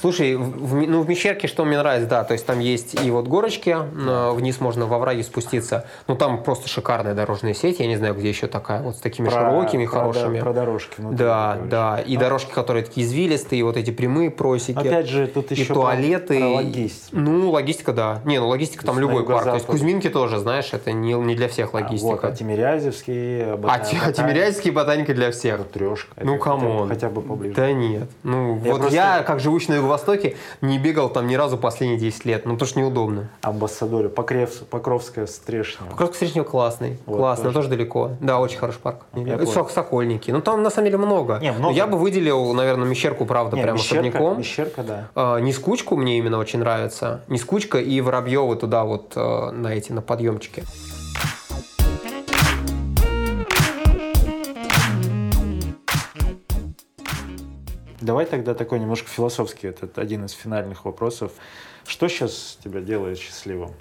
Слушай, 0.04 0.36
в, 0.36 0.86
ну, 0.86 1.02
в 1.02 1.08
Мещерке 1.08 1.48
что 1.48 1.64
мне 1.64 1.78
нравится, 1.78 2.10
да, 2.10 2.26
то 2.26 2.34
есть 2.34 2.46
там 2.46 2.60
есть 2.60 3.02
и 3.02 3.10
вот 3.10 3.26
горочки, 3.30 3.74
вниз 4.34 4.60
можно 4.60 4.86
во 4.86 5.00
враге 5.00 5.24
спуститься, 5.24 5.86
ну 6.10 6.18
там 6.18 6.44
просто 6.44 6.68
шикарная 6.68 7.14
дорожная 7.14 7.54
сеть, 7.54 7.80
я 7.80 7.88
не 7.88 7.96
знаю, 7.96 8.14
где 8.14 8.28
еще 8.28 8.48
такая, 8.48 8.82
вот 8.82 8.98
с 8.98 9.00
такими 9.00 9.30
про, 9.30 9.50
широкими, 9.50 9.86
про, 9.86 9.92
хорошими. 9.94 10.42
Про 10.42 10.52
дорожки. 10.52 10.96
Да, 11.00 11.58
да, 11.70 12.04
и 12.06 12.16
Но... 12.16 12.20
дорожки, 12.20 12.52
которые 12.52 12.84
такие 12.84 13.08
извилистые, 13.08 13.62
и 13.62 13.64
вот 13.64 13.78
эти 13.78 13.92
прямые 13.92 14.30
просеки. 14.30 14.78
Опять 14.78 15.08
же, 15.08 15.26
тут 15.26 15.52
еще 15.52 15.64
и 15.64 15.68
туалеты. 15.68 16.38
Про, 16.38 16.48
про 16.50 16.56
логистику. 16.56 17.18
Ну, 17.18 17.52
логистика, 17.52 17.94
да. 17.94 18.22
Не, 18.26 18.40
ну 18.40 18.50
логистика 18.50 18.86
там 18.86 19.00
любой 19.00 19.26
парк, 19.26 19.46
то 19.46 19.54
есть 19.54 19.66
Кузьминки 19.68 20.10
тоже, 20.10 20.38
знаешь, 20.40 20.74
это 20.74 20.92
не, 20.92 21.14
не 21.14 21.36
для 21.36 21.48
всех 21.48 21.74
логистика. 21.74 22.12
А, 22.12 22.16
вот, 22.16 22.24
а 22.26 22.32
Тимирязевский, 22.36 23.56
ботаника. 23.56 24.06
А, 24.06 24.10
а 24.10 24.12
Тимирязевский 24.12 24.72
ботаника 24.72 25.14
для 25.14 25.32
всех. 25.32 25.66
Трешка. 25.70 26.12
Ну, 26.22 26.38
come 26.40 26.68
on. 26.68 26.90
Хотя 26.90 27.08
бы 27.08 27.22
поближе. 27.22 27.56
Да 27.56 27.72
нет. 27.72 28.10
Ну, 28.24 28.60
я 28.66 28.72
вот 28.74 28.82
просто... 28.82 28.96
я, 28.98 29.24
как 29.24 29.40
живущий 29.40 29.72
на 29.72 29.93
Юго-Востоке, 29.94 30.36
не 30.62 30.80
бегал 30.80 31.10
там 31.10 31.28
ни 31.28 31.36
разу 31.36 31.58
последние 31.58 32.00
10 32.00 32.26
лет, 32.26 32.46
ну 32.46 32.54
потому 32.54 32.68
что 32.68 32.80
неудобно. 32.80 33.30
Амбассадоре, 33.42 34.10
Покрев, 34.10 34.64
Покровская 34.70 35.28
Стрешня. 35.28 35.88
Покровская 35.90 36.28
Стрешня 36.28 36.44
классный, 36.44 36.98
вот, 37.06 37.18
классный, 37.18 37.46
тоже. 37.46 37.56
тоже 37.56 37.70
далеко. 37.70 38.12
Да, 38.20 38.40
очень 38.40 38.58
хороший 38.58 38.80
парк. 38.80 39.02
Я 39.16 39.46
Сок, 39.46 39.72
Сокольники. 39.72 40.32
Ну 40.32 40.42
там 40.42 40.64
на 40.64 40.70
самом 40.70 40.86
деле 40.86 40.98
много. 40.98 41.40
Не, 41.40 41.52
много. 41.52 41.74
Я 41.74 41.88
бы 41.88 41.98
выделил, 41.98 42.54
наверное, 42.54 42.88
Мещерку, 42.88 43.26
правда, 43.26 43.56
не, 43.56 43.64
прям 43.64 43.76
Мещерка, 43.76 44.08
особняком. 44.08 44.40
Мещерка, 44.40 44.84
да. 44.84 45.10
А, 45.16 45.40
Нескучку 45.40 45.96
мне 45.96 46.18
именно 46.18 46.38
очень 46.38 46.60
нравится. 46.60 47.22
Нескучка 47.28 47.80
и 47.80 48.02
Воробьевы 48.02 48.56
туда 48.56 48.84
вот 48.84 49.14
а, 49.16 49.52
на 49.52 49.74
эти, 49.74 49.92
на 49.92 50.02
подъемчики. 50.02 50.64
Давай 58.04 58.26
тогда 58.26 58.54
такой 58.54 58.80
немножко 58.80 59.08
философский, 59.08 59.68
это 59.68 59.88
один 60.02 60.26
из 60.26 60.32
финальных 60.34 60.84
вопросов. 60.84 61.32
Что 61.88 62.10
сейчас 62.10 62.58
тебя 62.62 62.82
делает 62.82 63.18
счастливым 63.18 63.72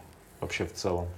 вообще 0.40 0.64
в 0.64 0.72
целом? 0.72 1.08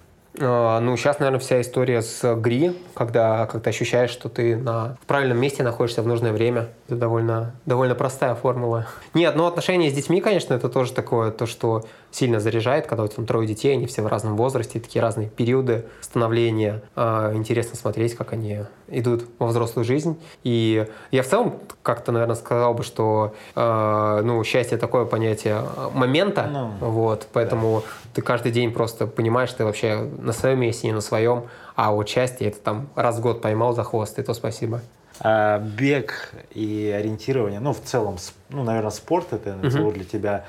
А, 0.41 0.81
ну, 0.81 0.97
сейчас, 0.97 1.19
наверное, 1.19 1.39
вся 1.39 1.61
история 1.61 2.01
с 2.01 2.35
ГРИ, 2.35 2.75
когда, 2.95 3.45
когда 3.47 3.69
ощущаешь, 3.69 4.09
что 4.09 4.31
ты 4.31 4.57
на, 4.57 4.97
в 5.03 5.07
правильном 5.07 5.39
месте 5.39 5.63
находишься 5.63 6.01
в 6.01 6.07
нужное 6.07 6.33
время. 6.33 6.71
Это 6.87 6.97
довольно, 6.97 7.55
довольно 7.67 7.95
простая 7.95 8.35
формула. 8.35 8.87
Нет, 9.13 9.37
ну, 9.37 9.47
отношения 9.47 9.91
с 9.91 9.93
детьми, 9.93 10.23
конечно, 10.23 10.55
это 10.55 10.71
тоже 10.71 10.95
такое, 10.95 11.31
то, 11.31 11.45
что 11.45 11.85
сильно 12.15 12.39
заряжает, 12.39 12.87
когда 12.87 13.03
у 13.03 13.07
тебя 13.09 13.17
там 13.17 13.27
трое 13.27 13.49
детей, 13.49 13.73
они 13.73 13.87
все 13.87 14.01
в 14.01 14.07
разном 14.07 14.37
возрасте, 14.37 14.79
такие 14.79 15.03
разные 15.03 15.29
периоды 15.29 15.87
становления. 16.01 16.81
А, 16.95 17.35
интересно 17.35 17.77
смотреть, 17.77 18.15
как 18.15 18.33
они 18.33 18.61
идут 18.87 19.25
во 19.41 19.49
взрослую 19.49 19.85
жизнь. 19.85 20.17
И 20.45 20.87
я 21.11 21.23
в 21.25 21.27
целом 21.27 21.59
как-то, 21.83 22.13
наверное, 22.13 22.37
сказал 22.37 22.73
бы, 22.75 22.85
что 22.85 23.35
э, 23.57 24.21
ну, 24.25 24.45
счастье 24.45 24.79
такое 24.79 25.07
понятие 25.07 25.63
момента, 25.93 26.49
ну, 26.81 26.91
вот, 26.91 27.27
поэтому 27.33 27.83
да. 27.85 28.11
ты 28.15 28.23
каждый 28.23 28.53
день 28.53 28.73
просто 28.73 29.09
понимаешь, 29.09 29.49
что 29.49 29.59
ты 29.59 29.65
вообще 29.65 30.09
на 30.19 30.33
своем 30.33 30.61
месте, 30.61 30.87
не 30.87 30.93
на 30.93 31.01
своем, 31.01 31.45
а 31.75 31.91
вот 31.91 32.09
счастье 32.09 32.49
это 32.49 32.61
там 32.61 32.89
раз 32.95 33.19
в 33.19 33.23
год 33.23 33.43
поймал 33.43 33.75
за 33.75 33.83
хвост, 33.83 34.19
и 34.21 34.23
то 34.23 34.35
спасибо. 34.35 34.81
А, 35.21 35.59
бег 35.59 36.33
и 36.53 36.93
ориентирование, 36.97 37.61
ну, 37.61 37.73
в 37.73 37.81
целом, 37.81 38.17
ну, 38.51 38.65
наверное, 38.65 38.91
спорт 38.91 39.33
это 39.33 39.55
назову 39.55 39.89
угу. 39.89 39.95
для 39.95 40.05
тебя 40.05 40.45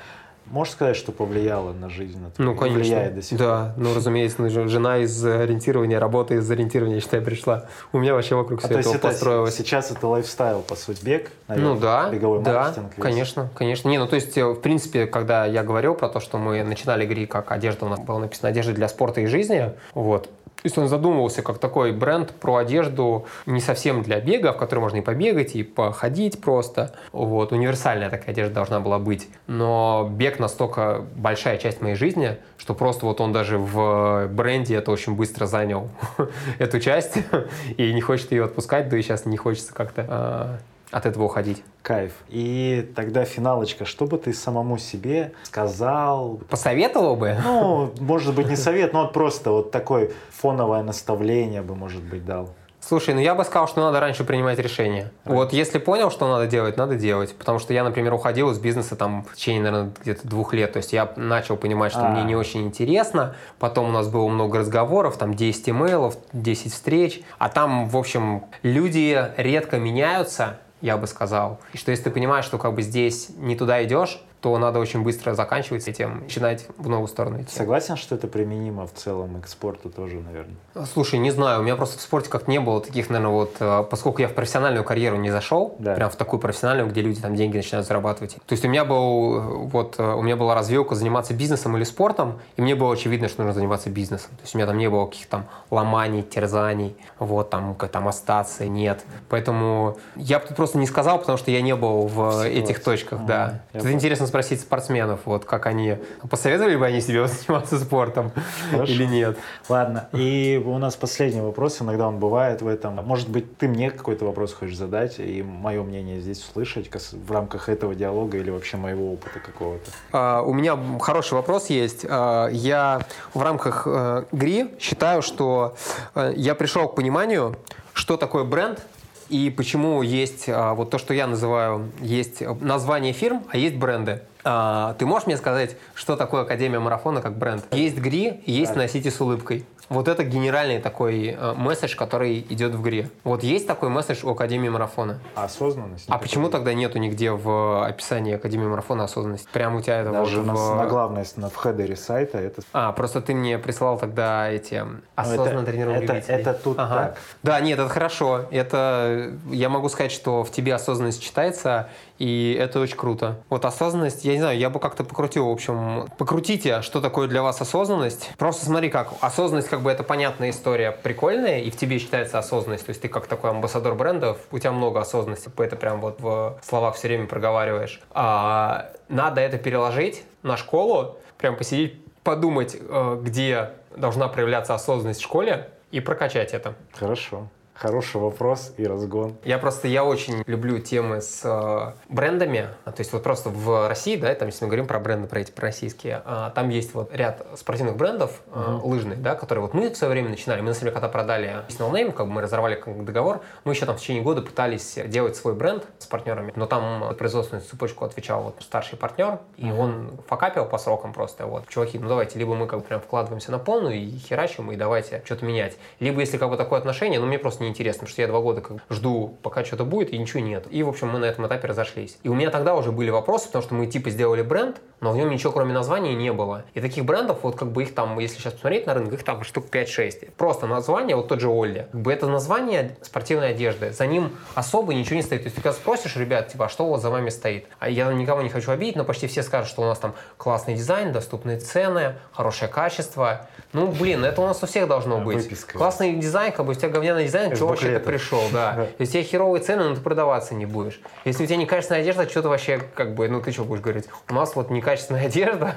Можешь 0.50 0.74
сказать, 0.74 0.96
что 0.96 1.10
повлияло 1.10 1.72
на 1.72 1.90
жизнь? 1.90 2.20
На 2.20 2.30
ну, 2.38 2.54
конечно. 2.54 2.80
Влияет 2.80 3.14
до 3.16 3.22
сих 3.22 3.36
пор? 3.36 3.46
Да, 3.46 3.74
ну, 3.76 3.94
разумеется, 3.94 4.42
ну, 4.42 4.68
жена 4.68 4.98
из 4.98 5.24
ориентирования, 5.24 5.98
работа 5.98 6.34
из 6.34 6.48
ориентирования, 6.48 7.00
считай, 7.00 7.20
пришла. 7.20 7.66
У 7.92 7.98
меня 7.98 8.14
вообще 8.14 8.36
вокруг 8.36 8.64
а 8.64 8.68
все 8.68 8.78
это 8.78 8.98
построилось. 8.98 9.56
Сейчас 9.56 9.90
это 9.90 10.06
лайфстайл, 10.06 10.62
по 10.62 10.76
сути, 10.76 11.04
бег, 11.04 11.32
наверное, 11.48 11.74
ну, 11.74 11.80
да, 11.80 12.10
беговой 12.10 12.42
да, 12.42 12.64
маркетинг. 12.64 12.92
Весь. 12.96 13.02
конечно, 13.02 13.50
конечно. 13.54 13.88
Не, 13.88 13.98
ну, 13.98 14.06
то 14.06 14.14
есть, 14.14 14.36
в 14.36 14.56
принципе, 14.56 15.06
когда 15.06 15.46
я 15.46 15.64
говорил 15.64 15.94
про 15.94 16.08
то, 16.08 16.20
что 16.20 16.38
мы 16.38 16.62
начинали 16.62 17.04
игры, 17.04 17.26
как 17.26 17.50
одежда, 17.50 17.86
у 17.86 17.88
нас 17.88 17.98
было 17.98 18.18
написано 18.18 18.48
«одежда 18.50 18.72
для 18.72 18.88
спорта 18.88 19.22
и 19.22 19.26
жизни», 19.26 19.72
вот, 19.94 20.30
то 20.66 20.68
есть 20.68 20.78
он 20.78 20.88
задумывался 20.88 21.42
как 21.42 21.58
такой 21.58 21.92
бренд 21.92 22.32
про 22.32 22.56
одежду 22.56 23.26
не 23.46 23.60
совсем 23.60 24.02
для 24.02 24.18
бега, 24.18 24.52
в 24.52 24.56
которой 24.56 24.80
можно 24.80 24.96
и 24.96 25.00
побегать, 25.00 25.54
и 25.54 25.62
походить 25.62 26.40
просто. 26.40 26.92
Вот, 27.12 27.52
универсальная 27.52 28.10
такая 28.10 28.30
одежда 28.30 28.52
должна 28.52 28.80
была 28.80 28.98
быть. 28.98 29.28
Но 29.46 30.10
бег 30.12 30.40
настолько 30.40 31.04
большая 31.14 31.58
часть 31.58 31.82
моей 31.82 31.94
жизни, 31.94 32.38
что 32.58 32.74
просто 32.74 33.06
вот 33.06 33.20
он 33.20 33.32
даже 33.32 33.58
в 33.58 34.26
бренде 34.26 34.74
это 34.74 34.90
очень 34.90 35.14
быстро 35.14 35.46
занял 35.46 35.88
эту 36.58 36.80
часть 36.80 37.18
и 37.76 37.92
не 37.92 38.00
хочет 38.00 38.32
ее 38.32 38.42
отпускать, 38.46 38.88
да 38.88 38.98
и 38.98 39.02
сейчас 39.02 39.24
не 39.24 39.36
хочется 39.36 39.72
как-то 39.72 40.04
а, 40.08 40.58
от 40.96 41.04
этого 41.04 41.24
уходить. 41.24 41.62
Кайф. 41.82 42.12
И 42.30 42.90
тогда 42.96 43.26
финалочка. 43.26 43.84
Что 43.84 44.06
бы 44.06 44.16
ты 44.16 44.32
самому 44.32 44.78
себе 44.78 45.32
сказал? 45.42 46.40
Посоветовал 46.48 47.16
бы? 47.16 47.36
Ну, 47.44 47.92
может 48.00 48.34
быть, 48.34 48.48
не 48.48 48.56
совет, 48.56 48.94
но 48.94 49.06
просто 49.06 49.50
вот 49.50 49.70
такое 49.70 50.10
фоновое 50.30 50.82
наставление 50.82 51.60
бы, 51.60 51.74
может 51.74 52.02
быть, 52.02 52.24
дал. 52.24 52.48
Слушай, 52.80 53.14
ну 53.14 53.20
я 53.20 53.34
бы 53.34 53.44
сказал, 53.44 53.66
что 53.66 53.80
надо 53.80 53.98
раньше 54.00 54.22
принимать 54.24 54.58
решения. 54.58 55.10
Right. 55.24 55.34
Вот 55.34 55.52
если 55.52 55.78
понял, 55.78 56.10
что 56.10 56.28
надо 56.28 56.46
делать, 56.46 56.76
надо 56.76 56.94
делать. 56.94 57.34
Потому 57.36 57.58
что 57.58 57.74
я, 57.74 57.84
например, 57.84 58.14
уходил 58.14 58.50
из 58.52 58.58
бизнеса 58.58 58.96
там 58.96 59.24
в 59.24 59.34
течение, 59.34 59.62
наверное, 59.64 59.92
где-то 60.00 60.26
двух 60.26 60.54
лет. 60.54 60.72
То 60.72 60.76
есть 60.78 60.92
я 60.92 61.12
начал 61.16 61.56
понимать, 61.56 61.92
что 61.92 62.06
а. 62.06 62.10
мне 62.10 62.22
не 62.22 62.36
очень 62.36 62.62
интересно. 62.62 63.34
Потом 63.58 63.88
у 63.88 63.92
нас 63.92 64.08
было 64.08 64.28
много 64.28 64.60
разговоров, 64.60 65.18
там 65.18 65.34
10 65.34 65.68
имейлов, 65.70 66.16
10 66.32 66.72
встреч. 66.72 67.20
А 67.38 67.48
там, 67.48 67.88
в 67.88 67.96
общем, 67.96 68.44
люди 68.62 69.20
редко 69.36 69.78
меняются 69.78 70.60
я 70.80 70.96
бы 70.96 71.06
сказал. 71.06 71.58
И 71.72 71.78
что 71.78 71.90
если 71.90 72.04
ты 72.04 72.10
понимаешь, 72.10 72.44
что 72.44 72.58
как 72.58 72.74
бы 72.74 72.82
здесь 72.82 73.28
не 73.36 73.56
туда 73.56 73.82
идешь, 73.84 74.20
то 74.46 74.56
надо 74.58 74.78
очень 74.78 75.02
быстро 75.02 75.34
заканчивать 75.34 75.82
с 75.82 75.88
этим, 75.88 76.20
начинать 76.20 76.68
в 76.78 76.88
новую 76.88 77.08
сторону 77.08 77.42
идти. 77.42 77.52
Согласен, 77.52 77.96
что 77.96 78.14
это 78.14 78.28
применимо 78.28 78.86
в 78.86 78.92
целом 78.92 79.38
и 79.38 79.40
к 79.40 79.48
спорту 79.48 79.90
тоже, 79.90 80.20
наверное? 80.20 80.54
Слушай, 80.92 81.18
не 81.18 81.32
знаю, 81.32 81.58
у 81.58 81.62
меня 81.64 81.74
просто 81.74 81.98
в 81.98 82.00
спорте 82.00 82.30
как 82.30 82.46
не 82.46 82.60
было 82.60 82.80
таких, 82.80 83.10
наверное, 83.10 83.32
вот, 83.32 83.56
э, 83.58 83.84
поскольку 83.90 84.22
я 84.22 84.28
в 84.28 84.34
профессиональную 84.34 84.84
карьеру 84.84 85.16
не 85.16 85.32
зашел, 85.32 85.74
да. 85.80 85.94
прям 85.94 86.10
в 86.10 86.14
такую 86.14 86.38
профессиональную, 86.38 86.88
где 86.88 87.00
люди 87.00 87.20
там 87.20 87.34
деньги 87.34 87.56
начинают 87.56 87.88
зарабатывать. 87.88 88.36
То 88.46 88.52
есть 88.52 88.64
у 88.64 88.68
меня 88.68 88.84
был, 88.84 89.66
вот, 89.66 89.96
э, 89.98 90.14
у 90.14 90.22
меня 90.22 90.36
была 90.36 90.54
развилка 90.54 90.94
заниматься 90.94 91.34
бизнесом 91.34 91.76
или 91.76 91.82
спортом, 91.82 92.38
и 92.56 92.62
мне 92.62 92.76
было 92.76 92.92
очевидно, 92.92 93.26
что 93.26 93.42
нужно 93.42 93.52
заниматься 93.52 93.90
бизнесом. 93.90 94.30
То 94.36 94.42
есть 94.42 94.54
у 94.54 94.58
меня 94.58 94.68
там 94.68 94.78
не 94.78 94.88
было 94.88 95.06
каких-то 95.06 95.38
там 95.38 95.46
ломаний, 95.72 96.22
терзаний, 96.22 96.94
вот, 97.18 97.50
там, 97.50 97.74
как 97.74 97.90
там 97.90 98.06
остаться, 98.06 98.64
нет. 98.68 99.04
Поэтому 99.28 99.98
я 100.14 100.38
бы 100.38 100.46
тут 100.46 100.56
просто 100.56 100.78
не 100.78 100.86
сказал, 100.86 101.18
потому 101.18 101.36
что 101.36 101.50
я 101.50 101.62
не 101.62 101.74
был 101.74 102.06
в 102.06 102.46
этих 102.46 102.80
точках, 102.80 103.18
а, 103.22 103.24
да. 103.24 103.60
Это 103.72 103.90
интересно 103.90 104.28
спросить 104.36 104.60
спортсменов, 104.60 105.20
вот 105.24 105.46
как 105.46 105.64
они, 105.64 105.96
посоветовали 106.28 106.76
бы 106.76 106.84
они 106.84 107.00
себе 107.00 107.26
заниматься 107.28 107.78
спортом 107.78 108.32
Хорошо. 108.70 108.92
или 108.92 109.06
нет. 109.06 109.38
Ладно, 109.70 110.10
и 110.12 110.62
у 110.62 110.76
нас 110.76 110.94
последний 110.94 111.40
вопрос, 111.40 111.80
иногда 111.80 112.06
он 112.06 112.18
бывает 112.18 112.60
в 112.60 112.68
этом. 112.68 112.96
Может 112.96 113.30
быть, 113.30 113.56
ты 113.56 113.66
мне 113.66 113.90
какой-то 113.90 114.26
вопрос 114.26 114.52
хочешь 114.52 114.76
задать, 114.76 115.18
и 115.20 115.42
мое 115.42 115.82
мнение 115.82 116.20
здесь 116.20 116.44
услышать 116.44 116.90
в 117.12 117.32
рамках 117.32 117.70
этого 117.70 117.94
диалога 117.94 118.36
или 118.36 118.50
вообще 118.50 118.76
моего 118.76 119.14
опыта 119.14 119.40
какого-то? 119.40 119.90
А, 120.12 120.42
у 120.42 120.52
меня 120.52 120.78
хороший 121.00 121.32
вопрос 121.32 121.70
есть. 121.70 122.04
А, 122.06 122.48
я 122.48 123.06
в 123.32 123.40
рамках 123.40 123.86
а, 123.86 124.26
ГРИ 124.32 124.74
считаю, 124.78 125.22
что 125.22 125.76
а, 126.14 126.30
я 126.32 126.54
пришел 126.54 126.88
к 126.88 126.94
пониманию, 126.94 127.56
что 127.94 128.18
такое 128.18 128.44
бренд, 128.44 128.82
и 129.28 129.50
почему 129.50 130.02
есть 130.02 130.48
а, 130.48 130.74
вот 130.74 130.90
то, 130.90 130.98
что 130.98 131.14
я 131.14 131.26
называю, 131.26 131.90
есть 132.00 132.42
название 132.60 133.12
фирм, 133.12 133.44
а 133.50 133.56
есть 133.56 133.76
бренды. 133.76 134.22
А, 134.44 134.94
ты 134.98 135.06
можешь 135.06 135.26
мне 135.26 135.36
сказать, 135.36 135.76
что 135.94 136.16
такое 136.16 136.42
Академия 136.42 136.78
марафона 136.78 137.20
как 137.20 137.36
бренд? 137.36 137.64
Есть 137.72 137.98
ГРИ, 137.98 138.42
есть 138.46 138.74
так. 138.74 138.76
«Носите 138.76 139.10
с 139.10 139.20
улыбкой». 139.20 139.64
Вот 139.88 140.08
это 140.08 140.24
генеральный 140.24 140.80
такой 140.80 141.28
э, 141.28 141.54
месседж, 141.54 141.94
который 141.96 142.40
идет 142.40 142.74
в 142.74 142.82
ГРИ. 142.82 143.10
Вот 143.24 143.42
есть 143.42 143.66
такой 143.66 143.88
месседж 143.88 144.24
у 144.24 144.30
Академии 144.30 144.68
Марафона. 144.68 145.20
А 145.34 145.44
осознанность? 145.44 146.06
А 146.08 146.18
почему 146.18 146.48
тогда 146.48 146.74
нету 146.74 146.98
нигде 146.98 147.30
в 147.30 147.86
описании 147.86 148.34
Академии 148.34 148.66
Марафона 148.66 149.04
осознанность? 149.04 149.48
Прям 149.48 149.76
у 149.76 149.80
тебя 149.80 150.00
это 150.00 150.10
Даже 150.10 150.38
вот 150.38 150.46
на, 150.46 150.54
в... 150.54 150.76
на 150.76 150.86
главной, 150.86 151.24
на, 151.36 151.50
в 151.50 151.56
хедере 151.56 151.96
сайта 151.96 152.38
это... 152.38 152.62
А, 152.72 152.92
просто 152.92 153.20
ты 153.20 153.34
мне 153.34 153.58
прислал 153.58 153.98
тогда 153.98 154.48
эти 154.48 154.82
осознанно 155.14 155.60
это, 155.60 155.70
тренируем 155.70 156.02
это, 156.02 156.14
это 156.14 156.54
тут 156.54 156.78
ага. 156.78 156.94
так. 156.94 157.18
Да, 157.42 157.60
нет, 157.60 157.78
это 157.78 157.88
хорошо. 157.88 158.46
Это 158.50 159.32
я 159.50 159.68
могу 159.68 159.88
сказать, 159.88 160.12
что 160.12 160.42
в 160.42 160.50
тебе 160.50 160.74
осознанность 160.74 161.22
читается, 161.22 161.88
и 162.18 162.56
это 162.58 162.80
очень 162.80 162.96
круто. 162.96 163.38
Вот 163.48 163.64
осознанность, 163.64 164.24
я 164.24 164.32
не 164.32 164.38
знаю, 164.38 164.58
я 164.58 164.70
бы 164.70 164.80
как-то 164.80 165.04
покрутил, 165.04 165.48
в 165.48 165.52
общем, 165.52 166.06
покрутите, 166.18 166.82
что 166.82 167.00
такое 167.00 167.28
для 167.28 167.42
вас 167.42 167.60
осознанность. 167.60 168.30
Просто 168.38 168.64
смотри, 168.66 168.88
как 168.88 169.12
осознанность, 169.20 169.68
как 169.68 169.82
бы 169.82 169.90
это 169.90 170.02
понятная 170.02 170.50
история, 170.50 170.92
прикольная, 170.92 171.60
и 171.60 171.70
в 171.70 171.76
тебе 171.76 171.98
считается 171.98 172.38
осознанность. 172.38 172.86
То 172.86 172.90
есть 172.90 173.02
ты 173.02 173.08
как 173.08 173.26
такой 173.26 173.50
амбассадор 173.50 173.94
брендов, 173.94 174.38
у 174.50 174.58
тебя 174.58 174.72
много 174.72 175.00
осознанности, 175.00 175.50
это 175.56 175.76
прям 175.76 176.00
вот 176.00 176.20
в 176.20 176.58
словах 176.62 176.96
все 176.96 177.08
время 177.08 177.26
проговариваешь. 177.26 178.00
А 178.12 178.90
надо 179.08 179.40
это 179.40 179.58
переложить 179.58 180.22
на 180.42 180.56
школу, 180.56 181.18
прям 181.38 181.56
посидеть, 181.56 182.00
подумать, 182.22 182.76
э, 182.78 183.20
где 183.22 183.70
должна 183.96 184.28
проявляться 184.28 184.74
осознанность 184.74 185.20
в 185.20 185.24
школе, 185.24 185.70
и 185.90 186.00
прокачать 186.00 186.52
это. 186.52 186.74
Хорошо. 186.92 187.48
Хороший 187.78 188.20
вопрос 188.22 188.72
и 188.78 188.86
разгон. 188.86 189.36
Я 189.44 189.58
просто, 189.58 189.86
я 189.86 190.02
очень 190.02 190.42
люблю 190.46 190.78
темы 190.78 191.20
с 191.20 191.42
э, 191.44 191.92
брендами. 192.08 192.68
То 192.84 192.94
есть 192.96 193.12
вот 193.12 193.22
просто 193.22 193.50
в 193.50 193.86
России, 193.86 194.16
да, 194.16 194.34
там, 194.34 194.48
если 194.48 194.64
мы 194.64 194.68
говорим 194.68 194.86
про 194.86 194.98
бренды, 194.98 195.28
про 195.28 195.40
эти, 195.40 195.50
про 195.50 195.66
российские, 195.66 196.22
э, 196.24 196.50
там 196.54 196.70
есть 196.70 196.94
вот 196.94 197.14
ряд 197.14 197.46
спортивных 197.54 197.96
брендов 197.96 198.40
э, 198.46 198.58
uh-huh. 198.58 198.80
лыжных, 198.82 199.20
да, 199.20 199.34
которые 199.34 199.60
вот 199.60 199.74
мы 199.74 199.90
в 199.90 199.96
свое 199.96 200.10
время 200.10 200.30
начинали. 200.30 200.62
Мы, 200.62 200.68
на 200.68 200.72
самом 200.72 200.84
деле, 200.84 200.92
когда 200.92 201.08
продали 201.08 201.64
No 201.78 201.90
Name, 201.90 202.12
как 202.12 202.26
бы 202.26 202.32
мы 202.32 202.40
разорвали 202.40 202.82
договор, 203.02 203.42
мы 203.64 203.74
еще 203.74 203.84
там 203.84 203.96
в 203.96 204.00
течение 204.00 204.22
года 204.22 204.40
пытались 204.40 204.98
делать 205.06 205.36
свой 205.36 205.54
бренд 205.54 205.84
с 205.98 206.06
партнерами, 206.06 206.54
но 206.56 206.64
там 206.64 207.14
производственную 207.18 207.62
цепочку 207.62 208.06
отвечал 208.06 208.42
вот 208.42 208.56
старший 208.60 208.96
партнер, 208.96 209.40
и 209.58 209.66
uh-huh. 209.66 209.78
он 209.78 210.10
факапил 210.26 210.64
по 210.64 210.78
срокам 210.78 211.12
просто. 211.12 211.46
Вот, 211.46 211.68
чуваки, 211.68 211.98
ну 211.98 212.08
давайте, 212.08 212.38
либо 212.38 212.54
мы 212.54 212.66
как 212.66 212.78
бы 212.80 212.86
прям 212.86 213.02
вкладываемся 213.02 213.52
на 213.52 213.58
полную 213.58 213.96
и 213.96 214.16
херачим, 214.16 214.72
и 214.72 214.76
давайте 214.76 215.20
что-то 215.26 215.44
менять. 215.44 215.76
Либо 216.00 216.20
если 216.20 216.38
как 216.38 216.48
бы 216.48 216.56
такое 216.56 216.78
отношение, 216.78 217.20
ну 217.20 217.26
мне 217.26 217.38
просто 217.38 217.65
неинтересно, 217.66 218.00
потому 218.00 218.12
что 218.12 218.22
я 218.22 218.28
два 218.28 218.40
года 218.40 218.60
как 218.60 218.78
жду, 218.90 219.38
пока 219.42 219.64
что-то 219.64 219.84
будет, 219.84 220.12
и 220.12 220.18
ничего 220.18 220.40
нет. 220.40 220.66
И, 220.70 220.82
в 220.82 220.88
общем, 220.88 221.08
мы 221.08 221.18
на 221.18 221.26
этом 221.26 221.46
этапе 221.46 221.68
разошлись. 221.68 222.18
И 222.22 222.28
у 222.28 222.34
меня 222.34 222.50
тогда 222.50 222.74
уже 222.74 222.92
были 222.92 223.10
вопросы, 223.10 223.46
потому 223.46 223.62
что 223.62 223.74
мы 223.74 223.86
типа 223.86 224.10
сделали 224.10 224.42
бренд, 224.42 224.80
но 225.00 225.12
в 225.12 225.16
нем 225.16 225.30
ничего 225.30 225.52
кроме 225.52 225.72
названия 225.72 226.14
не 226.14 226.32
было. 226.32 226.64
И 226.74 226.80
таких 226.80 227.04
брендов, 227.04 227.40
вот 227.42 227.56
как 227.56 227.70
бы 227.70 227.82
их 227.82 227.94
там, 227.94 228.18
если 228.18 228.38
сейчас 228.38 228.54
посмотреть 228.54 228.86
на 228.86 228.94
рынок, 228.94 229.12
их 229.12 229.24
там 229.24 229.42
штук 229.44 229.66
5-6. 229.70 230.32
Просто 230.36 230.66
название, 230.66 231.16
вот 231.16 231.28
тот 231.28 231.40
же 231.40 231.48
Олли. 231.48 231.88
Как 231.92 232.00
бы 232.00 232.12
это 232.12 232.26
название 232.26 232.96
спортивной 233.02 233.50
одежды. 233.50 233.92
За 233.92 234.06
ним 234.06 234.36
особо 234.54 234.94
ничего 234.94 235.16
не 235.16 235.22
стоит. 235.22 235.42
То 235.42 235.46
есть 235.46 235.56
ты 235.56 235.62
когда 235.62 235.76
спросишь, 235.76 236.16
ребят, 236.16 236.48
типа, 236.48 236.66
а 236.66 236.68
что 236.68 236.86
у 236.86 236.90
вас 236.90 237.02
за 237.02 237.10
вами 237.10 237.30
стоит? 237.30 237.66
А 237.78 237.88
я 237.88 238.12
никого 238.12 238.42
не 238.42 238.48
хочу 238.48 238.70
обидеть, 238.70 238.96
но 238.96 239.04
почти 239.04 239.26
все 239.26 239.42
скажут, 239.42 239.68
что 239.68 239.82
у 239.82 239.84
нас 239.84 239.98
там 239.98 240.14
классный 240.36 240.74
дизайн, 240.74 241.12
доступные 241.12 241.58
цены, 241.58 242.16
хорошее 242.32 242.70
качество. 242.70 243.48
Ну, 243.72 243.88
блин, 243.88 244.24
это 244.24 244.40
у 244.40 244.46
нас 244.46 244.62
у 244.62 244.66
всех 244.66 244.88
должно 244.88 245.18
быть. 245.18 245.36
Выписка. 245.36 245.76
Классный 245.76 246.14
дизайн, 246.14 246.52
как 246.52 246.66
бы 246.66 246.72
у 246.72 246.74
тебя 246.74 246.88
говняный 246.88 247.24
дизайн, 247.24 247.55
что 247.56 247.66
вообще 247.66 247.98
ты 247.98 248.00
пришел, 248.00 248.42
да. 248.52 248.88
Если 248.98 249.18
у 249.18 249.22
тебя 249.22 249.30
херовые 249.30 249.62
цены, 249.62 249.88
ну 249.88 249.94
ты 249.94 250.00
продаваться 250.00 250.54
не 250.54 250.66
будешь. 250.66 251.00
Если 251.24 251.44
у 251.44 251.46
тебя 251.46 251.56
некачественная 251.56 252.02
одежда, 252.02 252.28
что 252.28 252.42
ты 252.42 252.48
вообще, 252.48 252.80
как 252.94 253.14
бы, 253.14 253.28
ну 253.28 253.40
ты 253.40 253.52
что 253.52 253.64
будешь 253.64 253.82
говорить? 253.82 254.06
У 254.28 254.34
нас 254.34 254.56
вот 254.56 254.70
некачественная 254.70 255.26
одежда, 255.26 255.76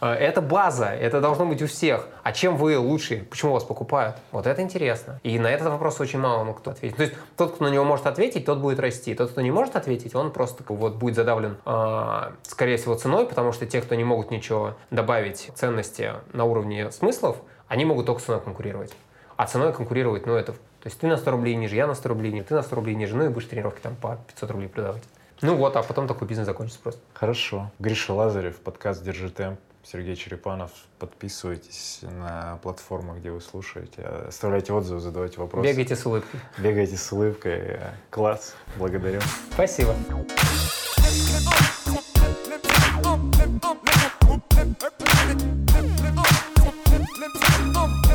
это 0.00 0.40
база, 0.40 0.86
это 0.86 1.20
должно 1.20 1.46
быть 1.46 1.62
у 1.62 1.66
всех. 1.66 2.06
А 2.22 2.32
чем 2.32 2.56
вы 2.56 2.78
лучше? 2.78 3.26
Почему 3.28 3.52
вас 3.52 3.64
покупают? 3.64 4.16
Вот 4.32 4.46
это 4.46 4.62
интересно. 4.62 5.20
И 5.22 5.38
на 5.38 5.48
этот 5.48 5.68
вопрос 5.68 6.00
очень 6.00 6.18
мало 6.18 6.44
ну, 6.44 6.54
кто 6.54 6.70
ответит. 6.70 6.96
То 6.96 7.02
есть 7.02 7.14
тот, 7.36 7.54
кто 7.54 7.64
на 7.64 7.68
него 7.68 7.84
может 7.84 8.06
ответить, 8.06 8.44
тот 8.44 8.58
будет 8.58 8.80
расти. 8.80 9.14
Тот, 9.14 9.30
кто 9.30 9.40
не 9.40 9.50
может 9.50 9.76
ответить, 9.76 10.14
он 10.14 10.30
просто 10.30 10.64
вот 10.68 10.94
будет 10.94 11.16
задавлен, 11.16 11.56
э, 11.64 12.32
скорее 12.42 12.76
всего, 12.76 12.94
ценой, 12.94 13.26
потому 13.26 13.52
что 13.52 13.66
те, 13.66 13.80
кто 13.80 13.94
не 13.94 14.04
могут 14.04 14.30
ничего 14.30 14.74
добавить 14.90 15.50
ценности 15.54 16.12
на 16.32 16.44
уровне 16.44 16.90
смыслов, 16.90 17.36
они 17.68 17.84
могут 17.84 18.06
только 18.06 18.22
ценой 18.22 18.40
конкурировать. 18.40 18.92
А 19.36 19.46
ценой 19.46 19.72
конкурировать, 19.72 20.26
ну, 20.26 20.34
это... 20.34 20.54
То 20.86 20.88
есть 20.88 21.00
ты 21.00 21.08
на 21.08 21.16
100 21.16 21.32
рублей 21.32 21.56
ниже, 21.56 21.74
я 21.74 21.88
на 21.88 21.96
100 21.96 22.08
рублей 22.08 22.30
ниже, 22.30 22.44
ты 22.44 22.54
на 22.54 22.62
100 22.62 22.76
рублей 22.76 22.94
ниже, 22.94 23.16
ну 23.16 23.24
и 23.24 23.28
будешь 23.28 23.48
тренировки 23.48 23.80
там 23.80 23.96
по 23.96 24.20
500 24.28 24.50
рублей 24.52 24.68
продавать. 24.68 25.02
Ну 25.42 25.56
вот, 25.56 25.74
а 25.74 25.82
потом 25.82 26.06
такой 26.06 26.28
бизнес 26.28 26.46
закончится 26.46 26.78
просто. 26.80 27.00
Хорошо. 27.12 27.72
Гриша 27.80 28.12
Лазарев, 28.12 28.60
подкаст 28.60 29.02
«Держи 29.02 29.28
темп». 29.30 29.58
Сергей 29.82 30.14
Черепанов. 30.14 30.70
Подписывайтесь 31.00 32.02
на 32.02 32.60
платформу, 32.62 33.16
где 33.16 33.32
вы 33.32 33.40
слушаете. 33.40 34.02
Оставляйте 34.28 34.72
отзывы, 34.72 35.00
задавайте 35.00 35.40
вопросы. 35.40 35.68
Бегайте 35.68 35.96
с 35.96 36.06
улыбкой. 36.06 36.38
Бегайте 36.56 36.96
с 36.96 37.10
улыбкой. 37.10 37.80
Класс. 38.10 38.54
Благодарю. 38.76 39.20
Спасибо. 39.50 39.92
Let 47.72 47.88
me 47.88 48.05